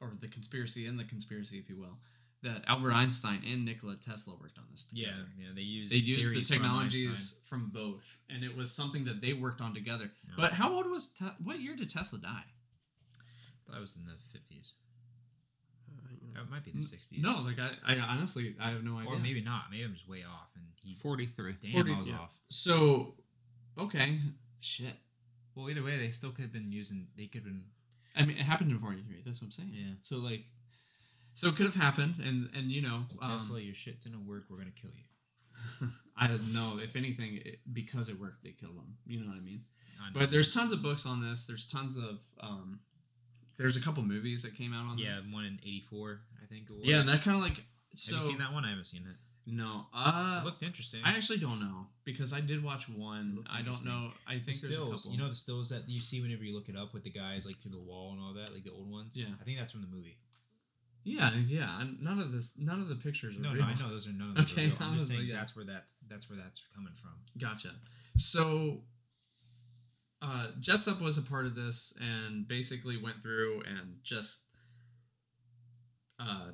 or 0.02 0.14
the 0.20 0.28
conspiracy 0.28 0.88
in 0.88 0.98
the 0.98 1.04
conspiracy, 1.04 1.60
if 1.60 1.70
you 1.70 1.78
will, 1.78 2.00
that 2.44 2.64
Albert 2.68 2.92
Einstein 2.94 3.42
and 3.46 3.66
Nikola 3.66 3.96
Tesla 3.96 4.36
worked 4.40 4.58
on 4.58 4.66
this 4.72 4.84
together. 4.84 5.10
yeah, 5.38 5.48
yeah, 5.48 5.54
they 5.56 5.62
use 5.62 5.90
They 5.90 5.98
used 5.98 6.30
the 6.30 6.34
theories 6.34 6.48
from 6.50 6.58
technologies 6.58 7.36
from, 7.46 7.70
both, 7.74 8.20
and 8.30 8.44
it 8.44 8.56
was 8.56 8.72
something 8.72 9.06
that 9.06 9.22
they 9.22 9.34
worked 9.34 9.60
on 9.62 9.74
together. 9.74 10.12
Yeah. 10.28 10.34
But 10.38 10.54
how 10.54 10.72
old 10.74 10.86
was 10.90 11.08
Te- 11.08 11.26
what 11.44 11.60
year 11.60 11.76
did 11.76 11.90
Tesla 11.90 12.20
die? 12.20 12.44
I 12.46 13.72
thought 13.72 13.78
it 13.78 13.82
was 13.82 13.96
in 13.96 14.06
the 14.06 14.14
fifties. 14.32 14.74
Uh, 15.92 16.42
It 16.42 16.50
might 16.50 16.64
be 16.64 16.72
the 16.72 16.82
sixties. 16.84 17.22
No, 17.22 17.42
like 17.42 17.58
I, 17.60 17.72
I 17.96 17.98
honestly, 18.00 18.56
I 18.62 18.70
have 18.70 18.84
no 18.84 18.98
idea. 19.00 19.10
or 19.12 19.18
maybe 19.20 19.42
not. 19.42 19.64
Maybe 19.72 19.84
I'm 19.84 19.94
just 19.94 20.08
way 20.08 20.24
off. 20.24 20.50
And 20.56 20.64
he, 20.84 20.94
43. 20.96 21.56
damn, 21.62 21.72
40 21.74 21.92
I 21.92 21.98
was 21.98 22.08
yeah. 22.08 22.14
off. 22.16 22.34
So, 22.50 23.16
okay, 23.78 24.20
shit. 24.60 24.94
Well, 25.56 25.70
either 25.70 25.84
way, 25.84 25.98
they 25.98 26.12
still 26.12 26.30
could 26.32 26.44
have 26.44 26.54
been 26.54 26.72
using. 26.72 27.08
They 27.18 27.26
could 27.26 27.42
have 27.42 27.46
been. 27.46 27.64
I 28.16 28.26
mean, 28.26 28.38
it 28.38 28.44
happened 28.44 28.72
in 28.72 28.80
'43. 28.80 29.24
That's 29.26 29.42
what 29.42 29.48
I'm 29.48 29.52
saying. 29.52 29.72
Yeah. 29.74 29.94
So 30.02 30.18
like, 30.18 30.46
so 31.38 31.50
it 31.50 31.56
could 31.56 31.68
have 31.68 31.76
happened, 31.76 32.16
and 32.20 32.50
and 32.56 32.72
you 32.72 32.82
know, 32.82 33.06
um, 33.22 33.32
Tesla, 33.32 33.60
your 33.62 33.76
shit 33.76 34.02
didn't 34.02 34.26
work. 34.26 34.46
We're 34.50 34.58
gonna 34.58 34.72
kill 34.72 34.90
you. 34.90 35.88
I 36.18 36.28
don't 36.28 36.52
know. 36.52 36.80
If 36.82 36.96
anything, 36.96 37.40
it, 37.46 37.60
because 37.72 38.10
it 38.10 38.20
worked, 38.20 38.44
they 38.44 38.54
killed 38.54 38.74
him. 38.76 38.98
You 39.06 39.20
know 39.22 39.28
what 39.28 39.38
I 39.38 39.42
mean? 39.42 39.62
I. 40.02 40.10
But 40.18 40.32
there's 40.32 40.52
tons 40.52 40.72
of 40.74 40.82
books 40.82 41.06
on 41.06 41.22
this. 41.22 41.46
There's 41.46 41.68
tons 41.68 41.96
of 41.96 42.22
um, 42.42 42.80
there's 43.56 43.78
a 43.78 43.80
couple 43.80 44.02
movies 44.02 44.42
that 44.42 44.56
came 44.58 44.74
out 44.74 44.88
on 44.88 44.98
yeah, 44.98 45.18
this. 45.18 45.32
one 45.32 45.46
in 45.46 45.60
'84, 45.64 46.22
I 46.42 46.48
think 46.48 46.72
it 46.72 46.74
was. 46.76 46.86
Yeah, 46.86 47.02
and 47.02 47.10
that 47.10 47.22
kind 47.22 47.38
of 47.38 47.44
like 47.44 47.64
so. 47.94 48.16
have 48.16 48.24
you 48.24 48.30
seen 48.32 48.40
that 48.40 48.52
one? 48.52 48.66
I 48.66 48.70
haven't 48.70 48.86
seen 48.86 49.04
it. 49.04 49.16
No, 49.50 49.86
uh, 49.94 50.40
It 50.42 50.46
looked 50.46 50.64
interesting. 50.64 51.02
I 51.06 51.12
actually 51.12 51.38
don't 51.38 51.60
know 51.62 51.86
because 52.04 52.34
I 52.34 52.42
did 52.42 52.62
watch 52.64 52.90
one. 52.90 53.46
I 53.50 53.62
don't 53.62 53.86
know. 53.86 54.10
I 54.28 54.40
The 54.40 54.40
think 54.40 54.46
there's 54.46 54.64
a 54.64 54.74
stills, 54.74 55.04
couple. 55.04 55.12
you 55.16 55.18
know 55.22 55.30
the 55.30 55.36
stills 55.36 55.70
that 55.70 55.88
you 55.88 56.02
see 56.02 56.20
whenever 56.20 56.44
you 56.44 56.54
look 56.56 56.68
it 56.68 56.76
up 56.76 56.94
with 56.96 57.04
the 57.04 57.12
guys 57.12 57.46
like 57.46 57.58
through 57.60 57.72
the 57.72 57.80
wall 57.80 58.12
and 58.12 58.20
all 58.20 58.34
that, 58.34 58.52
like 58.54 58.64
the 58.64 58.72
old 58.72 58.92
ones. 58.92 59.16
Yeah. 59.16 59.28
I 59.40 59.44
think 59.46 59.60
that's 59.60 59.72
from 59.72 59.82
the 59.82 59.88
movie. 59.88 60.18
Yeah, 61.08 61.32
yeah. 61.48 61.84
None 62.02 62.20
of 62.20 62.34
this, 62.34 62.54
none 62.58 62.82
of 62.82 62.90
the 62.90 62.96
pictures 62.96 63.38
are 63.38 63.40
No, 63.40 63.54
real. 63.54 63.62
no, 63.62 63.68
I 63.70 63.76
know 63.76 63.90
those 63.90 64.08
are 64.08 64.12
none 64.12 64.30
of 64.32 64.36
those 64.36 64.52
Okay, 64.52 64.66
are 64.66 64.70
real. 64.70 64.78
I'm 64.82 64.98
just 64.98 65.10
like, 65.10 65.18
saying 65.20 65.30
yeah. 65.30 65.36
that's 65.38 65.56
where 65.56 65.64
that's 65.66 65.96
that's 66.10 66.30
where 66.30 66.38
that's 66.38 66.62
coming 66.76 66.92
from. 66.94 67.12
Gotcha. 67.40 67.70
So, 68.18 68.82
uh, 70.22 70.48
Jessup 70.60 71.02
was 71.02 71.18
a 71.18 71.22
part 71.22 71.46
of 71.46 71.56
this 71.56 71.94
and 72.02 72.46
basically 72.48 72.98
went 73.02 73.22
through 73.22 73.62
and 73.66 74.00
just, 74.04 74.42
uh, 76.20 76.50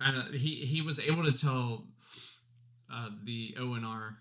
and 0.00 0.34
he 0.34 0.64
he 0.64 0.80
was 0.80 0.98
able 0.98 1.24
to 1.24 1.32
tell 1.32 1.88
uh, 2.90 3.10
the 3.24 3.54
ONR 3.58 4.14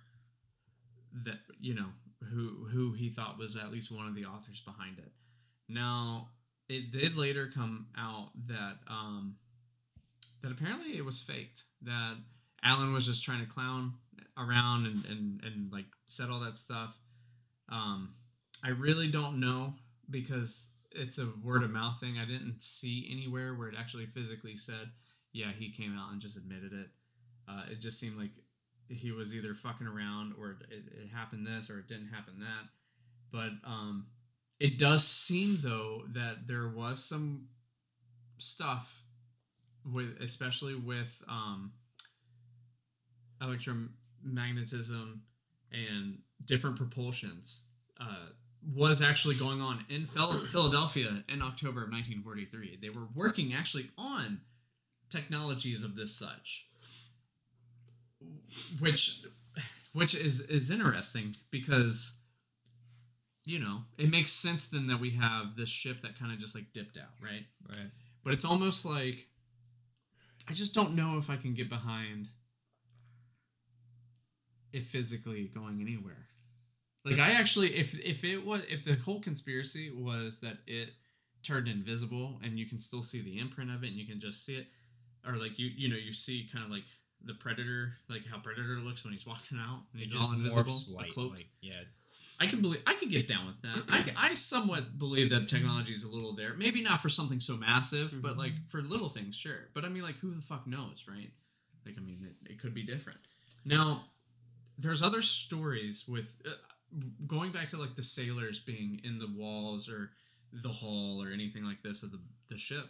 that 1.24 1.38
you 1.62 1.74
know 1.74 1.88
who 2.34 2.68
who 2.70 2.92
he 2.94 3.10
thought 3.10 3.38
was 3.38 3.56
at 3.56 3.72
least 3.72 3.92
one 3.96 4.08
of 4.08 4.16
the 4.16 4.26
authors 4.26 4.60
behind 4.66 4.98
it. 5.00 5.12
Now, 5.70 6.30
it 6.70 6.92
did 6.92 7.18
later 7.18 7.50
come 7.54 7.88
out 7.98 8.30
that 8.48 8.78
um, 8.88 9.36
that 10.42 10.52
apparently 10.52 10.98
it 10.98 11.06
was 11.06 11.22
faked. 11.22 11.64
That 11.82 12.16
Allen 12.64 12.94
was 12.94 13.06
just 13.06 13.24
trying 13.24 13.40
to 13.40 13.52
clown 13.52 13.94
around 14.38 14.86
and 14.86 15.06
and, 15.06 15.42
and 15.44 15.72
like 15.72 15.86
said 16.08 16.30
all 16.30 16.40
that 16.42 16.58
stuff. 16.58 16.96
Um, 17.70 18.14
I 18.64 18.70
really 18.70 19.10
don't 19.10 19.40
know 19.40 19.74
because 20.10 20.70
it's 20.92 21.18
a 21.18 21.30
word 21.44 21.64
of 21.64 21.72
mouth 21.72 22.00
thing. 22.00 22.18
I 22.18 22.26
didn't 22.26 22.62
see 22.62 23.08
anywhere 23.12 23.54
where 23.54 23.70
it 23.70 23.76
actually 23.78 24.08
physically 24.08 24.58
said, 24.58 24.92
"Yeah, 25.32 25.52
he 25.58 25.72
came 25.72 25.98
out 25.98 26.12
and 26.12 26.22
just 26.22 26.38
admitted 26.38 26.74
it." 26.74 26.88
Uh, 27.48 27.64
it 27.72 27.80
just 27.80 28.00
seemed 28.00 28.18
like 28.18 28.32
he 28.90 29.12
was 29.12 29.36
either 29.36 29.54
fucking 29.54 29.88
around 29.88 30.34
or 30.40 30.58
it, 30.70 30.84
it 30.92 31.10
happened 31.14 31.46
this 31.46 31.70
or 31.70 31.80
it 31.80 31.88
didn't 31.88 32.08
happen 32.08 32.40
that. 32.40 32.70
But 33.32 33.68
um, 33.70 34.08
it 34.60 34.78
does 34.80 35.06
seem 35.06 35.60
though 35.62 36.04
that 36.14 36.48
there 36.48 36.68
was 36.68 37.04
some 37.04 37.48
stuff 38.38 39.04
with, 39.94 40.20
especially 40.22 40.76
with 40.76 41.24
um, 41.28 41.72
electromagnetism 43.42 45.20
and 45.72 46.18
different 46.46 46.78
propulsions, 46.78 47.62
uh, 48.00 48.28
was 48.76 49.02
actually 49.02 49.36
going 49.36 49.62
on 49.62 49.86
in 49.90 50.06
Philadelphia 50.06 51.24
in 51.30 51.42
October 51.42 51.84
of 51.84 51.92
1943. 51.92 52.80
They 52.82 52.90
were 52.90 53.08
working 53.16 53.54
actually 53.54 53.92
on 53.98 54.42
technologies 55.10 55.84
of 55.84 55.96
this 55.96 56.18
such, 56.18 56.68
which 58.80 59.22
which 59.94 60.16
is 60.16 60.42
is 60.42 60.70
interesting 60.70 61.34
because 61.50 62.17
you 63.48 63.60
know 63.60 63.80
it 63.98 64.10
makes 64.12 64.32
sense 64.32 64.68
then 64.68 64.88
that 64.88 65.00
we 65.00 65.12
have 65.12 65.56
this 65.56 65.70
ship 65.70 66.02
that 66.02 66.20
kind 66.20 66.32
of 66.34 66.38
just 66.40 66.54
like 66.54 66.66
dipped 66.74 66.98
out, 66.98 67.14
right? 67.22 67.46
Right. 67.76 67.88
But 68.24 68.34
it's 68.34 68.46
almost 68.46 68.86
like 68.86 69.26
I 70.50 70.54
just 70.54 70.74
don't 70.74 70.96
know 70.96 71.18
if 71.18 71.30
I 71.30 71.38
can 71.38 71.54
get 71.54 71.70
behind 71.70 72.28
it 74.74 74.84
physically 74.84 75.50
going 75.54 75.80
anywhere. 75.82 76.28
Like 77.06 77.20
I 77.20 77.32
actually 77.32 77.74
if 77.76 77.98
if 78.00 78.24
it 78.26 78.46
was 78.46 78.62
if 78.70 78.84
the 78.84 78.96
whole 78.96 79.22
conspiracy 79.22 79.92
was 79.96 80.42
that 80.42 80.58
it 80.68 80.90
turned 81.42 81.70
invisible 81.70 82.40
and 82.44 82.60
you 82.60 82.66
can 82.66 82.80
still 82.80 83.02
see 83.02 83.22
the 83.22 83.40
imprint 83.40 83.72
of 83.72 83.84
it 83.84 83.88
and 83.88 83.96
you 83.96 84.06
can 84.06 84.20
just 84.20 84.46
see 84.46 84.56
it 84.58 84.68
or 85.26 85.38
like 85.38 85.58
you 85.58 85.68
you 85.74 85.88
know 85.88 85.96
you 85.96 86.14
see 86.14 86.50
kind 86.52 86.66
of 86.66 86.70
like 86.72 86.84
the 87.24 87.34
predator 87.36 87.94
like 88.10 88.24
how 88.30 88.38
predator 88.40 88.80
looks 88.84 89.06
when 89.06 89.14
he's 89.14 89.26
walking 89.26 89.58
out 89.58 89.84
and 89.94 90.02
It 90.02 90.06
he's 90.06 90.14
just 90.14 90.28
all 90.28 90.36
invisible 90.36 90.64
morphs 90.64 90.94
white. 90.94 91.14
cloak. 91.14 91.32
Like 91.36 91.48
yeah, 91.62 91.82
I 92.40 92.46
can 92.46 92.62
believe 92.62 92.82
I 92.86 92.94
could 92.94 93.10
get 93.10 93.28
down 93.28 93.48
with 93.48 93.62
that. 93.64 93.84
I, 93.90 94.30
I 94.30 94.34
somewhat 94.36 95.00
believe 95.00 95.32
that 95.32 95.48
technology 95.48 95.92
is 95.92 96.04
a 96.04 96.10
little 96.10 96.36
there. 96.36 96.54
Maybe 96.54 96.82
not 96.82 97.02
for 97.02 97.10
something 97.10 97.40
so 97.40 97.58
massive, 97.58 98.22
but 98.22 98.38
like 98.38 98.54
for 98.68 98.82
little 98.82 99.10
things, 99.10 99.36
sure. 99.36 99.70
But 99.74 99.86
I 99.86 99.90
mean, 99.90 100.04
like, 100.04 100.18
who 100.18 100.34
the 100.34 100.42
fuck 100.42 100.68
knows, 100.68 101.06
right? 101.08 101.32
Like, 101.86 101.96
I 101.98 102.02
mean, 102.02 102.20
it, 102.24 102.52
it 102.52 102.62
could 102.62 102.74
be 102.74 102.84
different. 102.84 103.20
Now, 103.66 104.04
there's 104.78 105.02
other 105.02 105.22
stories 105.22 106.06
with 106.08 106.36
uh, 106.46 106.52
going 107.26 107.52
back 107.52 107.70
to 107.70 107.78
like 107.78 107.96
the 107.96 108.04
sailors 108.04 108.60
being 108.60 109.02
in 109.04 109.18
the 109.18 109.30
walls 109.36 109.90
or 109.90 110.12
the 110.54 110.70
hull 110.70 111.22
or 111.22 111.32
anything 111.32 111.64
like 111.64 111.82
this 111.82 112.04
of 112.04 112.12
the, 112.12 112.20
the 112.50 112.58
ship. 112.58 112.86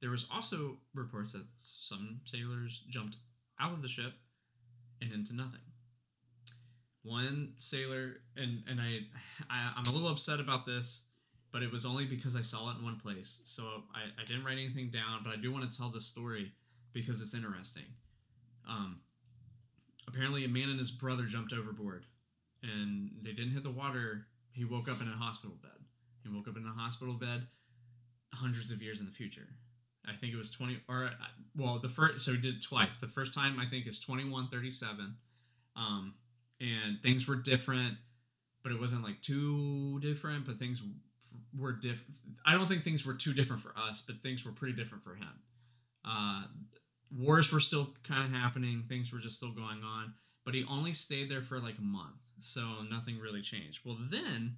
There 0.00 0.10
was 0.10 0.26
also 0.32 0.76
reports 0.94 1.32
that 1.32 1.44
some 1.56 2.20
sailors 2.24 2.84
jumped 2.88 3.16
out 3.58 3.72
of 3.72 3.82
the 3.82 3.88
ship 3.88 4.12
and 5.02 5.12
into 5.12 5.34
nothing 5.34 5.60
one 7.02 7.52
sailor 7.56 8.16
and 8.36 8.62
and 8.68 8.80
I, 8.80 9.00
I 9.48 9.72
i'm 9.76 9.90
a 9.90 9.92
little 9.92 10.08
upset 10.08 10.40
about 10.40 10.66
this 10.66 11.04
but 11.52 11.62
it 11.62 11.72
was 11.72 11.84
only 11.84 12.04
because 12.04 12.36
i 12.36 12.42
saw 12.42 12.70
it 12.70 12.78
in 12.78 12.84
one 12.84 12.98
place. 13.00 13.40
So 13.44 13.64
i, 13.94 14.20
I 14.20 14.24
didn't 14.24 14.44
write 14.44 14.58
anything 14.58 14.90
down 14.90 15.20
but 15.24 15.32
i 15.32 15.36
do 15.36 15.52
want 15.52 15.70
to 15.70 15.76
tell 15.76 15.90
this 15.90 16.06
story 16.06 16.52
because 16.92 17.20
it's 17.20 17.34
interesting. 17.34 17.84
Um 18.68 19.00
apparently 20.08 20.44
a 20.44 20.48
man 20.48 20.68
and 20.68 20.78
his 20.78 20.90
brother 20.90 21.24
jumped 21.24 21.52
overboard 21.52 22.04
and 22.62 23.10
they 23.22 23.32
didn't 23.32 23.52
hit 23.52 23.62
the 23.62 23.70
water. 23.70 24.26
He 24.52 24.64
woke 24.64 24.88
up 24.88 25.00
in 25.00 25.08
a 25.08 25.12
hospital 25.12 25.56
bed. 25.62 25.70
He 26.22 26.28
woke 26.28 26.48
up 26.48 26.56
in 26.56 26.66
a 26.66 26.80
hospital 26.80 27.14
bed 27.14 27.46
hundreds 28.34 28.70
of 28.70 28.82
years 28.82 29.00
in 29.00 29.06
the 29.06 29.12
future. 29.12 29.48
I 30.06 30.14
think 30.16 30.32
it 30.32 30.36
was 30.36 30.50
20 30.50 30.80
or 30.88 31.06
uh, 31.06 31.10
well 31.56 31.78
the 31.78 31.88
first 31.88 32.24
so 32.24 32.32
he 32.32 32.38
did 32.38 32.62
twice. 32.62 32.98
The 32.98 33.06
first 33.08 33.32
time 33.32 33.58
i 33.58 33.66
think 33.66 33.86
is 33.86 33.98
2137 33.98 35.14
um 35.76 36.14
and 36.60 37.02
things 37.02 37.26
were 37.26 37.36
different, 37.36 37.94
but 38.62 38.72
it 38.72 38.80
wasn't 38.80 39.02
like 39.02 39.20
too 39.20 39.98
different. 40.00 40.46
But 40.46 40.58
things 40.58 40.82
were 41.58 41.72
different. 41.72 42.16
I 42.44 42.54
don't 42.54 42.68
think 42.68 42.84
things 42.84 43.06
were 43.06 43.14
too 43.14 43.32
different 43.32 43.62
for 43.62 43.72
us, 43.76 44.02
but 44.02 44.22
things 44.22 44.44
were 44.44 44.52
pretty 44.52 44.74
different 44.74 45.04
for 45.04 45.14
him. 45.14 45.40
Uh, 46.04 46.44
wars 47.16 47.52
were 47.52 47.60
still 47.60 47.90
kind 48.04 48.24
of 48.24 48.32
happening, 48.32 48.84
things 48.88 49.12
were 49.12 49.18
just 49.18 49.36
still 49.36 49.52
going 49.52 49.82
on, 49.84 50.14
but 50.44 50.54
he 50.54 50.64
only 50.68 50.92
stayed 50.92 51.30
there 51.30 51.42
for 51.42 51.58
like 51.58 51.78
a 51.78 51.82
month, 51.82 52.16
so 52.38 52.82
nothing 52.90 53.18
really 53.18 53.42
changed. 53.42 53.80
Well, 53.84 53.98
then 54.00 54.56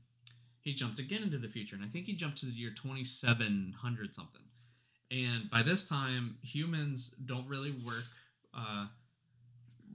he 0.60 0.74
jumped 0.74 0.98
again 0.98 1.22
into 1.22 1.38
the 1.38 1.48
future, 1.48 1.76
and 1.76 1.84
I 1.84 1.88
think 1.88 2.06
he 2.06 2.14
jumped 2.14 2.38
to 2.38 2.46
the 2.46 2.52
year 2.52 2.70
2700 2.70 4.14
something. 4.14 4.42
And 5.10 5.50
by 5.50 5.62
this 5.62 5.86
time, 5.86 6.36
humans 6.42 7.14
don't 7.26 7.46
really 7.46 7.72
work. 7.84 8.04
Uh, 8.54 8.86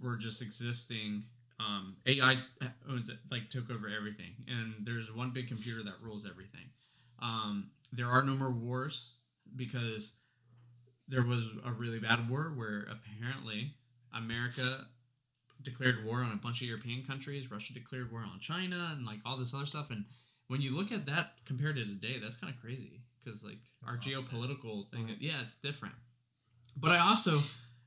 we're 0.01 0.17
just 0.17 0.41
existing. 0.41 1.23
Um, 1.59 1.95
AI 2.05 2.37
owns 2.89 3.09
it, 3.09 3.17
like 3.31 3.49
took 3.49 3.71
over 3.71 3.87
everything, 3.89 4.33
and 4.47 4.73
there's 4.85 5.11
one 5.13 5.31
big 5.31 5.47
computer 5.47 5.83
that 5.83 5.95
rules 6.01 6.27
everything. 6.29 6.69
Um, 7.19 7.71
there 7.91 8.07
are 8.07 8.21
no 8.21 8.35
more 8.35 8.51
wars 8.51 9.13
because 9.55 10.11
there 11.07 11.23
was 11.23 11.47
a 11.65 11.71
really 11.71 11.99
bad 11.99 12.29
war 12.29 12.53
where 12.55 12.85
apparently 12.91 13.73
America 14.15 14.85
declared 15.63 16.05
war 16.05 16.21
on 16.21 16.31
a 16.31 16.35
bunch 16.35 16.61
of 16.61 16.67
European 16.67 17.03
countries. 17.03 17.49
Russia 17.49 17.73
declared 17.73 18.11
war 18.11 18.21
on 18.21 18.39
China 18.39 18.93
and 18.95 19.05
like 19.05 19.19
all 19.25 19.37
this 19.37 19.53
other 19.53 19.65
stuff. 19.65 19.89
And 19.89 20.05
when 20.47 20.61
you 20.61 20.75
look 20.75 20.91
at 20.91 21.05
that 21.07 21.39
compared 21.45 21.77
to 21.77 21.85
today, 21.85 22.19
that's 22.21 22.35
kind 22.35 22.53
of 22.53 22.59
crazy 22.61 23.01
because 23.23 23.43
like 23.43 23.57
That's 23.81 23.93
our 23.93 24.13
opposite. 24.13 24.29
geopolitical 24.29 24.89
thing, 24.91 25.15
yeah, 25.19 25.41
it's 25.41 25.55
different. 25.55 25.95
But 26.75 26.91
I 26.91 26.99
also 26.99 27.39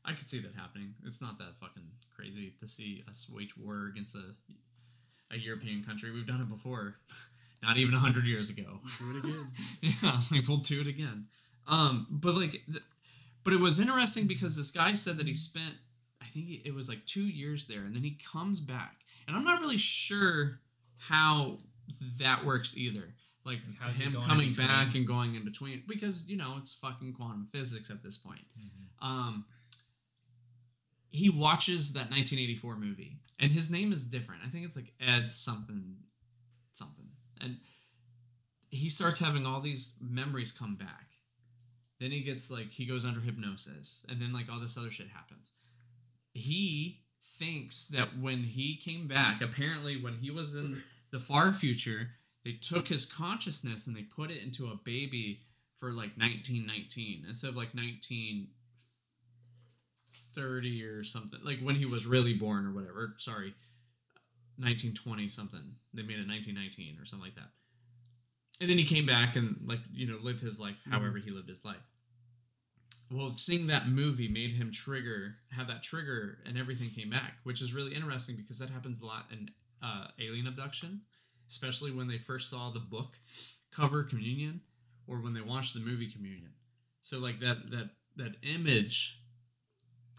I 0.05 0.13
could 0.13 0.29
see 0.29 0.41
that 0.41 0.55
happening. 0.55 0.95
It's 1.05 1.21
not 1.21 1.39
that 1.39 1.57
fucking 1.61 1.83
crazy 2.15 2.55
to 2.61 2.67
see 2.67 3.05
us 3.09 3.29
wage 3.33 3.57
war 3.57 3.91
against 3.93 4.15
a 4.15 4.35
a 5.31 5.39
European 5.39 5.85
country. 5.85 6.11
We've 6.11 6.27
done 6.27 6.41
it 6.41 6.49
before, 6.49 6.97
not 7.63 7.77
even 7.77 7.95
hundred 7.95 8.27
years 8.27 8.51
ago. 8.51 8.81
Do 8.99 9.17
it 9.17 9.25
again. 9.25 9.51
yeah, 9.81 10.21
like 10.33 10.49
we'll 10.49 10.59
do 10.59 10.81
it 10.81 10.87
again. 10.87 11.27
Um, 11.69 12.07
but 12.11 12.35
like, 12.35 12.51
th- 12.51 12.83
but 13.45 13.53
it 13.53 13.61
was 13.61 13.81
interesting 13.81 14.27
because 14.27 14.57
this 14.57 14.71
guy 14.71 14.93
said 14.95 15.17
that 15.19 15.27
he 15.27 15.35
spent, 15.35 15.75
I 16.21 16.27
think 16.27 16.63
it 16.65 16.75
was 16.75 16.89
like 16.89 17.05
two 17.07 17.27
years 17.27 17.67
there, 17.67 17.81
and 17.81 17.95
then 17.95 18.03
he 18.03 18.19
comes 18.33 18.61
back, 18.61 18.97
and 19.27 19.37
I'm 19.37 19.45
not 19.45 19.61
really 19.61 19.79
sure 19.79 20.61
how 20.97 21.59
that 22.19 22.45
works 22.45 22.77
either. 22.77 23.15
Like 23.45 23.61
him 23.95 24.13
coming 24.29 24.53
back 24.53 24.95
and 24.95 25.07
going 25.07 25.35
in 25.35 25.45
between, 25.45 25.83
because 25.89 26.29
you 26.29 26.37
know 26.37 26.57
it's 26.59 26.75
fucking 26.75 27.15
quantum 27.15 27.49
physics 27.53 27.91
at 27.91 28.03
this 28.03 28.19
point. 28.19 28.45
Mm-hmm. 28.59 29.07
Um, 29.07 29.45
he 31.11 31.29
watches 31.29 31.93
that 31.93 32.11
1984 32.11 32.77
movie, 32.77 33.19
and 33.39 33.53
his 33.53 33.71
name 33.71 33.93
is 33.93 34.07
different. 34.07 34.43
I 34.47 34.49
think 34.49 34.65
it's 34.65 34.77
like 34.77 34.93
Ed 35.01 35.33
something, 35.33 35.97
something, 36.73 37.09
and 37.41 37.57
he 38.71 38.89
starts 38.89 39.19
having 39.19 39.47
all 39.47 39.61
these 39.61 39.95
memories 40.01 40.53
come 40.53 40.77
back. 40.77 41.09
Then 41.99 42.13
he 42.13 42.23
gets 42.23 42.51
like 42.51 42.71
he 42.71 42.87
goes 42.87 43.05
under 43.05 43.21
hypnosis, 43.21 44.07
and 44.09 44.23
then 44.23 44.33
like 44.33 44.51
all 44.51 44.61
this 44.61 44.79
other 44.79 44.91
shit 44.91 45.09
happens. 45.09 45.53
He 46.33 47.01
thinks 47.23 47.87
that 47.89 48.19
when 48.19 48.39
he 48.39 48.77
came 48.77 49.09
back, 49.09 49.43
apparently 49.43 50.01
when 50.01 50.15
he 50.15 50.31
was 50.31 50.55
in 50.55 50.83
the 51.11 51.19
far 51.19 51.53
future, 51.53 52.11
they 52.45 52.53
took 52.53 52.89
his 52.89 53.05
consciousness 53.05 53.87
and 53.87 53.97
they 53.97 54.03
put 54.03 54.31
it 54.31 54.43
into 54.43 54.67
a 54.69 54.81
baby 54.85 55.41
for 55.79 55.89
like 55.89 56.17
1919 56.17 57.25
instead 57.29 57.49
of 57.49 57.57
like 57.57 57.75
1930 60.37 60.85
or 60.85 61.05
something 61.05 61.41
like 61.45 61.61
when 61.61 61.75
he 61.75 61.87
was 61.87 62.07
really 62.07 62.35
born 62.35 62.67
or 62.67 62.73
whatever 62.73 63.15
sorry 63.19 63.55
1920 64.59 65.29
something 65.29 65.75
they 65.95 66.03
made 66.03 66.19
it 66.19 66.29
1919 66.29 66.99
or 67.01 67.07
something 67.07 67.25
like 67.25 67.35
that. 67.35 67.51
And 68.61 68.69
then 68.69 68.77
he 68.77 68.85
came 68.85 69.07
back 69.07 69.37
and 69.37 69.57
like 69.67 69.81
you 69.93 70.07
know 70.07 70.19
lived 70.21 70.41
his 70.41 70.61
life 70.61 70.77
however 70.91 71.19
he 71.19 71.31
lived 71.31 71.49
his 71.49 71.65
life. 71.65 71.83
Well 73.11 73.33
seeing 73.33 73.67
that 73.69 73.89
movie 73.89 74.29
made 74.29 74.53
him 74.53 74.71
trigger 74.71 75.37
have 75.51 75.67
that 75.69 75.83
trigger 75.83 76.39
and 76.47 76.59
everything 76.59 76.91
came 76.91 77.11
back 77.11 77.35
which 77.45 77.63
is 77.63 77.73
really 77.73 77.95
interesting 77.95 78.37
because 78.37 78.59
that 78.59 78.71
happens 78.71 79.01
a 79.01 79.07
lot 79.07 79.27
in 79.33 79.51
uh, 79.83 80.09
alien 80.19 80.47
abductions 80.47 81.03
especially 81.49 81.91
when 81.91 82.07
they 82.07 82.19
first 82.19 82.49
saw 82.49 82.71
the 82.71 82.79
book 82.79 83.19
cover 83.73 84.05
communion 84.05 84.61
or 85.07 85.19
when 85.19 85.35
they 85.35 85.41
watched 85.41 85.75
the 85.75 85.81
movie 85.81 86.11
communion. 86.11 86.53
So 87.03 87.19
like 87.19 87.41
that 87.41 87.71
that 87.71 87.91
that 88.17 88.37
image 88.43 89.21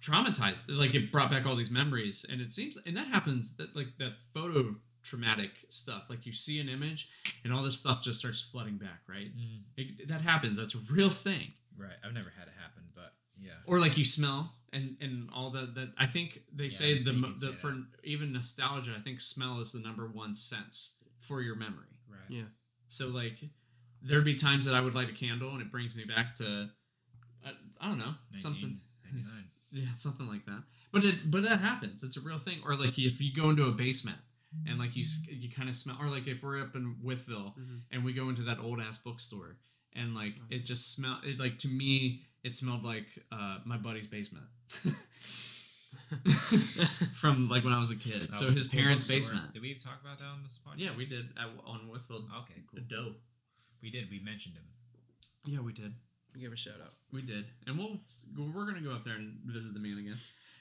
traumatized 0.01 0.65
like 0.67 0.95
it 0.95 1.11
brought 1.11 1.29
back 1.29 1.45
all 1.45 1.55
these 1.55 1.69
memories 1.71 2.25
and 2.29 2.41
it 2.41 2.51
seems 2.51 2.77
and 2.85 2.97
that 2.97 3.07
happens 3.07 3.55
that 3.57 3.75
like 3.75 3.87
that 3.99 4.13
photo 4.33 4.75
traumatic 5.03 5.51
stuff 5.69 6.03
like 6.09 6.25
you 6.25 6.33
see 6.33 6.59
an 6.59 6.67
image 6.69 7.09
and 7.43 7.53
all 7.53 7.61
this 7.63 7.77
stuff 7.77 8.01
just 8.01 8.19
starts 8.19 8.41
flooding 8.41 8.77
back 8.77 9.01
right 9.07 9.29
Mm, 9.37 9.61
it, 9.77 10.07
that 10.07 10.21
happens 10.21 10.57
that's 10.57 10.75
a 10.75 10.79
real 10.91 11.09
thing 11.09 11.53
right. 11.77 11.93
I've 12.03 12.13
never 12.13 12.31
had 12.37 12.47
it 12.47 12.53
happen, 12.61 12.83
but 12.95 13.13
yeah. 13.39 13.51
or 13.67 13.79
like 13.79 13.97
you 13.97 14.05
smell 14.05 14.51
and 14.73 14.95
and 15.01 15.29
all 15.35 15.49
that 15.51 15.75
that 15.75 15.89
i 15.97 16.05
think 16.05 16.41
they 16.53 16.65
Yeah, 16.65 16.69
say 16.69 17.03
the, 17.03 17.11
the 17.11 17.53
for 17.59 17.75
even 18.03 18.31
nostalgia 18.33 18.93
i 18.97 19.01
think 19.01 19.19
smell 19.21 19.59
is 19.59 19.71
the 19.71 19.79
number 19.79 20.07
one 20.07 20.35
sense 20.35 20.95
for 21.19 21.41
your 21.41 21.55
memory 21.55 21.85
Right. 22.09 22.19
Yeah. 22.29 22.43
so 22.87 23.07
like 23.07 23.39
there'd 24.01 24.25
be 24.25 24.35
times 24.35 24.65
that 24.65 24.73
i 24.75 24.81
would 24.81 24.95
light 24.95 25.09
a 25.09 25.13
candle 25.13 25.51
and 25.51 25.61
it 25.61 25.71
brings 25.71 25.95
me 25.95 26.03
back 26.05 26.33
to 26.35 26.69
i, 27.45 27.49
I 27.79 27.87
don't 27.87 27.97
know 27.99 28.13
something 28.37 28.77
1999. 29.09 29.45
Yeah 29.71 29.91
something 29.97 30.27
like 30.27 30.45
that. 30.45 30.63
But 30.91 31.05
it 31.05 31.31
but 31.31 31.43
that 31.43 31.59
happens. 31.59 32.03
It's 32.03 32.17
a 32.17 32.21
real 32.21 32.37
thing. 32.39 32.59
Or 32.65 32.75
like 32.75 32.97
if 32.99 33.21
you 33.21 33.33
go 33.33 33.49
into 33.49 33.65
a 33.65 33.71
basement 33.71 34.17
and 34.67 34.77
like 34.77 34.95
you 34.97 35.05
you 35.29 35.49
kind 35.49 35.69
of 35.69 35.75
smell 35.75 35.97
or 36.01 36.07
like 36.09 36.27
if 36.27 36.43
we're 36.43 36.61
up 36.61 36.75
in 36.75 36.95
Wytheville 37.03 37.53
Mhm. 37.57 37.79
and 37.91 38.03
we 38.03 38.11
go 38.13 38.27
into 38.29 38.41
that 38.43 38.59
old 38.59 38.81
ass 38.81 38.97
bookstore 38.97 39.55
and 39.93 40.13
like 40.13 40.33
it 40.49 40.65
just 40.65 40.93
smell 40.93 41.19
it 41.23 41.39
like 41.39 41.57
to 41.59 41.67
me 41.69 42.21
it 42.43 42.55
smelled 42.55 42.83
like 42.83 43.07
uh 43.31 43.59
my 43.65 43.77
buddy's 43.77 44.07
basement. 44.07 44.45
From 47.15 47.47
like 47.49 47.63
when 47.63 47.73
I 47.73 47.79
was 47.79 47.91
a 47.91 47.95
kid. 47.95 48.21
That 48.21 48.37
so 48.37 48.45
his 48.47 48.65
a 48.65 48.69
cool 48.69 48.79
parents 48.79 49.07
basement. 49.07 49.53
Did 49.53 49.61
we 49.61 49.75
talk 49.75 49.99
about 50.03 50.17
that 50.17 50.25
on 50.25 50.43
this 50.43 50.59
podcast? 50.65 50.79
yeah 50.79 50.89
we 50.97 51.05
did 51.05 51.29
at, 51.37 51.47
on 51.65 51.89
Wytheville. 51.89 52.25
Okay, 52.43 52.61
cool. 52.69 52.81
dope. 52.89 53.17
We 53.81 53.89
did. 53.89 54.09
We 54.09 54.19
mentioned 54.19 54.55
him. 54.55 54.63
yeah 55.45 55.59
we 55.61 55.73
did 55.73 55.93
Give 56.39 56.53
a 56.53 56.55
shout 56.55 56.75
out. 56.83 56.93
We 57.11 57.21
did, 57.21 57.45
and 57.67 57.77
we'll 57.77 57.99
we're 58.53 58.65
gonna 58.65 58.81
go 58.81 58.91
up 58.91 59.03
there 59.03 59.15
and 59.15 59.37
visit 59.45 59.73
the 59.73 59.79
man 59.79 59.97
again. 59.97 60.17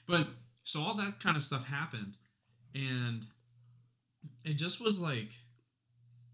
But 0.07 0.27
so 0.63 0.81
all 0.81 0.95
that 0.95 1.19
kind 1.19 1.37
of 1.37 1.43
stuff 1.43 1.65
happened, 1.65 2.17
and 2.75 3.25
it 4.43 4.53
just 4.53 4.81
was 4.81 4.99
like 4.99 5.31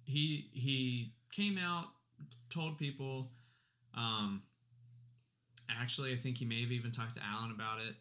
he 0.06 0.50
he 0.54 1.14
came 1.32 1.58
out, 1.58 1.86
told 2.50 2.78
people. 2.78 3.30
Um, 3.94 4.42
actually, 5.70 6.14
I 6.14 6.18
think 6.18 6.38
he 6.38 6.46
may 6.46 6.62
have 6.62 6.72
even 6.72 6.92
talked 6.92 7.16
to 7.16 7.22
Allen 7.24 7.52
about 7.52 7.80
it. 7.82 7.96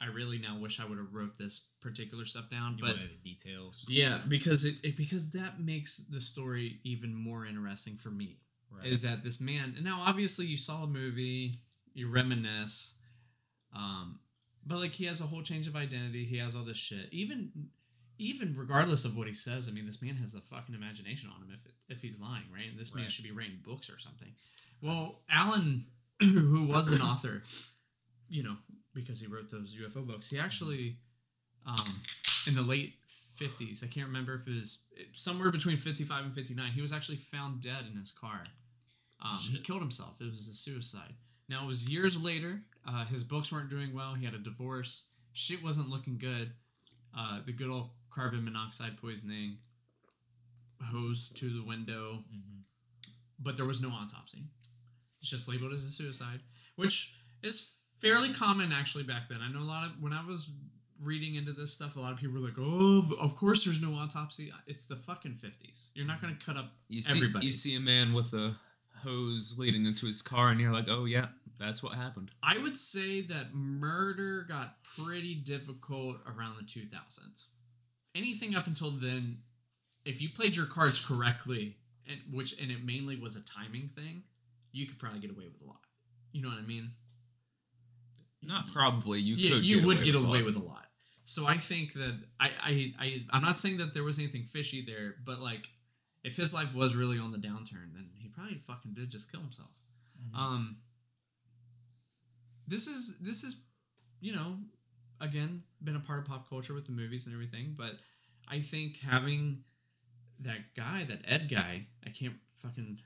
I 0.00 0.06
really 0.06 0.38
now 0.38 0.58
wish 0.58 0.80
I 0.80 0.84
would 0.84 0.98
have 0.98 1.14
wrote 1.14 1.38
this 1.38 1.66
particular 1.80 2.24
stuff 2.26 2.50
down, 2.50 2.76
You 2.78 2.84
but 2.84 2.96
the 2.96 3.30
details. 3.30 3.86
yeah, 3.88 4.20
because 4.28 4.64
it, 4.64 4.74
it 4.82 4.96
because 4.96 5.30
that 5.30 5.60
makes 5.60 5.98
the 5.98 6.20
story 6.20 6.80
even 6.84 7.14
more 7.14 7.46
interesting 7.46 7.96
for 7.96 8.10
me 8.10 8.38
Right. 8.78 8.86
is 8.92 9.02
that 9.02 9.22
this 9.22 9.40
man 9.40 9.74
and 9.76 9.84
now 9.84 10.02
obviously 10.06 10.46
you 10.46 10.56
saw 10.56 10.84
a 10.84 10.86
movie 10.86 11.54
you 11.94 12.08
reminisce 12.10 12.94
um 13.74 14.18
but 14.66 14.78
like 14.78 14.92
he 14.92 15.04
has 15.06 15.20
a 15.20 15.24
whole 15.24 15.42
change 15.42 15.66
of 15.66 15.76
identity 15.76 16.24
he 16.24 16.38
has 16.38 16.54
all 16.56 16.64
this 16.64 16.76
shit 16.76 17.08
even 17.12 17.50
even 18.18 18.54
regardless 18.56 19.04
of 19.04 19.16
what 19.16 19.26
he 19.26 19.32
says 19.32 19.68
i 19.68 19.70
mean 19.70 19.86
this 19.86 20.00
man 20.02 20.14
has 20.16 20.34
a 20.34 20.40
fucking 20.40 20.74
imagination 20.74 21.30
on 21.34 21.40
him 21.42 21.48
if 21.52 21.96
if 21.96 22.02
he's 22.02 22.18
lying 22.18 22.44
right 22.52 22.68
and 22.70 22.78
this 22.78 22.94
man 22.94 23.04
Right. 23.04 23.12
should 23.12 23.24
be 23.24 23.32
writing 23.32 23.58
books 23.64 23.88
or 23.90 23.98
something 23.98 24.28
well 24.82 25.20
alan 25.30 25.86
who 26.20 26.64
was 26.66 26.88
an 26.92 27.00
author 27.02 27.42
you 28.28 28.42
know 28.42 28.56
because 28.94 29.20
he 29.20 29.26
wrote 29.26 29.50
those 29.50 29.74
ufo 29.74 30.06
books 30.06 30.28
he 30.28 30.38
actually 30.38 30.96
um 31.66 31.84
in 32.46 32.54
the 32.54 32.62
late 32.62 32.94
50s 33.40 33.82
i 33.82 33.88
can't 33.88 34.06
remember 34.06 34.34
if 34.36 34.46
it 34.46 34.54
was 34.54 34.84
somewhere 35.14 35.50
between 35.50 35.76
55 35.76 36.24
and 36.26 36.34
59 36.34 36.70
he 36.72 36.80
was 36.80 36.92
actually 36.92 37.16
found 37.16 37.60
dead 37.60 37.84
in 37.90 37.98
his 37.98 38.12
car 38.12 38.44
um, 39.24 39.38
he 39.38 39.58
killed 39.58 39.80
himself. 39.80 40.14
It 40.20 40.30
was 40.30 40.46
a 40.48 40.54
suicide. 40.54 41.14
Now 41.48 41.64
it 41.64 41.66
was 41.66 41.88
years 41.88 42.22
later 42.22 42.60
uh, 42.86 43.04
his 43.06 43.24
books 43.24 43.50
weren't 43.52 43.70
doing 43.70 43.92
well. 43.94 44.14
He 44.14 44.24
had 44.24 44.34
a 44.34 44.38
divorce. 44.38 45.04
Shit 45.32 45.62
wasn't 45.64 45.88
looking 45.88 46.18
good. 46.18 46.52
Uh, 47.16 47.40
the 47.46 47.52
good 47.52 47.70
old 47.70 47.90
carbon 48.10 48.44
monoxide 48.44 48.96
poisoning 49.00 49.56
hose 50.92 51.30
to 51.30 51.48
the 51.50 51.64
window. 51.64 52.24
Mhm. 52.32 52.62
but 53.40 53.56
there 53.56 53.66
was 53.66 53.80
no 53.80 53.90
autopsy. 53.90 54.44
It's 55.20 55.28
just 55.30 55.48
labeled 55.48 55.72
as 55.72 55.82
a 55.84 55.90
suicide 55.90 56.40
which 56.76 57.14
is 57.42 57.72
fairly 58.00 58.32
common 58.32 58.72
actually 58.72 59.04
back 59.04 59.28
then. 59.28 59.40
I 59.42 59.48
know 59.48 59.60
a 59.60 59.64
lot 59.64 59.84
of 59.86 60.00
when 60.00 60.12
i 60.12 60.24
was 60.24 60.48
reading 61.00 61.34
into 61.34 61.52
this 61.52 61.72
stuff 61.72 61.96
a 61.96 62.00
lot 62.00 62.12
of 62.12 62.18
people 62.18 62.34
were 62.34 62.46
like 62.46 62.58
oh 62.58 63.04
of 63.20 63.34
course 63.36 63.64
there's 63.64 63.80
no 63.82 63.94
autopsy. 63.94 64.52
It's 64.66 64.86
the 64.86 64.96
fucking 64.96 65.32
50s 65.34 65.90
you're 65.94 66.06
not 66.06 66.20
going 66.22 66.36
to 66.36 66.44
cut 66.44 66.56
up 66.56 66.72
You 66.88 67.02
see, 67.02 67.18
Everybody. 67.18 67.46
you 67.46 67.52
see 67.52 67.74
a 67.76 67.80
man 67.80 68.12
with 68.14 68.32
a 68.32 68.56
hose 69.04 69.56
leading 69.58 69.86
into 69.86 70.06
his 70.06 70.22
car, 70.22 70.48
and 70.48 70.60
you're 70.60 70.72
like, 70.72 70.88
"Oh 70.88 71.04
yeah, 71.04 71.28
that's 71.58 71.82
what 71.82 71.94
happened." 71.94 72.30
I 72.42 72.58
would 72.58 72.76
say 72.76 73.20
that 73.22 73.54
murder 73.54 74.44
got 74.48 74.76
pretty 74.98 75.34
difficult 75.34 76.16
around 76.26 76.56
the 76.56 76.64
2000s. 76.64 77.46
Anything 78.14 78.54
up 78.54 78.66
until 78.66 78.90
then, 78.90 79.38
if 80.04 80.20
you 80.20 80.28
played 80.28 80.56
your 80.56 80.66
cards 80.66 81.04
correctly, 81.04 81.76
and 82.08 82.20
which 82.32 82.60
and 82.60 82.70
it 82.70 82.84
mainly 82.84 83.16
was 83.16 83.36
a 83.36 83.40
timing 83.42 83.90
thing, 83.94 84.22
you 84.72 84.86
could 84.86 84.98
probably 84.98 85.20
get 85.20 85.30
away 85.30 85.44
with 85.44 85.62
a 85.62 85.66
lot. 85.66 85.80
You 86.32 86.42
know 86.42 86.48
what 86.48 86.58
I 86.58 86.62
mean? 86.62 86.90
Not 88.42 88.72
probably. 88.72 89.20
You 89.20 89.36
yeah, 89.36 89.54
could. 89.54 89.64
you 89.64 89.76
get 89.76 89.86
would 89.86 89.96
away 89.96 90.04
get 90.04 90.14
with 90.14 90.24
away 90.24 90.42
with 90.42 90.56
a 90.56 90.60
lot. 90.62 90.86
So 91.24 91.46
I 91.46 91.56
think 91.56 91.94
that 91.94 92.18
I, 92.38 92.50
I 92.62 92.92
I 92.98 93.26
I'm 93.30 93.42
not 93.42 93.58
saying 93.58 93.78
that 93.78 93.94
there 93.94 94.04
was 94.04 94.18
anything 94.18 94.44
fishy 94.44 94.84
there, 94.84 95.16
but 95.24 95.40
like 95.40 95.68
if 96.22 96.36
his 96.36 96.52
life 96.52 96.74
was 96.74 96.94
really 96.94 97.18
on 97.18 97.32
the 97.32 97.38
downturn, 97.38 97.92
then 97.94 98.08
he 98.14 98.23
probably 98.34 98.60
fucking 98.66 98.94
did 98.94 99.10
just 99.10 99.30
kill 99.30 99.40
himself. 99.40 99.70
Um 100.34 100.76
this 102.66 102.86
is 102.86 103.14
this 103.20 103.44
is 103.44 103.56
you 104.20 104.32
know 104.34 104.56
again 105.20 105.62
been 105.82 105.96
a 105.96 106.00
part 106.00 106.18
of 106.20 106.24
pop 106.24 106.48
culture 106.48 106.74
with 106.74 106.86
the 106.86 106.92
movies 106.92 107.26
and 107.26 107.34
everything, 107.34 107.74
but 107.76 107.92
I 108.48 108.60
think 108.60 108.98
having 108.98 109.64
that 110.40 110.74
guy, 110.76 111.04
that 111.08 111.20
Ed 111.26 111.48
guy, 111.50 111.86
I 112.06 112.10
can't 112.10 112.34
fucking 112.62 112.98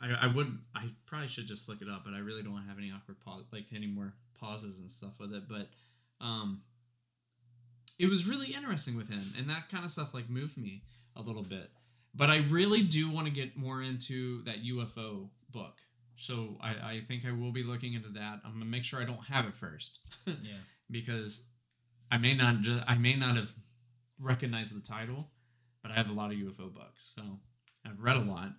I, 0.00 0.26
I 0.26 0.26
would 0.34 0.58
I 0.74 0.90
probably 1.06 1.28
should 1.28 1.46
just 1.46 1.68
look 1.68 1.82
it 1.82 1.88
up, 1.88 2.04
but 2.04 2.14
I 2.14 2.18
really 2.18 2.42
don't 2.42 2.52
want 2.52 2.64
to 2.64 2.68
have 2.68 2.78
any 2.78 2.92
awkward 2.92 3.20
pause 3.20 3.44
like 3.52 3.66
any 3.74 3.86
more 3.86 4.14
pauses 4.38 4.78
and 4.78 4.90
stuff 4.90 5.12
with 5.18 5.32
it. 5.32 5.44
But 5.48 5.68
um 6.24 6.62
it 7.98 8.06
was 8.06 8.26
really 8.26 8.52
interesting 8.52 8.96
with 8.96 9.08
him 9.08 9.22
and 9.38 9.48
that 9.48 9.68
kind 9.68 9.84
of 9.84 9.90
stuff 9.90 10.14
like 10.14 10.28
moved 10.28 10.56
me 10.58 10.82
a 11.16 11.22
little 11.22 11.42
bit. 11.44 11.70
But 12.14 12.30
I 12.30 12.38
really 12.48 12.82
do 12.82 13.10
want 13.10 13.26
to 13.26 13.32
get 13.32 13.56
more 13.56 13.82
into 13.82 14.42
that 14.44 14.62
UFO 14.64 15.28
book. 15.50 15.74
So 16.16 16.56
I, 16.60 16.70
I 16.70 17.00
think 17.08 17.24
I 17.26 17.32
will 17.32 17.50
be 17.50 17.64
looking 17.64 17.94
into 17.94 18.10
that. 18.10 18.40
I'm 18.44 18.52
gonna 18.52 18.64
make 18.66 18.84
sure 18.84 19.00
I 19.02 19.04
don't 19.04 19.24
have 19.24 19.46
it 19.46 19.54
first. 19.56 19.98
Yeah. 20.26 20.52
because 20.90 21.42
I 22.12 22.18
may 22.18 22.34
not 22.34 22.60
just 22.60 22.84
I 22.86 22.94
may 22.96 23.16
not 23.16 23.36
have 23.36 23.52
recognized 24.20 24.76
the 24.76 24.86
title, 24.86 25.26
but 25.82 25.90
I 25.90 25.94
have 25.94 26.08
a 26.08 26.12
lot 26.12 26.30
of 26.30 26.36
UFO 26.38 26.72
books, 26.72 27.12
so 27.16 27.22
I've 27.84 28.00
read 28.00 28.16
a 28.16 28.20
lot. 28.20 28.50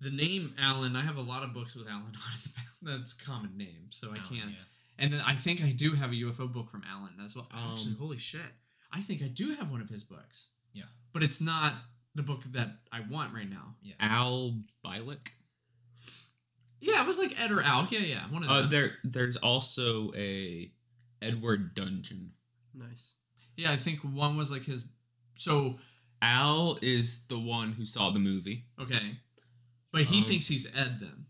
The 0.00 0.10
name 0.10 0.54
Alan, 0.58 0.96
I 0.96 1.02
have 1.02 1.16
a 1.16 1.22
lot 1.22 1.42
of 1.42 1.54
books 1.54 1.74
with 1.76 1.86
Alan 1.86 2.06
on 2.06 2.12
it. 2.12 2.50
That's 2.82 3.12
a 3.12 3.24
common 3.24 3.56
name, 3.56 3.86
so 3.90 4.08
I 4.08 4.16
Alan, 4.16 4.22
can't. 4.28 4.50
yeah. 4.50 4.64
And 4.98 5.12
then 5.12 5.20
I 5.20 5.34
think 5.36 5.62
I 5.62 5.70
do 5.70 5.92
have 5.92 6.10
a 6.10 6.14
UFO 6.14 6.52
book 6.52 6.70
from 6.70 6.82
Alan 6.90 7.12
as 7.24 7.36
well. 7.36 7.46
Actually, 7.52 7.92
Um, 7.92 7.96
holy 8.00 8.18
shit! 8.18 8.40
I 8.92 9.00
think 9.00 9.22
I 9.22 9.28
do 9.28 9.54
have 9.54 9.70
one 9.70 9.80
of 9.80 9.88
his 9.88 10.02
books. 10.02 10.48
Yeah. 10.72 10.84
but 11.12 11.22
it's 11.22 11.40
not 11.40 11.72
the 12.16 12.22
book 12.22 12.42
that 12.52 12.68
I 12.90 13.00
want 13.08 13.32
right 13.34 13.48
now. 13.48 13.74
Yeah. 13.82 13.94
Al 14.00 14.58
Bielek. 14.84 15.28
Yeah, 16.80 17.02
it 17.02 17.06
was 17.06 17.18
like 17.18 17.38
Ed 17.40 17.52
or 17.52 17.62
Al. 17.62 17.86
Yeah, 17.90 18.00
yeah, 18.00 18.24
one 18.30 18.42
of 18.44 18.50
Uh, 18.50 18.62
those. 18.62 18.70
there, 18.70 18.92
there's 19.04 19.36
also 19.36 20.12
a 20.14 20.70
Edward 21.22 21.74
Dungeon. 21.74 22.32
Nice. 22.74 23.12
yeah, 23.56 23.72
I 23.72 23.76
think 23.76 24.00
one 24.00 24.36
was 24.36 24.50
like 24.50 24.64
his. 24.64 24.84
So 25.38 25.78
Al 26.22 26.78
is 26.82 27.26
the 27.26 27.38
one 27.38 27.72
who 27.72 27.86
saw 27.86 28.10
the 28.10 28.18
movie. 28.18 28.66
okay, 28.78 29.18
but 29.92 30.02
he 30.04 30.18
Um, 30.18 30.24
thinks 30.24 30.46
he's 30.48 30.66
Ed 30.76 30.98
then. 31.00 31.26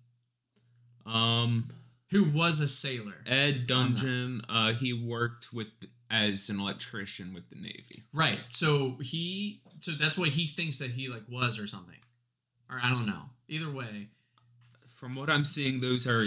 Um, 1.05 1.71
who 2.11 2.25
was 2.25 2.59
a 2.61 2.69
sailor. 2.69 3.23
Ed 3.27 3.67
Dungeon. 3.67 4.43
Uh, 4.49 4.73
he 4.73 4.93
worked 4.93 5.53
with 5.53 5.69
as 6.11 6.49
an 6.49 6.61
electrician 6.61 7.35
with 7.35 7.49
the 7.51 7.57
Navy. 7.57 8.05
Right. 8.13 8.39
So 8.51 8.97
he 9.01 9.61
so 9.81 9.93
that's 9.93 10.17
what 10.17 10.29
he 10.31 10.47
thinks 10.47 10.79
that 10.79 10.91
he 10.91 11.09
like 11.09 11.25
was 11.29 11.59
or 11.59 11.67
something. 11.67 11.99
Or 12.71 12.79
I 12.83 12.91
don't 12.91 13.07
know. 13.07 13.23
Either 13.49 13.71
way, 13.71 14.09
From 14.95 15.15
what 15.15 15.29
I'm 15.31 15.45
seeing, 15.45 15.81
those 15.81 16.07
are 16.07 16.25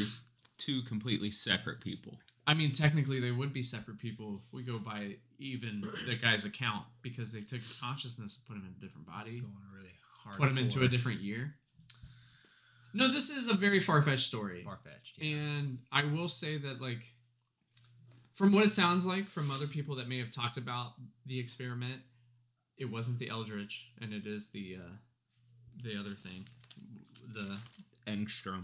two 0.58 0.82
completely 0.84 1.32
separate 1.32 1.82
people. 1.82 2.20
I 2.48 2.54
mean 2.56 2.72
technically 2.72 3.20
they 3.20 3.32
would 3.32 3.54
be 3.54 3.64
separate 3.64 4.00
people 4.00 4.42
if 4.46 4.54
we 4.54 4.64
go 4.64 4.80
by 4.80 5.16
even 5.38 5.82
the 6.08 6.16
guy's 6.16 6.46
account 6.46 6.86
because 7.02 7.32
they 7.32 7.42
took 7.42 7.62
his 7.62 7.76
consciousness 7.76 8.38
and 8.38 8.46
put 8.48 8.58
him 8.62 8.68
in 8.70 8.76
a 8.78 8.86
different 8.86 9.08
body, 9.08 9.32
So 9.32 9.46
really 9.74 9.94
hard. 10.24 10.38
put 10.40 10.50
him 10.50 10.58
into 10.58 10.84
a 10.84 10.88
different 10.88 11.22
year. 11.22 11.56
No, 12.94 13.12
this 13.12 13.30
is 13.30 13.48
a 13.48 13.54
very 13.54 13.80
far-fetched 13.80 14.26
story. 14.26 14.64
far 14.64 14.80
fetched. 14.84 15.20
Yeah. 15.20 15.36
And 15.38 15.78
I 15.92 16.06
will 16.06 16.28
say 16.28 16.58
that, 16.58 16.82
like, 16.82 17.06
from 18.40 18.54
what 18.54 18.66
it 18.66 18.72
sounds 18.72 19.06
like 19.06 19.28
from 19.28 19.52
other 19.52 19.68
people 19.68 19.96
that 19.98 20.08
may 20.08 20.18
have 20.18 20.32
talked 20.32 20.56
about 20.56 20.94
the 21.26 21.38
experiment, 21.38 22.02
it 22.78 22.86
wasn't 22.86 23.20
the 23.20 23.30
Eldridge, 23.30 23.92
and 24.02 24.14
it 24.14 24.26
is 24.26 24.50
the 24.52 24.78
uh, 24.80 24.94
the 25.84 26.00
other 26.00 26.16
thing, 26.16 26.48
the 27.34 27.58
Engstrom. 28.08 28.64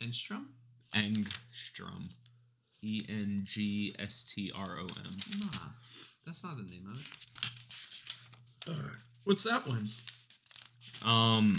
Engstrom. 0.00 0.46
Engstrom. 0.94 2.10
E 2.80 3.04
N 3.10 3.42
G 3.44 3.94
S 3.98 4.24
T 4.24 4.50
R 4.56 4.78
O 4.80 4.84
M. 4.84 5.16
Nah, 5.40 5.68
that's 6.24 6.42
not 6.42 6.56
the 6.56 6.62
name 6.62 6.86
of 6.90 7.06
it. 8.66 8.74
What's 9.24 9.44
that 9.44 9.66
one? 9.68 9.86
Um, 11.04 11.58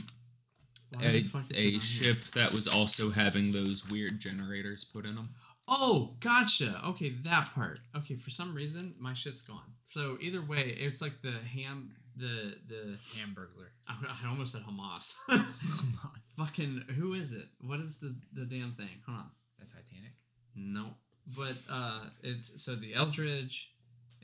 Why 0.89 1.03
a, 1.03 1.11
the 1.11 1.23
fuck 1.25 1.43
is 1.51 1.57
it 1.59 1.61
a 1.61 1.65
on 1.65 1.71
here? 1.73 1.81
ship 1.81 2.23
that 2.33 2.53
was 2.53 2.67
also 2.67 3.11
having 3.11 3.51
those 3.51 3.87
weird 3.87 4.19
generators 4.19 4.83
put 4.83 5.05
in 5.05 5.13
them. 5.13 5.29
Oh, 5.67 6.11
gotcha. 6.19 6.79
Okay, 6.85 7.09
that 7.23 7.53
part. 7.53 7.79
Okay, 7.97 8.15
for 8.15 8.29
some 8.29 8.53
reason 8.53 8.93
my 8.99 9.13
shit's 9.13 9.41
gone. 9.41 9.73
So 9.83 10.17
either 10.21 10.41
way, 10.41 10.75
it's 10.79 11.01
like 11.01 11.21
the 11.21 11.31
ham, 11.31 11.91
the 12.15 12.55
the. 12.67 12.97
Hamburglar. 13.17 13.69
I, 13.87 13.95
I 14.25 14.29
almost 14.29 14.51
said 14.51 14.61
Hamas. 14.61 15.15
Hamas. 15.29 16.33
Fucking 16.37 16.83
who 16.95 17.13
is 17.13 17.31
it? 17.31 17.45
What 17.61 17.79
is 17.79 17.97
the 17.97 18.15
the 18.33 18.45
damn 18.45 18.73
thing? 18.73 18.89
Hold 19.07 19.19
on. 19.19 19.31
The 19.59 19.65
Titanic. 19.65 20.13
No, 20.55 20.95
but 21.35 21.55
uh, 21.71 21.99
it's 22.23 22.63
so 22.63 22.75
the 22.75 22.93
Eldridge 22.93 23.71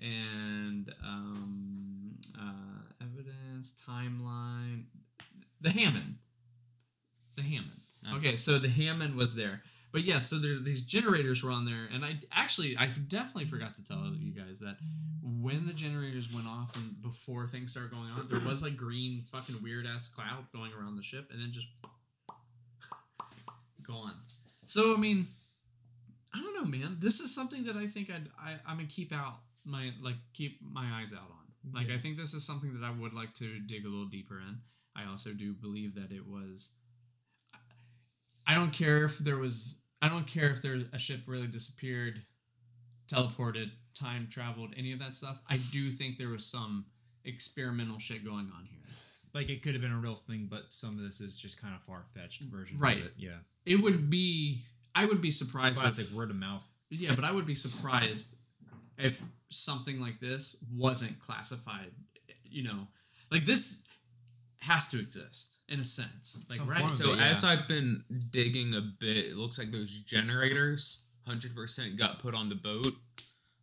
and 0.01 0.93
um, 1.03 2.11
uh, 2.39 3.03
evidence 3.03 3.73
timeline. 3.87 4.85
The 5.61 5.71
Hammond. 5.71 6.15
The 7.35 7.43
Hammond. 7.43 7.79
Okay, 8.15 8.35
so 8.35 8.57
the 8.57 8.69
Hammond 8.69 9.15
was 9.15 9.35
there. 9.35 9.61
But 9.91 10.03
yeah, 10.03 10.19
so 10.19 10.37
there 10.37 10.57
these 10.59 10.81
generators 10.81 11.43
were 11.43 11.51
on 11.51 11.65
there, 11.65 11.89
and 11.93 12.05
I 12.05 12.19
actually 12.31 12.77
I 12.77 12.87
definitely 12.87 13.45
forgot 13.45 13.75
to 13.75 13.83
tell 13.83 14.13
you 14.17 14.31
guys 14.31 14.59
that 14.59 14.77
when 15.21 15.65
the 15.65 15.73
generators 15.73 16.33
went 16.33 16.47
off 16.47 16.75
and 16.77 17.01
before 17.01 17.47
things 17.47 17.71
started 17.71 17.91
going 17.91 18.09
on, 18.09 18.27
there 18.29 18.39
was 18.39 18.63
like 18.63 18.77
green 18.77 19.23
fucking 19.31 19.61
weird 19.61 19.85
ass 19.85 20.07
cloud 20.07 20.45
going 20.53 20.71
around 20.73 20.95
the 20.95 21.03
ship, 21.03 21.29
and 21.31 21.41
then 21.41 21.51
just 21.51 21.67
gone. 23.83 24.15
So 24.65 24.93
I 24.93 24.97
mean, 24.97 25.27
I 26.33 26.41
don't 26.41 26.53
know, 26.53 26.65
man. 26.65 26.97
This 26.99 27.19
is 27.19 27.33
something 27.35 27.65
that 27.65 27.75
I 27.75 27.87
think 27.87 28.09
I'd, 28.09 28.29
I 28.39 28.51
I'm 28.65 28.77
gonna 28.77 28.87
keep 28.87 29.11
out 29.13 29.39
my 29.65 29.91
like 30.01 30.15
keep 30.33 30.59
my 30.61 31.01
eyes 31.01 31.13
out 31.13 31.29
on. 31.29 31.73
Like 31.73 31.89
I 31.89 31.99
think 31.99 32.17
this 32.17 32.33
is 32.33 32.45
something 32.45 32.79
that 32.79 32.85
I 32.85 32.91
would 32.91 33.13
like 33.13 33.33
to 33.35 33.59
dig 33.59 33.85
a 33.85 33.89
little 33.89 34.07
deeper 34.07 34.39
in. 34.39 34.59
I 34.95 35.09
also 35.09 35.31
do 35.31 35.53
believe 35.53 35.95
that 35.95 36.11
it 36.11 36.25
was. 36.25 36.69
I 38.47 38.55
don't 38.55 38.71
care 38.71 39.03
if 39.03 39.19
there 39.19 39.37
was. 39.37 39.75
I 40.01 40.09
don't 40.09 40.25
care 40.27 40.49
if 40.49 40.61
there's 40.61 40.85
a 40.93 40.97
ship 40.99 41.21
really 41.27 41.47
disappeared, 41.47 42.21
teleported, 43.07 43.69
time 43.93 44.27
traveled, 44.31 44.73
any 44.77 44.93
of 44.93 44.99
that 44.99 45.15
stuff. 45.15 45.39
I 45.49 45.57
do 45.71 45.91
think 45.91 46.17
there 46.17 46.29
was 46.29 46.45
some 46.45 46.85
experimental 47.25 47.99
shit 47.99 48.23
going 48.25 48.51
on 48.55 48.65
here. 48.69 48.79
Like 49.33 49.49
it 49.49 49.61
could 49.63 49.73
have 49.73 49.81
been 49.81 49.91
a 49.93 49.97
real 49.99 50.15
thing, 50.15 50.47
but 50.49 50.63
some 50.71 50.97
of 50.97 51.03
this 51.03 51.21
is 51.21 51.39
just 51.39 51.61
kind 51.61 51.73
of 51.75 51.81
far 51.83 52.03
fetched 52.15 52.41
version. 52.43 52.79
Right. 52.79 52.97
Of 52.99 53.05
it. 53.05 53.13
Yeah. 53.17 53.37
It 53.65 53.77
would 53.77 54.09
be. 54.09 54.61
I 54.93 55.05
would 55.05 55.21
be 55.21 55.31
surprised. 55.31 55.77
if- 55.77 55.81
Classic 55.81 56.09
word 56.11 56.29
of 56.31 56.35
mouth. 56.35 56.67
Yeah, 56.89 57.15
but 57.15 57.23
I 57.23 57.31
would 57.31 57.45
be 57.45 57.55
surprised 57.55 58.35
if 58.97 59.23
something 59.49 60.01
like 60.01 60.19
this 60.19 60.57
wasn't 60.75 61.17
classified. 61.19 61.91
You 62.43 62.63
know, 62.63 62.87
like 63.29 63.45
this 63.45 63.83
has 64.61 64.89
to 64.91 64.99
exist 64.99 65.57
in 65.69 65.79
a 65.79 65.85
sense. 65.85 66.43
Like 66.49 66.59
Some 66.59 66.69
right. 66.69 66.87
So 66.89 67.13
it, 67.13 67.17
yeah. 67.17 67.25
as 67.29 67.43
I've 67.43 67.67
been 67.67 68.03
digging 68.29 68.73
a 68.73 68.81
bit, 68.81 69.17
it 69.17 69.35
looks 69.35 69.57
like 69.57 69.71
those 69.71 69.91
generators, 69.99 71.05
hundred 71.25 71.55
percent, 71.55 71.97
got 71.97 72.19
put 72.19 72.33
on 72.35 72.49
the 72.49 72.55
boat. 72.55 72.93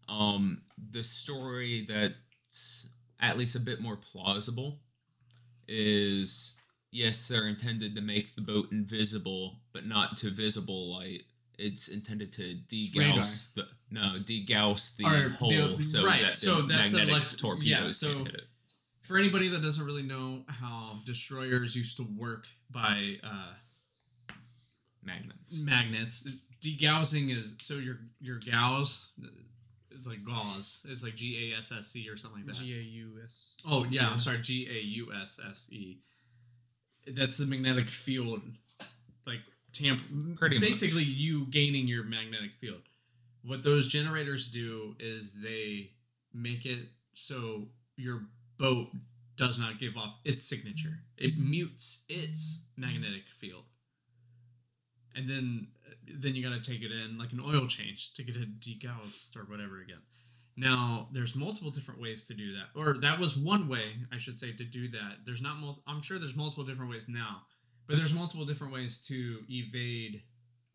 Um, 0.08 0.62
the 0.90 1.04
story 1.04 1.86
that's 1.88 2.88
at 3.20 3.36
least 3.38 3.54
a 3.56 3.60
bit 3.60 3.80
more 3.80 3.96
plausible 3.96 4.80
is 5.66 6.56
yes, 6.90 7.28
they're 7.28 7.46
intended 7.46 7.94
to 7.94 8.00
make 8.00 8.34
the 8.34 8.40
boat 8.42 8.68
invisible, 8.72 9.60
but 9.72 9.86
not 9.86 10.16
to 10.18 10.30
visible 10.30 10.92
light. 10.98 11.22
It's 11.58 11.88
intended 11.88 12.32
to 12.34 12.56
degauss 12.68 13.52
the 13.54 13.66
no 13.90 14.18
degauss 14.24 14.96
the 14.96 15.04
Or 15.06 15.30
hull 15.30 15.48
the- 15.76 15.82
so 15.82 16.04
right, 16.04 16.22
that 16.22 16.36
so 16.36 16.62
that's 16.62 16.92
a 16.92 16.96
magnetic 16.96 17.22
elect- 17.24 17.38
torpedoes 17.38 17.66
yeah, 17.68 17.90
so- 17.90 18.14
can 18.16 18.26
hit 18.26 18.34
it. 18.34 18.44
For 19.08 19.16
anybody 19.16 19.48
that 19.48 19.62
doesn't 19.62 19.86
really 19.86 20.02
know 20.02 20.42
how 20.48 20.92
destroyers 21.06 21.74
used 21.74 21.96
to 21.96 22.06
work 22.18 22.44
by 22.70 23.16
uh, 23.24 23.54
Magnets. 25.02 25.58
magnets, 25.60 26.28
degaussing 26.60 27.30
is 27.30 27.54
so 27.58 27.76
your 27.76 28.00
your 28.20 28.38
gauze. 28.38 29.08
It's 29.90 30.06
like 30.06 30.22
gauze. 30.22 30.82
It's 30.86 31.02
like 31.02 31.14
G 31.14 31.54
A 31.54 31.58
S 31.58 31.72
S 31.72 31.86
C 31.86 32.06
or 32.10 32.18
something 32.18 32.40
like 32.40 32.54
that. 32.54 32.62
G 32.62 32.74
A 32.74 32.82
U 32.82 33.12
S. 33.24 33.56
Oh 33.66 33.86
yeah, 33.88 34.10
I'm 34.10 34.18
sorry, 34.18 34.40
G 34.40 34.68
A 34.70 34.78
U 34.78 35.08
S 35.22 35.40
S 35.50 35.70
E. 35.72 36.00
That's 37.06 37.38
the 37.38 37.46
magnetic 37.46 37.88
field, 37.88 38.42
like 39.26 39.40
tamp. 39.72 40.02
Pretty 40.38 40.58
much. 40.58 40.68
basically 40.68 41.04
you 41.04 41.46
gaining 41.46 41.88
your 41.88 42.04
magnetic 42.04 42.50
field. 42.60 42.82
What 43.42 43.62
those 43.62 43.86
generators 43.86 44.48
do 44.48 44.94
is 45.00 45.32
they 45.40 45.92
make 46.34 46.66
it 46.66 46.88
so 47.14 47.68
your 47.96 48.24
boat 48.58 48.88
does 49.36 49.58
not 49.58 49.78
give 49.78 49.96
off 49.96 50.16
its 50.24 50.44
signature. 50.44 50.98
It 51.16 51.38
mutes 51.38 52.04
its 52.08 52.64
magnetic 52.76 53.24
field, 53.40 53.64
and 55.14 55.28
then 55.28 55.68
then 56.20 56.34
you 56.34 56.42
got 56.42 56.62
to 56.62 56.70
take 56.70 56.82
it 56.82 56.90
in 56.90 57.18
like 57.18 57.32
an 57.32 57.40
oil 57.40 57.66
change 57.66 58.14
to 58.14 58.22
get 58.22 58.36
it 58.36 58.60
degaussed 58.60 59.36
or 59.36 59.42
whatever 59.42 59.80
again. 59.80 60.02
Now, 60.56 61.08
there's 61.12 61.36
multiple 61.36 61.70
different 61.70 62.00
ways 62.00 62.26
to 62.26 62.34
do 62.34 62.52
that, 62.54 62.70
or 62.74 62.94
that 63.00 63.20
was 63.20 63.36
one 63.36 63.68
way 63.68 63.96
I 64.12 64.18
should 64.18 64.36
say 64.36 64.52
to 64.52 64.64
do 64.64 64.88
that. 64.88 65.18
There's 65.24 65.42
not 65.42 65.60
mul- 65.60 65.82
I'm 65.86 66.02
sure 66.02 66.18
there's 66.18 66.34
multiple 66.34 66.64
different 66.64 66.90
ways 66.90 67.08
now, 67.08 67.42
but 67.86 67.96
there's 67.96 68.12
multiple 68.12 68.44
different 68.44 68.72
ways 68.72 68.98
to 69.06 69.40
evade 69.48 70.22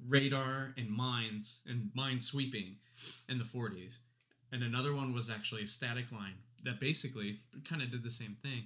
radar 0.07 0.73
and 0.77 0.89
mines 0.89 1.59
and 1.67 1.91
mine 1.93 2.21
sweeping 2.21 2.77
in 3.27 3.37
the 3.37 3.43
40s. 3.43 3.99
And 4.51 4.63
another 4.63 4.93
one 4.93 5.13
was 5.13 5.29
actually 5.29 5.63
a 5.63 5.67
static 5.67 6.11
line 6.11 6.35
that 6.63 6.79
basically 6.79 7.39
kind 7.67 7.81
of 7.81 7.91
did 7.91 8.03
the 8.03 8.11
same 8.11 8.37
thing, 8.41 8.65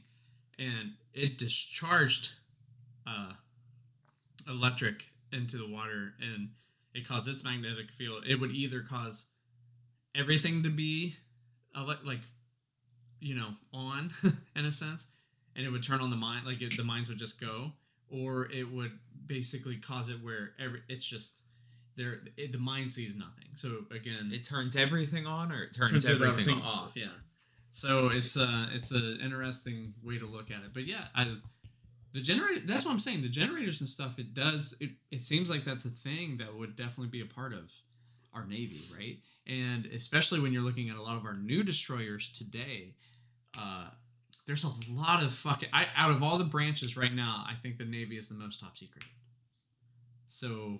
and 0.59 0.93
it 1.13 1.37
discharged 1.37 2.33
uh, 3.05 3.31
electric 4.47 5.05
into 5.31 5.57
the 5.57 5.67
water 5.67 6.13
and 6.21 6.49
it 6.93 7.07
caused 7.07 7.27
its 7.27 7.43
magnetic 7.43 7.91
field. 7.97 8.23
It 8.27 8.39
would 8.39 8.51
either 8.51 8.81
cause 8.81 9.27
everything 10.15 10.63
to 10.63 10.69
be 10.69 11.15
ele- 11.75 11.97
like 12.05 12.21
you 13.19 13.35
know 13.35 13.49
on 13.73 14.11
in 14.55 14.65
a 14.65 14.71
sense 14.71 15.07
and 15.55 15.65
it 15.65 15.69
would 15.69 15.83
turn 15.83 15.99
on 16.01 16.09
the 16.09 16.15
mine 16.15 16.43
like 16.45 16.61
it, 16.61 16.75
the 16.77 16.83
mines 16.83 17.09
would 17.09 17.17
just 17.19 17.39
go 17.41 17.71
or 18.09 18.49
it 18.51 18.63
would 18.71 18.91
basically 19.25 19.75
cause 19.77 20.09
it 20.09 20.15
where 20.23 20.51
every 20.59 20.81
it's 20.87 21.05
just 21.05 21.41
there 21.97 22.19
it, 22.37 22.51
the 22.51 22.57
mine 22.57 22.89
sees 22.89 23.15
nothing 23.15 23.49
so 23.55 23.85
again 23.93 24.29
It 24.33 24.43
turns 24.45 24.75
everything 24.75 25.25
on, 25.27 25.51
or 25.51 25.63
it 25.63 25.73
turns, 25.73 25.91
turns 25.91 26.05
everything, 26.05 26.29
everything 26.29 26.61
off. 26.61 26.85
off 26.85 26.93
yeah 26.95 27.07
so 27.71 28.09
it's 28.11 28.35
a 28.37 28.69
it's 28.73 28.91
an 28.91 29.19
interesting 29.23 29.93
way 30.03 30.17
to 30.17 30.25
look 30.25 30.49
at 30.51 30.63
it. 30.63 30.73
But 30.73 30.85
yeah 30.85 31.05
i 31.15 31.27
the 32.13 32.21
generator 32.21 32.61
that's 32.65 32.85
what 32.85 32.91
i'm 32.91 32.99
saying. 32.99 33.21
The 33.21 33.29
generators 33.29 33.79
and 33.81 33.89
stuff 33.89 34.17
it 34.17 34.33
does 34.33 34.75
it, 34.79 34.91
it 35.11 35.21
seems 35.21 35.49
like 35.49 35.63
that's 35.63 35.85
a 35.85 35.89
thing 35.89 36.37
that 36.37 36.55
would 36.55 36.75
definitely 36.75 37.07
be 37.09 37.21
a 37.21 37.25
part 37.25 37.53
of 37.53 37.71
our 38.33 38.45
navy 38.45 38.81
right? 38.95 39.17
And 39.47 39.85
especially 39.87 40.39
when 40.39 40.51
you're 40.53 40.63
looking 40.63 40.89
at 40.89 40.97
a 40.97 41.01
lot 41.01 41.15
of 41.17 41.25
our 41.25 41.35
new 41.35 41.63
destroyers 41.63 42.29
today 42.29 42.95
uh 43.57 43.87
there's 44.45 44.63
a 44.63 44.71
lot 44.91 45.21
of 45.21 45.33
fucking 45.33 45.69
I, 45.73 45.87
out 45.95 46.11
of 46.11 46.23
all 46.23 46.37
the 46.37 46.43
branches 46.45 46.95
right 46.95 47.13
now 47.13 47.43
i 47.47 47.53
think 47.55 47.77
the 47.77 47.85
navy 47.85 48.17
is 48.17 48.29
the 48.29 48.35
most 48.35 48.59
top 48.61 48.77
secret. 48.77 49.03
So 50.29 50.79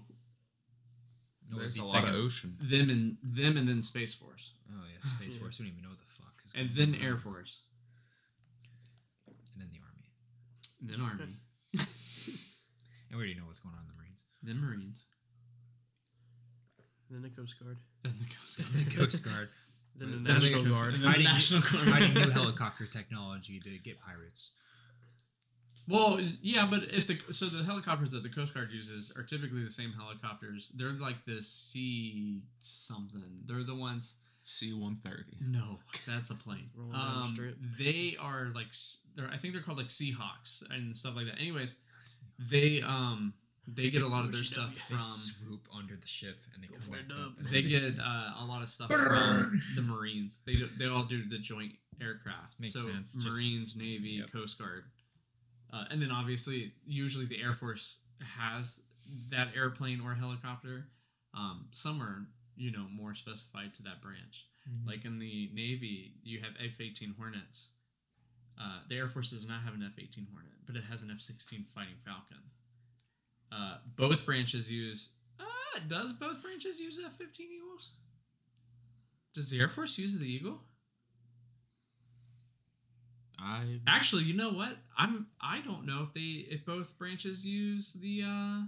No, 1.49 1.59
There's 1.59 1.77
a 1.77 1.83
lot 1.83 2.03
of 2.07 2.15
ocean. 2.15 2.55
them 2.59 2.89
and 2.89 3.17
them 3.23 3.55
and 3.57 3.67
then 3.67 3.81
space 3.81 4.13
force. 4.13 4.51
Oh 4.69 4.83
yeah, 4.91 5.09
Space 5.17 5.35
Force. 5.37 5.59
We 5.59 5.65
don't 5.65 5.71
even 5.73 5.83
know 5.83 5.89
what 5.89 5.97
the 5.99 6.06
and 6.55 6.69
then 6.71 6.95
air 6.95 7.17
force 7.17 7.61
and 9.53 9.61
then 9.61 9.69
the 9.71 9.79
army. 9.79 10.09
and 10.81 10.89
then 10.89 11.01
army 11.01 11.35
And 13.09 13.15
we 13.17 13.23
already 13.23 13.35
know 13.35 13.45
what's 13.45 13.59
going 13.59 13.73
on 13.75 13.81
in 13.81 13.87
the 13.87 13.93
Marines. 13.95 14.23
then 14.43 14.59
marines 14.61 15.05
Then 17.09 17.21
the 17.21 17.29
Coast 17.29 17.55
Guard. 17.59 17.77
then 18.03 18.15
the 18.19 18.25
coast 18.25 18.59
And 18.59 18.85
the 18.85 18.95
Coast 18.95 19.23
Guard. 19.23 19.49
Then 19.99 20.11
the 20.11 20.17
Then 20.17 20.33
National 20.41 20.63
the- 20.63 20.69
Guard. 20.69 20.93
then 20.93 21.01
the 21.01 21.23
national 21.23 21.61
guard 21.61 21.87
Hiding 21.87 22.13
new 22.13 22.29
helicopter 22.39 22.85
technology 22.85 23.59
to 23.59 23.77
get 23.79 23.99
pirates. 23.99 24.51
Well, 25.87 26.19
yeah, 26.41 26.67
but 26.69 26.83
if 26.93 27.07
the 27.07 27.17
so 27.33 27.47
the 27.47 27.63
helicopters 27.63 28.11
that 28.11 28.21
the 28.21 28.29
Coast 28.29 28.53
Guard 28.53 28.69
uses 28.71 29.11
are 29.17 29.23
typically 29.23 29.63
the 29.63 29.71
same 29.71 29.93
helicopters. 29.93 30.71
They're 30.75 30.91
like 30.91 31.25
the 31.25 31.41
C 31.41 32.43
something. 32.59 33.39
They're 33.45 33.63
the 33.63 33.73
ones. 33.73 34.13
C 34.49 34.73
one 34.73 34.97
thirty. 35.03 35.37
No, 35.41 35.79
that's 36.07 36.29
a 36.29 36.35
plane. 36.35 36.69
Rolling 36.75 36.93
down 36.93 37.33
the 37.35 37.43
Um, 37.43 37.55
they 37.77 38.15
are 38.19 38.51
like 38.55 38.67
they're 39.15 39.27
I 39.31 39.37
think 39.37 39.53
they're 39.53 39.61
called 39.63 39.77
like 39.77 39.87
Seahawks 39.87 40.63
and 40.69 40.95
stuff 40.95 41.15
like 41.15 41.25
that. 41.25 41.37
Anyways, 41.39 41.75
they 42.39 42.81
um 42.81 43.33
they 43.67 43.89
get 43.89 44.01
a 44.01 44.07
lot 44.07 44.23
of 44.23 44.31
their 44.31 44.43
stuff 44.45 44.73
They 44.89 44.95
from 44.95 44.99
swoop 44.99 45.67
under 45.77 45.95
the 45.97 46.07
ship 46.07 46.37
and 46.53 46.63
they 46.63 46.67
come 46.67 46.79
for 46.79 46.91
back 46.91 47.01
up. 47.19 47.33
they 47.51 47.61
get 47.61 47.83
uh, 47.99 48.31
a 48.39 48.45
lot 48.47 48.61
of 48.63 48.69
stuff 48.69 48.89
from 48.89 49.59
the 49.75 49.81
Marines. 49.81 50.41
They 50.45 50.53
do, 50.55 50.69
they 50.79 50.85
all 50.87 51.03
do 51.03 51.27
the 51.27 51.37
joint 51.37 51.73
aircraft. 52.01 52.57
Makes 52.59 52.73
so 52.75 52.87
sense, 52.87 53.13
just- 53.13 53.27
Marines, 53.27 53.75
Navy, 53.75 54.19
Yep. 54.21 54.31
Coast 54.31 54.57
Guard, 54.57 54.85
uh, 55.73 55.83
and 55.91 56.01
then 56.01 56.11
obviously 56.11 56.71
usually 56.85 57.25
the 57.25 57.41
Air 57.41 57.53
Force 57.53 57.97
has 58.37 58.79
that 59.31 59.49
airplane 59.55 59.99
or 59.99 60.13
helicopter. 60.15 60.87
Um, 61.33 61.65
some 61.73 62.01
are 62.01 62.25
you 62.57 62.71
know 62.71 62.85
more 62.91 63.15
specified 63.15 63.73
to 63.75 63.83
that 63.83 64.01
branch. 64.01 64.47
Mm-hmm. 64.69 64.89
Like 64.89 65.05
in 65.05 65.19
the 65.19 65.49
Navy, 65.53 66.13
you 66.23 66.39
have 66.41 66.51
F 66.63 66.79
eighteen 66.81 67.15
Hornets. 67.17 67.71
Uh, 68.59 68.79
the 68.89 68.97
Air 68.97 69.07
Force 69.07 69.29
does 69.29 69.47
not 69.47 69.61
have 69.61 69.73
an 69.73 69.83
F 69.83 69.93
eighteen 69.99 70.27
Hornet, 70.31 70.53
but 70.65 70.75
it 70.75 70.83
has 70.89 71.01
an 71.01 71.11
F 71.11 71.21
sixteen 71.21 71.65
Fighting 71.73 71.95
Falcon. 72.03 72.43
Uh, 73.51 73.77
both 73.95 74.25
branches 74.25 74.69
use. 74.71 75.11
Uh, 75.39 75.79
does 75.87 76.11
both 76.11 76.41
branches 76.41 76.79
use 76.79 76.99
F 77.03 77.13
fifteen 77.13 77.47
Eagles? 77.55 77.91
Does 79.33 79.49
the 79.49 79.59
Air 79.59 79.69
Force 79.69 79.97
use 79.97 80.17
the 80.17 80.25
Eagle? 80.25 80.61
I 83.39 83.79
Actually, 83.87 84.23
you 84.23 84.33
know 84.33 84.51
what? 84.51 84.77
I'm. 84.97 85.27
I 85.39 85.61
don't 85.61 85.85
know 85.85 86.01
if 86.07 86.13
they 86.13 86.47
if 86.51 86.65
both 86.65 86.97
branches 86.97 87.45
use 87.45 87.93
the 87.93 88.23
uh, 88.25 88.61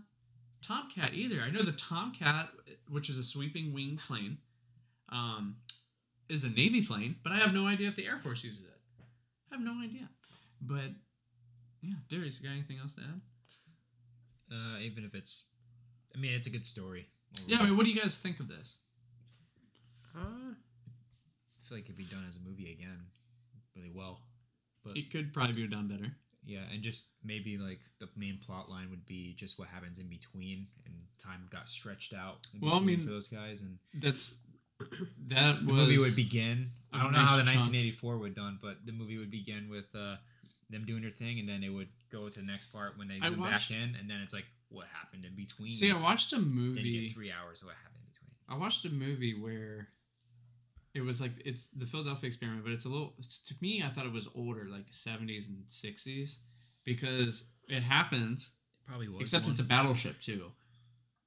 Tomcat 0.61 1.13
either. 1.13 1.41
I 1.41 1.49
know 1.49 1.61
the 1.63 1.71
Tomcat, 1.71 2.49
which 2.89 3.09
is 3.09 3.17
a 3.17 3.23
sweeping 3.23 3.73
wing 3.73 3.97
plane, 3.97 4.37
um, 5.09 5.57
is 6.27 6.43
a 6.43 6.49
Navy 6.49 6.83
plane, 6.83 7.15
but 7.23 7.31
I 7.31 7.37
have 7.37 7.53
no 7.53 7.65
idea 7.67 7.87
if 7.87 7.95
the 7.95 8.05
Air 8.05 8.19
Force 8.19 8.43
uses 8.43 8.65
it. 8.65 8.79
I 9.51 9.55
have 9.55 9.63
no 9.63 9.79
idea. 9.83 10.09
But 10.61 10.91
yeah, 11.81 11.95
Darius, 12.09 12.39
you 12.41 12.47
got 12.47 12.53
anything 12.53 12.77
else 12.79 12.95
to 12.95 13.01
add? 13.01 13.21
Uh, 14.51 14.79
even 14.79 15.03
if 15.05 15.13
it's, 15.15 15.45
I 16.15 16.19
mean, 16.19 16.33
it's 16.33 16.47
a 16.47 16.49
good 16.49 16.65
story. 16.65 17.07
Yeah, 17.47 17.59
I 17.59 17.65
mean, 17.65 17.77
what 17.77 17.85
do 17.85 17.91
you 17.91 17.99
guys 17.99 18.19
think 18.19 18.39
of 18.39 18.47
this? 18.47 18.79
Uh, 20.15 20.19
I 20.51 21.61
feel 21.63 21.77
like 21.77 21.85
it 21.85 21.87
could 21.87 21.97
be 21.97 22.05
done 22.05 22.25
as 22.27 22.37
a 22.37 22.41
movie 22.41 22.71
again, 22.71 23.05
really 23.75 23.91
well. 23.93 24.21
But 24.83 24.97
It 24.97 25.11
could 25.11 25.33
probably 25.33 25.53
be 25.53 25.67
done 25.67 25.87
better. 25.87 26.11
Yeah, 26.49 26.61
and 26.73 26.81
just 26.81 27.07
maybe 27.23 27.57
like 27.57 27.79
the 27.99 28.09
main 28.15 28.39
plot 28.45 28.69
line 28.69 28.89
would 28.89 29.05
be 29.05 29.33
just 29.37 29.59
what 29.59 29.67
happens 29.67 29.99
in 29.99 30.07
between, 30.07 30.67
and 30.85 30.93
time 31.23 31.47
got 31.51 31.69
stretched 31.69 32.13
out. 32.13 32.37
In 32.53 32.61
Well, 32.61 32.71
I 32.71 32.79
between 32.79 32.97
mean, 32.97 33.05
for 33.07 33.11
those 33.13 33.27
guys, 33.27 33.61
and 33.61 33.77
That's 33.93 34.35
that 35.27 35.65
the 35.65 35.71
movie 35.71 35.97
would 35.97 36.15
begin. 36.15 36.67
I 36.93 37.03
don't 37.03 37.11
know 37.11 37.19
how 37.19 37.37
the 37.37 37.43
chunk. 37.43 37.57
1984 37.71 38.17
would 38.17 38.33
done, 38.35 38.59
but 38.61 38.77
the 38.85 38.91
movie 38.91 39.17
would 39.17 39.29
begin 39.31 39.69
with 39.69 39.85
uh, 39.95 40.15
them 40.69 40.85
doing 40.85 41.01
their 41.01 41.11
thing, 41.11 41.39
and 41.39 41.47
then 41.47 41.63
it 41.63 41.69
would 41.69 41.89
go 42.11 42.27
to 42.29 42.39
the 42.39 42.45
next 42.45 42.67
part 42.67 42.97
when 42.97 43.07
they 43.07 43.19
zoom 43.19 43.39
watched- 43.39 43.69
back 43.69 43.77
in, 43.77 43.95
and 43.99 44.09
then 44.09 44.19
it's 44.21 44.33
like 44.33 44.45
what 44.69 44.87
happened 44.87 45.25
in 45.25 45.35
between. 45.35 45.71
See, 45.71 45.91
I 45.91 45.99
watched 45.99 46.31
a 46.33 46.37
Then 46.37 46.45
movie. 46.45 47.07
get 47.07 47.13
three 47.13 47.31
hours 47.31 47.61
of 47.61 47.67
what 47.67 47.75
happened 47.83 48.01
in 48.05 48.09
between. 48.11 48.35
I 48.47 48.55
watched 48.57 48.85
a 48.85 48.89
movie 48.89 49.33
where 49.39 49.89
it 50.93 51.01
was 51.01 51.21
like 51.21 51.31
it's 51.45 51.67
the 51.69 51.85
Philadelphia 51.85 52.27
experiment, 52.27 52.63
but 52.63 52.73
it's 52.73 52.85
a 52.85 52.89
little 52.89 53.13
it's, 53.19 53.39
to 53.43 53.55
me. 53.61 53.83
I 53.85 53.89
thought 53.89 54.05
it 54.05 54.11
was 54.13 54.27
older, 54.35 54.65
like 54.69 54.85
seventies 54.89 55.47
and 55.49 55.63
sixties, 55.67 56.39
because 56.85 57.45
it 57.67 57.83
happens. 57.83 58.53
Probably 58.87 59.07
was. 59.07 59.21
Except 59.21 59.47
it's 59.47 59.59
a 59.59 59.63
battleship 59.63 60.19
too, 60.19 60.51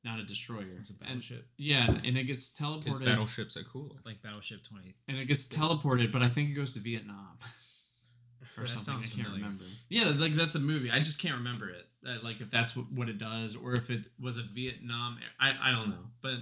not 0.05 0.19
a 0.19 0.25
destroyer. 0.25 0.67
It's 0.81 0.91
a 0.91 0.95
And- 0.95 1.01
battleship. 1.01 1.47
yeah, 1.57 1.87
and 2.05 2.17
it 2.19 2.25
gets 2.25 2.49
teleported, 2.49 3.05
battleships 3.05 3.57
are 3.57 3.63
cool. 3.65 3.97
like 4.05 4.21
Battleship 4.23 4.65
20. 4.65 4.95
and 5.09 5.17
it 5.17 5.27
gets 5.27 5.45
teleported, 5.45 6.11
but 6.11 6.23
I 6.23 6.29
think 6.29 6.51
it 6.51 6.55
goes 6.55 6.73
to 6.73 6.81
Vietnam 6.81 7.39
or 8.59 8.65
That 8.65 8.69
something. 8.71 8.79
sounds 8.79 9.07
I 9.07 9.09
can't 9.15 9.29
familiar. 9.29 9.45
remember. 9.45 9.65
Yeah, 9.89 10.13
like 10.17 10.35
that's 10.35 10.57
a 10.57 10.61
movie. 10.61 10.91
I 10.91 10.99
just 10.99 11.21
can't 11.21 11.37
remember 11.37 11.71
it. 11.71 11.87
Uh, 12.05 12.17
like 12.25 12.41
if 12.41 12.51
that's 12.51 12.75
what, 12.77 12.91
what 12.91 13.09
it 13.09 13.19
does, 13.19 13.55
or 13.55 13.75
if 13.75 13.89
it 13.91 14.09
was 14.21 14.37
a 14.39 14.43
Vietnam. 14.43 15.19
I 15.39 15.53
I 15.63 15.71
don't 15.71 15.91
know, 15.91 16.07
but 16.21 16.35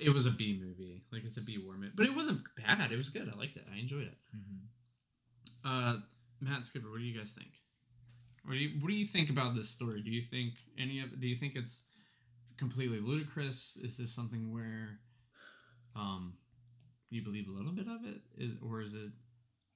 it 0.00 0.10
was 0.10 0.26
a 0.26 0.30
B 0.30 0.60
movie. 0.60 1.02
Like 1.12 1.24
it's 1.24 1.36
a 1.36 1.42
B 1.42 1.58
war 1.64 1.74
movie, 1.74 1.92
but 1.94 2.06
it 2.06 2.14
wasn't 2.14 2.40
bad. 2.56 2.92
It 2.92 2.96
was 2.96 3.08
good. 3.08 3.30
I 3.32 3.38
liked 3.38 3.56
it. 3.56 3.64
I 3.72 3.78
enjoyed 3.78 4.02
it. 4.02 4.14
Uh, 5.64 5.96
Matt 6.40 6.66
Skipper, 6.66 6.90
what 6.90 6.98
do 6.98 7.04
you 7.04 7.18
guys 7.18 7.32
think? 7.32 7.50
What 8.44 8.52
do 8.52 8.58
you 8.58 8.80
What 8.80 8.88
do 8.88 8.94
you 8.94 9.04
think 9.04 9.30
about 9.30 9.54
this 9.54 9.68
story? 9.68 10.02
Do 10.02 10.10
you 10.10 10.22
think 10.22 10.54
any 10.78 11.00
of? 11.00 11.20
Do 11.20 11.26
you 11.26 11.36
think 11.36 11.56
it's 11.56 11.82
completely 12.56 13.00
ludicrous? 13.00 13.76
Is 13.82 13.96
this 13.96 14.14
something 14.14 14.52
where, 14.52 15.00
um, 15.94 16.34
you 17.10 17.22
believe 17.22 17.48
a 17.48 17.52
little 17.52 17.72
bit 17.72 17.86
of 17.88 18.04
it, 18.04 18.20
is, 18.38 18.52
or 18.62 18.82
is 18.82 18.94
it? 18.94 19.10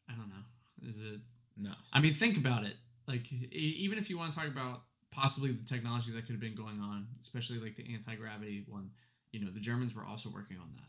I 0.08 0.14
don't 0.14 0.28
know. 0.28 0.88
Is 0.88 1.02
it? 1.04 1.20
No. 1.56 1.72
I 1.92 2.00
mean, 2.00 2.14
think 2.14 2.36
about 2.36 2.64
it. 2.64 2.74
Like, 3.06 3.32
even 3.32 3.98
if 3.98 4.08
you 4.08 4.16
want 4.16 4.32
to 4.32 4.38
talk 4.38 4.48
about 4.48 4.82
possibly 5.10 5.50
the 5.50 5.64
technology 5.64 6.12
that 6.12 6.26
could 6.26 6.32
have 6.32 6.40
been 6.40 6.54
going 6.54 6.80
on, 6.80 7.06
especially 7.20 7.58
like 7.58 7.74
the 7.74 7.92
anti 7.92 8.14
gravity 8.14 8.64
one, 8.68 8.90
you 9.33 9.45
know, 9.45 9.51
the 9.51 9.61
Germans 9.61 9.95
were 9.95 10.05
also 10.05 10.28
working 10.31 10.59
on 10.59 10.70
that. 10.76 10.89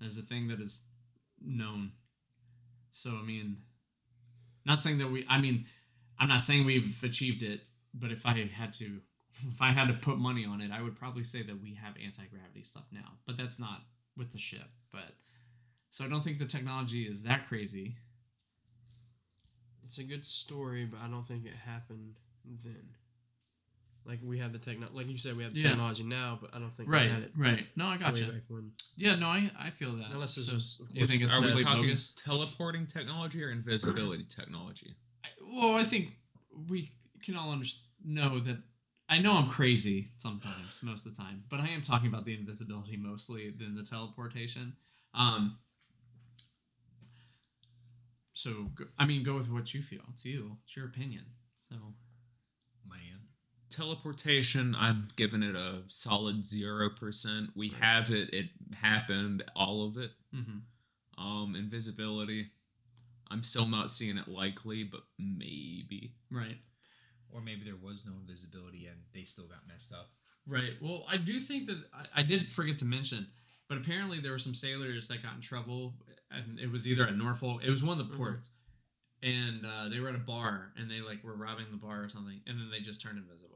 That's 0.00 0.18
a 0.18 0.22
thing 0.22 0.48
that 0.48 0.60
is 0.60 0.82
known. 1.40 1.92
So, 2.90 3.10
I 3.10 3.22
mean, 3.22 3.58
not 4.64 4.82
saying 4.82 4.98
that 4.98 5.10
we, 5.10 5.24
I 5.28 5.40
mean, 5.40 5.66
I'm 6.18 6.28
not 6.28 6.42
saying 6.42 6.64
we've 6.64 7.02
achieved 7.02 7.42
it, 7.42 7.62
but 7.94 8.10
if 8.10 8.26
I 8.26 8.32
had 8.46 8.72
to, 8.74 9.00
if 9.52 9.60
I 9.60 9.68
had 9.70 9.88
to 9.88 9.94
put 9.94 10.18
money 10.18 10.44
on 10.44 10.60
it, 10.60 10.70
I 10.72 10.82
would 10.82 10.96
probably 10.96 11.24
say 11.24 11.42
that 11.42 11.60
we 11.60 11.74
have 11.74 11.94
anti 12.02 12.24
gravity 12.26 12.62
stuff 12.62 12.84
now. 12.92 13.18
But 13.26 13.36
that's 13.36 13.58
not 13.58 13.82
with 14.16 14.32
the 14.32 14.38
ship. 14.38 14.68
But 14.92 15.14
so 15.90 16.04
I 16.04 16.08
don't 16.08 16.22
think 16.22 16.38
the 16.38 16.46
technology 16.46 17.02
is 17.02 17.24
that 17.24 17.48
crazy. 17.48 17.96
it's 19.84 19.98
a 19.98 20.04
good 20.04 20.24
story, 20.24 20.84
but 20.84 21.00
I 21.00 21.08
don't 21.08 21.26
think 21.26 21.44
it 21.44 21.54
happened 21.54 22.16
then. 22.64 22.94
Like 24.04 24.18
we 24.22 24.38
have 24.38 24.52
the 24.52 24.58
techno, 24.58 24.88
like 24.92 25.06
you 25.06 25.16
said, 25.18 25.36
we 25.36 25.44
have 25.44 25.54
the 25.54 25.60
Yeah. 25.60 25.68
technology 25.70 26.02
now, 26.02 26.38
but 26.40 26.54
I 26.54 26.58
don't 26.58 26.74
think 26.76 26.88
Right, 26.88 27.06
we 27.06 27.12
had 27.12 27.22
it 27.22 27.32
right. 27.36 27.66
No, 27.76 27.86
I 27.86 27.96
got 27.96 28.14
gotcha. 28.14 28.32
back. 28.32 28.42
Yeah, 28.96 29.14
no, 29.14 29.28
I 29.28 29.50
I 29.58 29.70
feel 29.70 29.94
that. 29.96 30.10
Unless 30.10 30.38
it's 30.38 30.46
So, 30.48 30.54
just 30.54 30.80
you 30.92 31.06
think 31.06 31.22
it's 31.22 31.34
Are 31.34 31.40
we 31.40 31.62
talking 31.62 31.82
bogus? 31.82 32.12
teleporting 32.16 32.86
technology 32.86 33.42
or 33.42 33.50
invisibility 33.50 34.24
technology? 34.24 34.96
Well, 35.40 35.76
I 35.76 35.84
think 35.84 36.16
we 36.68 36.92
can 37.22 37.36
all 37.36 37.52
understand 37.52 37.86
know 38.04 38.40
that 38.40 38.58
I 39.08 39.18
know 39.18 39.36
I'm 39.36 39.48
crazy 39.48 40.08
sometimes, 40.18 40.80
most 40.82 41.06
of 41.06 41.14
the 41.14 41.22
time, 41.22 41.44
but 41.48 41.60
I 41.60 41.68
am 41.68 41.82
talking 41.82 42.08
about 42.08 42.24
the 42.24 42.34
invisibility 42.34 42.96
mostly 42.96 43.50
than 43.50 43.74
the 43.76 43.84
teleportation. 43.84 44.74
Um, 45.14 45.58
so 48.32 48.70
go- 48.74 48.86
I 48.98 49.06
mean, 49.06 49.22
go 49.22 49.36
with 49.36 49.50
what 49.50 49.72
you 49.74 49.82
feel. 49.82 50.02
It's 50.12 50.24
you. 50.24 50.56
It's 50.64 50.74
your 50.76 50.86
opinion. 50.86 51.24
So 51.68 51.76
Man. 52.88 53.21
Teleportation, 53.72 54.76
I'm 54.78 55.08
giving 55.16 55.42
it 55.42 55.56
a 55.56 55.82
solid 55.88 56.44
zero 56.44 56.90
percent. 56.90 57.50
We 57.56 57.70
have 57.80 58.10
it. 58.10 58.32
It 58.32 58.46
happened. 58.80 59.42
All 59.56 59.84
of 59.86 59.96
it. 59.98 60.10
mhm. 60.34 60.60
Um, 61.18 61.54
invisibility. 61.56 62.50
I'm 63.30 63.42
still 63.44 63.66
not 63.66 63.90
seeing 63.90 64.16
it 64.18 64.28
likely, 64.28 64.84
but 64.84 65.00
maybe. 65.18 66.14
right, 66.30 66.58
Or 67.30 67.40
maybe 67.40 67.64
there 67.64 67.76
was 67.76 68.04
no 68.06 68.12
invisibility 68.20 68.86
and 68.86 68.98
they 69.14 69.24
still 69.24 69.46
got 69.46 69.66
messed 69.66 69.92
up. 69.92 70.10
right. 70.46 70.72
Well, 70.80 71.04
I 71.08 71.16
do 71.16 71.38
think 71.40 71.66
that 71.66 71.82
I, 71.94 72.20
I 72.20 72.22
did 72.22 72.48
forget 72.48 72.78
to 72.80 72.84
mention, 72.84 73.26
but 73.68 73.78
apparently 73.78 74.20
there 74.20 74.32
were 74.32 74.38
some 74.38 74.54
sailors 74.54 75.08
that 75.08 75.22
got 75.22 75.34
in 75.34 75.40
trouble, 75.40 75.94
and 76.30 76.58
it 76.58 76.70
was 76.70 76.86
either 76.86 77.06
at 77.06 77.16
Norfolk. 77.16 77.62
It 77.64 77.70
was 77.70 77.82
one 77.82 77.98
of 77.98 78.06
the 78.08 78.12
Mhm. 78.14 78.18
ports. 78.18 78.50
and 79.22 79.64
uh, 79.64 79.88
they 79.88 80.00
were 80.00 80.08
at 80.08 80.16
a 80.16 80.18
bar 80.18 80.72
and 80.76 80.90
they 80.90 81.00
like 81.00 81.22
were 81.22 81.36
robbing 81.36 81.66
the 81.70 81.76
bar 81.76 82.02
or 82.02 82.08
something 82.08 82.40
and 82.48 82.58
then 82.58 82.68
they 82.72 82.80
just 82.80 83.00
turned 83.00 83.16
invisible 83.18 83.51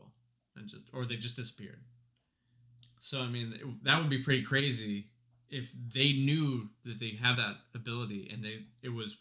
and 0.57 0.69
just 0.69 0.85
or 0.93 1.05
they 1.07 1.17
just 1.17 1.37
disappeared 1.37 1.81
so 3.01 3.21
i 3.23 3.27
mean 3.29 3.53
it- 3.55 3.85
that 3.85 3.99
would 4.01 4.11
be 4.11 4.19
pretty 4.23 4.43
crazy 4.43 5.09
if 5.49 5.71
they 5.95 6.13
knew 6.13 6.69
that 6.85 6.99
they 6.99 7.11
had 7.11 7.37
that 7.37 7.57
ability 7.75 8.29
and 8.33 8.45
they 8.45 8.65
it 8.83 8.89
was 8.89 9.17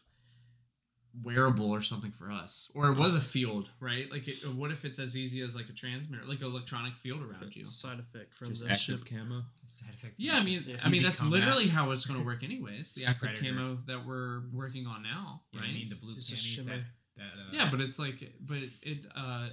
wearable 1.23 1.71
or 1.71 1.81
something 1.81 2.11
for 2.11 2.29
us 2.29 2.69
or 2.75 2.89
it 2.91 2.97
was 2.97 3.15
a 3.15 3.21
field 3.21 3.69
right 3.79 4.11
like 4.11 4.27
it, 4.27 4.35
what 4.53 4.69
if 4.69 4.83
it's 4.83 4.99
as 4.99 5.15
easy 5.15 5.39
as 5.41 5.55
like 5.55 5.69
a 5.69 5.71
transmitter 5.71 6.25
like 6.25 6.39
an 6.41 6.47
electronic 6.47 6.93
field 6.97 7.21
around 7.21 7.55
you 7.55 7.63
Side 7.63 7.99
effect 7.99 8.33
from 8.33 8.49
Just 8.49 8.65
the 8.65 8.71
active 8.71 8.99
ship. 8.99 9.05
camo. 9.09 9.43
Side 9.65 9.93
effect. 9.93 10.15
yeah 10.17 10.35
i 10.35 10.43
mean 10.43 10.65
Yeah. 10.67 10.75
i 10.83 10.89
mean 10.89 11.03
that's 11.03 11.23
literally 11.23 11.65
that. 11.67 11.71
how 11.71 11.91
it's 11.91 12.03
going 12.05 12.19
to 12.19 12.25
work 12.25 12.43
anyways 12.43 12.91
the 12.93 13.05
active 13.05 13.29
Predator. 13.29 13.45
camo 13.53 13.77
that 13.87 14.05
we're 14.05 14.41
working 14.51 14.87
on 14.87 15.03
now 15.03 15.43
Yeah, 15.53 15.61
right 15.61 15.69
I 15.69 15.73
mean 15.73 15.87
the 15.89 15.95
blue 15.95 16.15
It's 16.17 16.29
a 16.33 16.65
that, 16.65 16.79
that 17.15 17.21
uh, 17.23 17.49
Yeah, 17.53 17.69
but 17.71 17.79
it's 17.79 17.97
like, 17.97 18.21
but 18.41 18.57
it, 18.83 19.05
uh, 19.15 19.47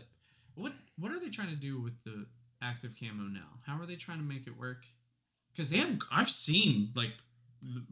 what 0.54 0.72
what 0.98 1.10
are 1.12 1.20
they 1.20 1.28
trying 1.28 1.48
to 1.50 1.56
do 1.56 1.80
with 1.80 1.94
the 2.04 2.26
active 2.62 2.92
camo 2.98 3.24
now? 3.24 3.58
How 3.66 3.78
are 3.80 3.86
they 3.86 3.96
trying 3.96 4.18
to 4.18 4.24
make 4.24 4.46
it 4.46 4.56
work? 4.58 4.84
Because 5.52 5.68
they 5.70 5.78
have, 5.78 5.98
I've 6.10 6.30
seen 6.30 6.90
like 6.94 7.12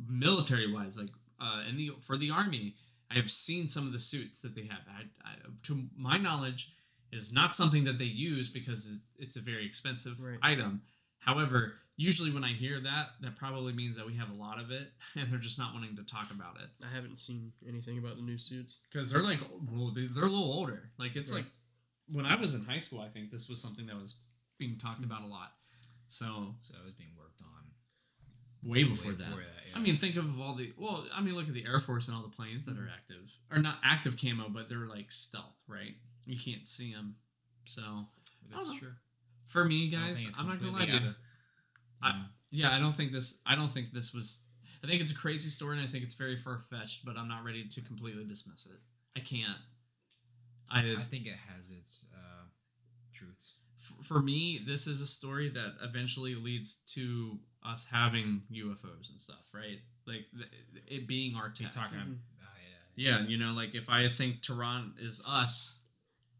military 0.08 0.72
wise, 0.72 0.96
like 0.96 1.08
uh, 1.40 1.62
in 1.68 1.76
the 1.76 1.92
for 2.02 2.16
the 2.16 2.30
army, 2.30 2.74
I 3.10 3.14
have 3.14 3.30
seen 3.30 3.66
some 3.68 3.86
of 3.86 3.92
the 3.92 3.98
suits 3.98 4.42
that 4.42 4.54
they 4.54 4.62
have. 4.62 4.80
I, 4.88 5.02
I, 5.28 5.32
to 5.64 5.84
my 5.96 6.16
knowledge, 6.16 6.72
is 7.12 7.32
not 7.32 7.54
something 7.54 7.84
that 7.84 7.98
they 7.98 8.04
use 8.04 8.48
because 8.48 9.00
it's 9.18 9.36
a 9.36 9.40
very 9.40 9.66
expensive 9.66 10.20
Right. 10.20 10.38
item. 10.42 10.82
However, 11.18 11.74
usually 11.96 12.30
when 12.30 12.44
I 12.44 12.52
hear 12.52 12.80
that, 12.80 13.08
that 13.20 13.36
probably 13.36 13.72
means 13.74 13.96
that 13.96 14.06
we 14.06 14.14
have 14.16 14.30
a 14.30 14.34
lot 14.34 14.58
of 14.60 14.70
it, 14.70 14.88
and 15.18 15.30
they're 15.30 15.38
just 15.38 15.58
not 15.58 15.74
wanting 15.74 15.96
to 15.96 16.02
talk 16.04 16.30
about 16.30 16.56
it 16.62 16.68
I 16.84 16.94
haven't 16.94 17.18
seen 17.18 17.52
anything 17.68 17.98
about 17.98 18.16
the 18.16 18.22
new 18.22 18.38
suits. 18.38 18.76
because 18.90 19.10
they're 19.10 19.22
like 19.22 19.40
well 19.70 19.90
they- 19.94 20.06
they're 20.06 20.24
a 20.24 20.28
little 20.30 20.52
older 20.52 20.90
like 20.98 21.16
it's 21.16 21.30
Right. 21.30 21.38
like 21.44 21.52
when 22.12 22.26
i 22.26 22.36
was 22.36 22.54
in 22.54 22.64
high 22.64 22.78
school 22.78 23.00
i 23.00 23.08
think 23.08 23.30
this 23.30 23.48
was 23.48 23.60
something 23.60 23.86
that 23.86 23.96
was 23.96 24.16
being 24.58 24.76
talked 24.78 25.04
about 25.04 25.20
a 25.20 25.22
mm-hmm. 25.22 25.32
lot 25.32 25.52
so 26.08 26.54
so 26.58 26.74
it 26.80 26.84
was 26.84 26.92
being 26.92 27.10
worked 27.18 27.40
on 27.40 28.68
way 28.70 28.84
way 28.84 28.90
before 28.90 29.12
that 29.12 29.26
before 29.26 29.40
that. 29.40 29.62
yeah. 29.70 29.78
i 29.78 29.80
mean 29.80 29.96
think 29.96 30.16
of 30.16 30.40
all 30.40 30.54
the 30.54 30.72
well 30.76 31.04
i 31.14 31.20
mean 31.20 31.34
look 31.34 31.48
at 31.48 31.54
the 31.54 31.64
air 31.66 31.80
force 31.80 32.08
and 32.08 32.16
all 32.16 32.22
the 32.22 32.28
planes 32.28 32.66
that 32.66 32.76
are 32.76 32.82
mm-hmm. 32.82 32.90
active 32.90 33.30
or 33.50 33.58
not 33.58 33.76
active 33.84 34.16
camo 34.20 34.48
but 34.48 34.68
they're 34.68 34.88
like 34.88 35.10
stealth 35.10 35.56
right 35.66 35.94
you 36.26 36.38
can't 36.38 36.66
see 36.66 36.92
them 36.92 37.16
so 37.64 37.82
that's 38.50 38.64
I 38.64 38.66
don't 38.66 38.74
know. 38.74 38.80
true. 38.80 38.92
for 39.46 39.64
me 39.64 39.88
guys 39.88 40.24
i'm 40.38 40.46
not 40.46 40.60
gonna 40.60 40.72
lie 40.72 40.86
to 40.86 40.92
you 40.92 40.96
of- 40.96 41.14
I- 42.02 42.10
mm-hmm. 42.10 42.22
yeah 42.50 42.74
i 42.74 42.78
don't 42.78 42.94
think 42.94 43.12
this 43.12 43.38
i 43.46 43.54
don't 43.54 43.70
think 43.70 43.92
this 43.92 44.12
was 44.12 44.42
i 44.84 44.86
think 44.86 45.00
it's 45.00 45.10
a 45.10 45.16
crazy 45.16 45.48
story 45.48 45.78
and 45.78 45.86
i 45.86 45.88
think 45.88 46.04
it's 46.04 46.14
very 46.14 46.36
far-fetched 46.36 47.04
but 47.04 47.16
i'm 47.16 47.28
not 47.28 47.44
ready 47.44 47.66
to 47.66 47.80
completely 47.80 48.24
dismiss 48.24 48.66
it 48.66 48.78
i 49.16 49.20
can't 49.20 49.58
i, 50.72 50.80
I 50.98 51.02
think 51.02 51.26
it 51.26 51.36
has 51.54 51.68
its 51.78 52.06
uh, 52.14 52.44
truths. 53.12 53.54
f- 53.78 54.04
for 54.06 54.20
me, 54.20 54.58
this 54.66 54.86
is 54.86 55.00
a 55.00 55.06
story 55.06 55.48
that 55.50 55.74
eventually 55.82 56.34
leads 56.34 56.78
to 56.94 57.38
us 57.64 57.86
having 57.90 58.42
UFOs 58.52 59.10
and 59.10 59.20
stuff, 59.20 59.44
right? 59.52 59.78
Like 60.06 60.26
th- 60.36 60.48
it 60.86 61.06
being 61.06 61.34
our 61.34 61.44
You're 61.58 61.68
tech. 61.68 61.70
talking 61.72 61.98
Mhm. 61.98 62.02
about, 62.02 62.16
uh, 62.42 62.46
yeah, 62.96 63.18
Yeah, 63.20 63.26
you 63.26 63.36
know, 63.38 63.52
like 63.52 63.74
if 63.74 63.88
I 63.88 64.08
think 64.08 64.42
Tehran 64.42 64.94
is 64.98 65.20
us, 65.26 65.82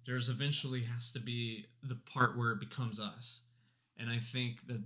there's 0.06 0.28
eventually 0.28 0.82
has 0.84 1.12
to 1.12 1.20
be 1.20 1.66
the 1.82 1.94
part 1.96 2.36
where 2.38 2.52
it 2.52 2.60
becomes 2.60 2.98
us, 3.00 3.42
and 3.98 4.08
I 4.10 4.18
think 4.18 4.66
that 4.66 4.82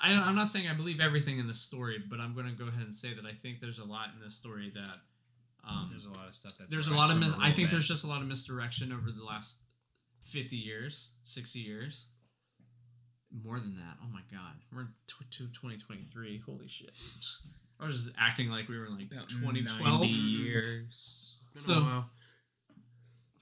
I, 0.00 0.12
I'm 0.12 0.36
not 0.36 0.48
saying 0.48 0.68
I 0.68 0.74
believe 0.74 1.00
everything 1.00 1.38
in 1.40 1.48
this 1.48 1.60
story, 1.60 1.98
but 1.98 2.20
I'm 2.20 2.32
going 2.34 2.46
to 2.46 2.52
go 2.52 2.68
ahead 2.68 2.82
and 2.82 2.94
say 2.94 3.14
that 3.14 3.24
I 3.26 3.32
think 3.32 3.60
there's 3.60 3.80
a 3.80 3.84
lot 3.84 4.10
in 4.14 4.20
this 4.20 4.34
story 4.34 4.70
that 4.74 5.00
um, 5.68 5.88
there's 5.90 6.06
a 6.06 6.10
lot 6.10 6.26
of 6.26 6.34
stuff 6.34 6.56
that 6.58 6.70
there's 6.70 6.88
a 6.88 6.94
lot 6.94 7.10
of 7.10 7.18
mis- 7.18 7.32
I 7.38 7.50
think 7.50 7.70
there's 7.70 7.86
just 7.88 8.04
a 8.04 8.06
lot 8.06 8.22
of 8.22 8.28
misdirection 8.28 8.92
over 8.92 9.10
the 9.10 9.24
last 9.24 9.58
50 10.24 10.56
years, 10.56 11.10
60 11.24 11.58
years. 11.60 12.06
More 13.44 13.60
than 13.60 13.76
that. 13.76 13.96
Oh 14.02 14.08
my 14.10 14.22
god. 14.32 14.54
We're 14.72 14.80
in 14.82 14.88
t- 15.06 15.24
to 15.30 15.38
2023. 15.48 16.40
Holy 16.46 16.66
shit. 16.68 16.92
I 17.78 17.86
was 17.86 17.96
just 18.04 18.16
acting 18.18 18.48
like 18.48 18.68
we 18.68 18.78
were 18.78 18.86
in 18.86 18.92
like 18.96 19.12
About 19.12 19.28
2012. 19.28 20.00
90 20.00 20.08
years. 20.14 21.36
Been 21.52 21.60
a 21.60 21.76
So- 21.76 22.04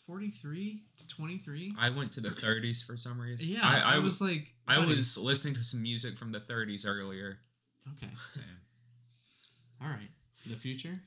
43 0.06 0.82
to 0.98 1.06
23? 1.08 1.74
I 1.78 1.90
went 1.90 2.12
to 2.12 2.20
the 2.20 2.28
30s 2.30 2.84
for 2.84 2.96
some 2.96 3.20
reason. 3.20 3.46
Yeah, 3.46 3.60
I, 3.62 3.94
I 3.96 3.98
was 3.98 4.20
like 4.20 4.54
I 4.68 4.76
buddy. 4.76 4.94
was 4.94 5.16
listening 5.18 5.54
to 5.54 5.64
some 5.64 5.82
music 5.82 6.16
from 6.18 6.30
the 6.32 6.40
30s 6.40 6.86
earlier. 6.86 7.38
Okay. 7.96 8.10
Same. 8.30 8.44
All 9.82 9.88
right. 9.88 10.10
The 10.48 10.54
future? 10.56 11.00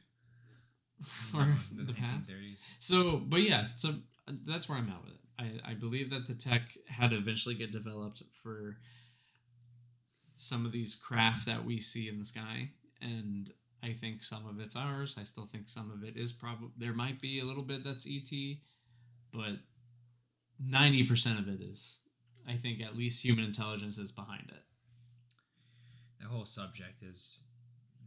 No, 1.33 1.39
or 1.39 1.57
the, 1.73 1.93
past? 1.93 2.29
1930s. 2.29 2.57
So, 2.79 3.17
but 3.17 3.41
yeah, 3.41 3.67
so 3.75 3.89
uh, 4.27 4.33
that's 4.45 4.67
where 4.67 4.77
I'm 4.77 4.89
at 4.89 5.01
with 5.03 5.13
it. 5.13 5.19
I, 5.65 5.71
I 5.71 5.73
believe 5.73 6.09
that 6.11 6.27
the 6.27 6.33
tech 6.33 6.61
had 6.87 7.11
to 7.11 7.17
eventually 7.17 7.55
get 7.55 7.71
developed 7.71 8.23
for 8.43 8.77
some 10.35 10.65
of 10.65 10.71
these 10.71 10.95
craft 10.95 11.45
that 11.45 11.65
we 11.65 11.79
see 11.79 12.07
in 12.09 12.19
the 12.19 12.25
sky, 12.25 12.71
and 13.01 13.51
I 13.83 13.93
think 13.93 14.23
some 14.23 14.45
of 14.47 14.59
it's 14.59 14.75
ours. 14.75 15.15
I 15.19 15.23
still 15.23 15.45
think 15.45 15.67
some 15.67 15.91
of 15.91 16.03
it 16.07 16.17
is 16.17 16.31
probably 16.31 16.69
there 16.77 16.93
might 16.93 17.21
be 17.21 17.39
a 17.39 17.45
little 17.45 17.63
bit 17.63 17.83
that's 17.83 18.07
ET, 18.07 18.29
but 19.33 19.59
ninety 20.59 21.05
percent 21.05 21.39
of 21.39 21.47
it 21.47 21.61
is. 21.61 21.99
I 22.47 22.55
think 22.55 22.81
at 22.81 22.97
least 22.97 23.23
human 23.23 23.45
intelligence 23.45 23.97
is 23.97 24.11
behind 24.11 24.49
it. 24.49 24.63
That 26.19 26.27
whole 26.27 26.45
subject 26.45 27.01
is 27.01 27.43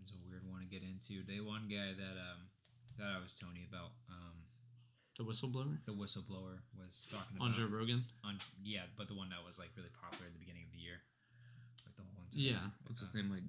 is 0.02 0.12
a 0.12 0.28
weird 0.28 0.46
one 0.46 0.60
to 0.60 0.66
get 0.66 0.82
into. 0.82 1.22
Day 1.22 1.40
one 1.40 1.68
guy 1.68 1.92
that 1.96 2.16
um 2.18 2.48
that 2.98 3.10
I 3.16 3.20
was 3.22 3.38
telling 3.38 3.56
you 3.56 3.66
about, 3.68 3.92
um, 4.08 4.36
The 5.18 5.24
whistleblower 5.24 5.78
the 5.84 5.92
whistleblower 5.92 6.60
was 6.78 7.06
talking 7.10 7.36
about 7.36 7.54
Joe 7.54 7.66
Rogan. 7.70 8.04
on 8.24 8.38
yeah, 8.64 8.82
but 8.96 9.08
the 9.08 9.14
one 9.14 9.28
that 9.30 9.44
was 9.46 9.58
like 9.58 9.70
really 9.76 9.90
popular 10.00 10.26
at 10.26 10.32
the 10.32 10.38
beginning 10.40 10.64
of 10.64 10.72
the 10.72 10.78
year. 10.78 11.02
Like 11.86 11.94
the 11.96 12.02
whole 12.02 12.14
one. 12.16 12.26
Yeah, 12.32 12.62
What's 12.86 13.00
his 13.00 13.12
name? 13.14 13.30
Like 13.30 13.44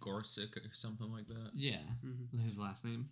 Gorsick 0.00 0.56
or 0.56 0.74
something 0.74 1.10
like 1.10 1.26
that. 1.28 1.50
yeah, 1.54 1.80
Mhm. 2.04 2.44
his 2.44 2.58
last 2.58 2.84
name. 2.84 3.08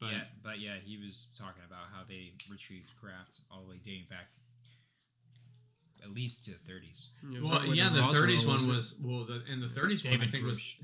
But 0.00 0.10
yeah, 0.12 0.24
but 0.42 0.58
yeah, 0.58 0.78
he 0.82 0.96
was 0.98 1.32
talking 1.38 1.62
about 1.64 1.86
how 1.92 2.02
they 2.08 2.32
retrieved 2.50 2.90
craft 2.96 3.40
all 3.50 3.62
the 3.62 3.68
way 3.70 3.78
dating 3.84 4.06
back 4.10 4.32
at 6.02 6.10
least 6.10 6.44
to 6.46 6.50
the 6.50 6.58
30s. 6.72 7.08
Yeah, 7.30 7.40
Well, 7.40 7.64
yeah, 7.74 7.88
the 7.90 8.00
Roswell 8.00 8.22
30s 8.26 8.46
one 8.46 8.64
it? 8.64 8.72
was 8.74 8.98
well, 9.00 9.24
the 9.24 9.44
and 9.48 9.62
the 9.62 9.68
30s 9.68 10.04
one 10.04 10.14
I 10.14 10.16
David 10.16 10.30
think 10.32 10.44
was 10.46 10.76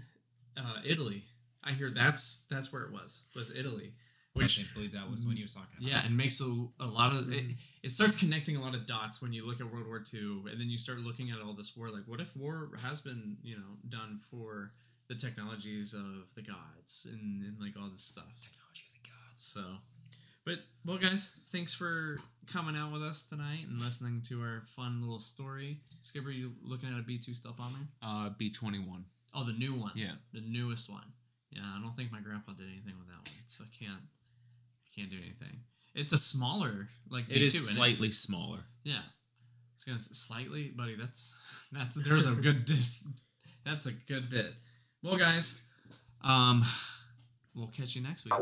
uh, 0.57 0.81
Italy. 0.85 1.25
I 1.65 1.73
hear 1.73 1.91
that's 1.91 2.45
that's 2.51 2.73
where 2.73 2.83
it 2.83 2.93
was 2.93 3.23
was 3.35 3.51
Italy, 3.55 3.93
Which 4.35 4.59
which 4.59 4.67
I 4.71 4.75
believe 4.75 4.93
that 4.93 5.11
was 5.11 5.27
when 5.27 5.37
he 5.37 5.43
was 5.43 5.55
talking 5.55 5.77
about. 5.79 5.89
yeah, 5.91 6.05
and 6.05 6.17
makes 6.17 6.41
a, 6.41 6.45
a 6.81 6.87
lot 6.87 7.13
of 7.15 7.33
it, 7.33 7.45
Mhm. 7.49 7.57
it 7.83 7.91
starts 7.91 8.15
connecting 8.15 8.57
a 8.57 8.61
lot 8.61 8.75
of 8.75 8.87
dots 8.87 9.21
when 9.21 9.33
you 9.33 9.47
look 9.47 9.61
at 9.61 9.71
World 9.73 9.87
War 9.87 10.03
II, 10.13 10.45
and 10.51 10.61
then 10.61 10.69
you 10.71 10.79
start 10.79 10.99
looking 11.01 11.31
at 11.31 11.41
all 11.41 11.53
this 11.55 11.77
war. 11.77 11.91
Like, 11.91 12.07
what 12.07 12.21
if 12.21 12.35
war 12.37 12.71
has 12.83 13.01
been 13.01 13.37
you 13.43 13.57
know 13.57 13.77
done 13.89 14.21
for 14.31 14.73
the 15.09 15.15
technologies 15.15 15.95
of 15.95 16.27
the 16.35 16.43
gods 16.43 17.07
and, 17.11 17.43
and 17.45 17.59
like 17.61 17.75
all 17.81 17.89
this 17.91 18.03
stuff? 18.05 18.27
Technology 18.41 18.85
of 18.89 18.93
the 18.95 19.09
gods. 19.09 19.43
So, 19.43 19.65
but 20.45 20.59
well, 20.85 20.99
guys, 20.99 21.35
thanks 21.51 21.75
for 21.75 22.19
coming 22.47 22.77
out 22.77 22.93
with 22.93 23.03
us 23.03 23.25
tonight 23.25 23.67
and 23.69 23.81
listening 23.81 24.23
to 24.29 24.41
our 24.43 24.63
fun 24.67 25.01
little 25.01 25.21
story. 25.21 25.81
Skipper, 26.03 26.31
you 26.31 26.53
looking 26.63 26.91
at 26.93 26.99
a 26.99 27.03
B 27.03 27.19
two 27.19 27.35
stealth 27.35 27.57
bomber? 27.57 27.81
Uh, 28.01 28.31
B21. 28.41 29.03
Oh, 29.35 29.45
the 29.45 29.53
new 29.53 29.75
one. 29.75 29.93
Yeah. 29.95 30.13
the 30.33 30.41
newest 30.41 30.89
one. 30.89 31.05
Yeah, 31.51 31.63
I 31.65 31.81
don't 31.83 31.97
think 31.97 32.13
my 32.13 32.21
grandpa 32.21 32.53
did 32.53 32.67
anything 32.67 32.95
with 32.99 33.09
that 33.09 33.17
one, 33.17 33.43
so 33.47 33.65
I 33.65 33.85
can't 33.85 34.03
I 34.03 34.89
can't 34.95 35.11
do 35.11 35.17
anything. 35.17 35.61
It's 35.95 36.13
a 36.13 36.19
smaller 36.19 36.89
like 37.11 37.25
it 37.29 37.43
is 37.43 37.55
V2, 37.55 37.77
slightly 37.77 38.09
it? 38.09 38.15
smaller. 38.15 38.61
Yeah, 38.85 39.03
it's 39.75 39.85
gonna 39.85 39.99
slightly, 39.99 40.73
buddy. 40.77 40.97
That's 40.97 41.35
that's 41.73 41.97
there's 41.97 42.27
a 42.27 42.33
good 42.33 42.65
diff, 42.65 43.01
that's 43.65 43.87
a 43.87 43.93
good 43.93 44.31
bit. 44.31 44.53
Well, 45.03 45.17
guys, 45.17 45.63
um, 46.23 46.65
we'll 47.55 47.69
catch 47.69 47.95
you 47.95 48.03
next 48.03 48.25
week. 48.25 48.35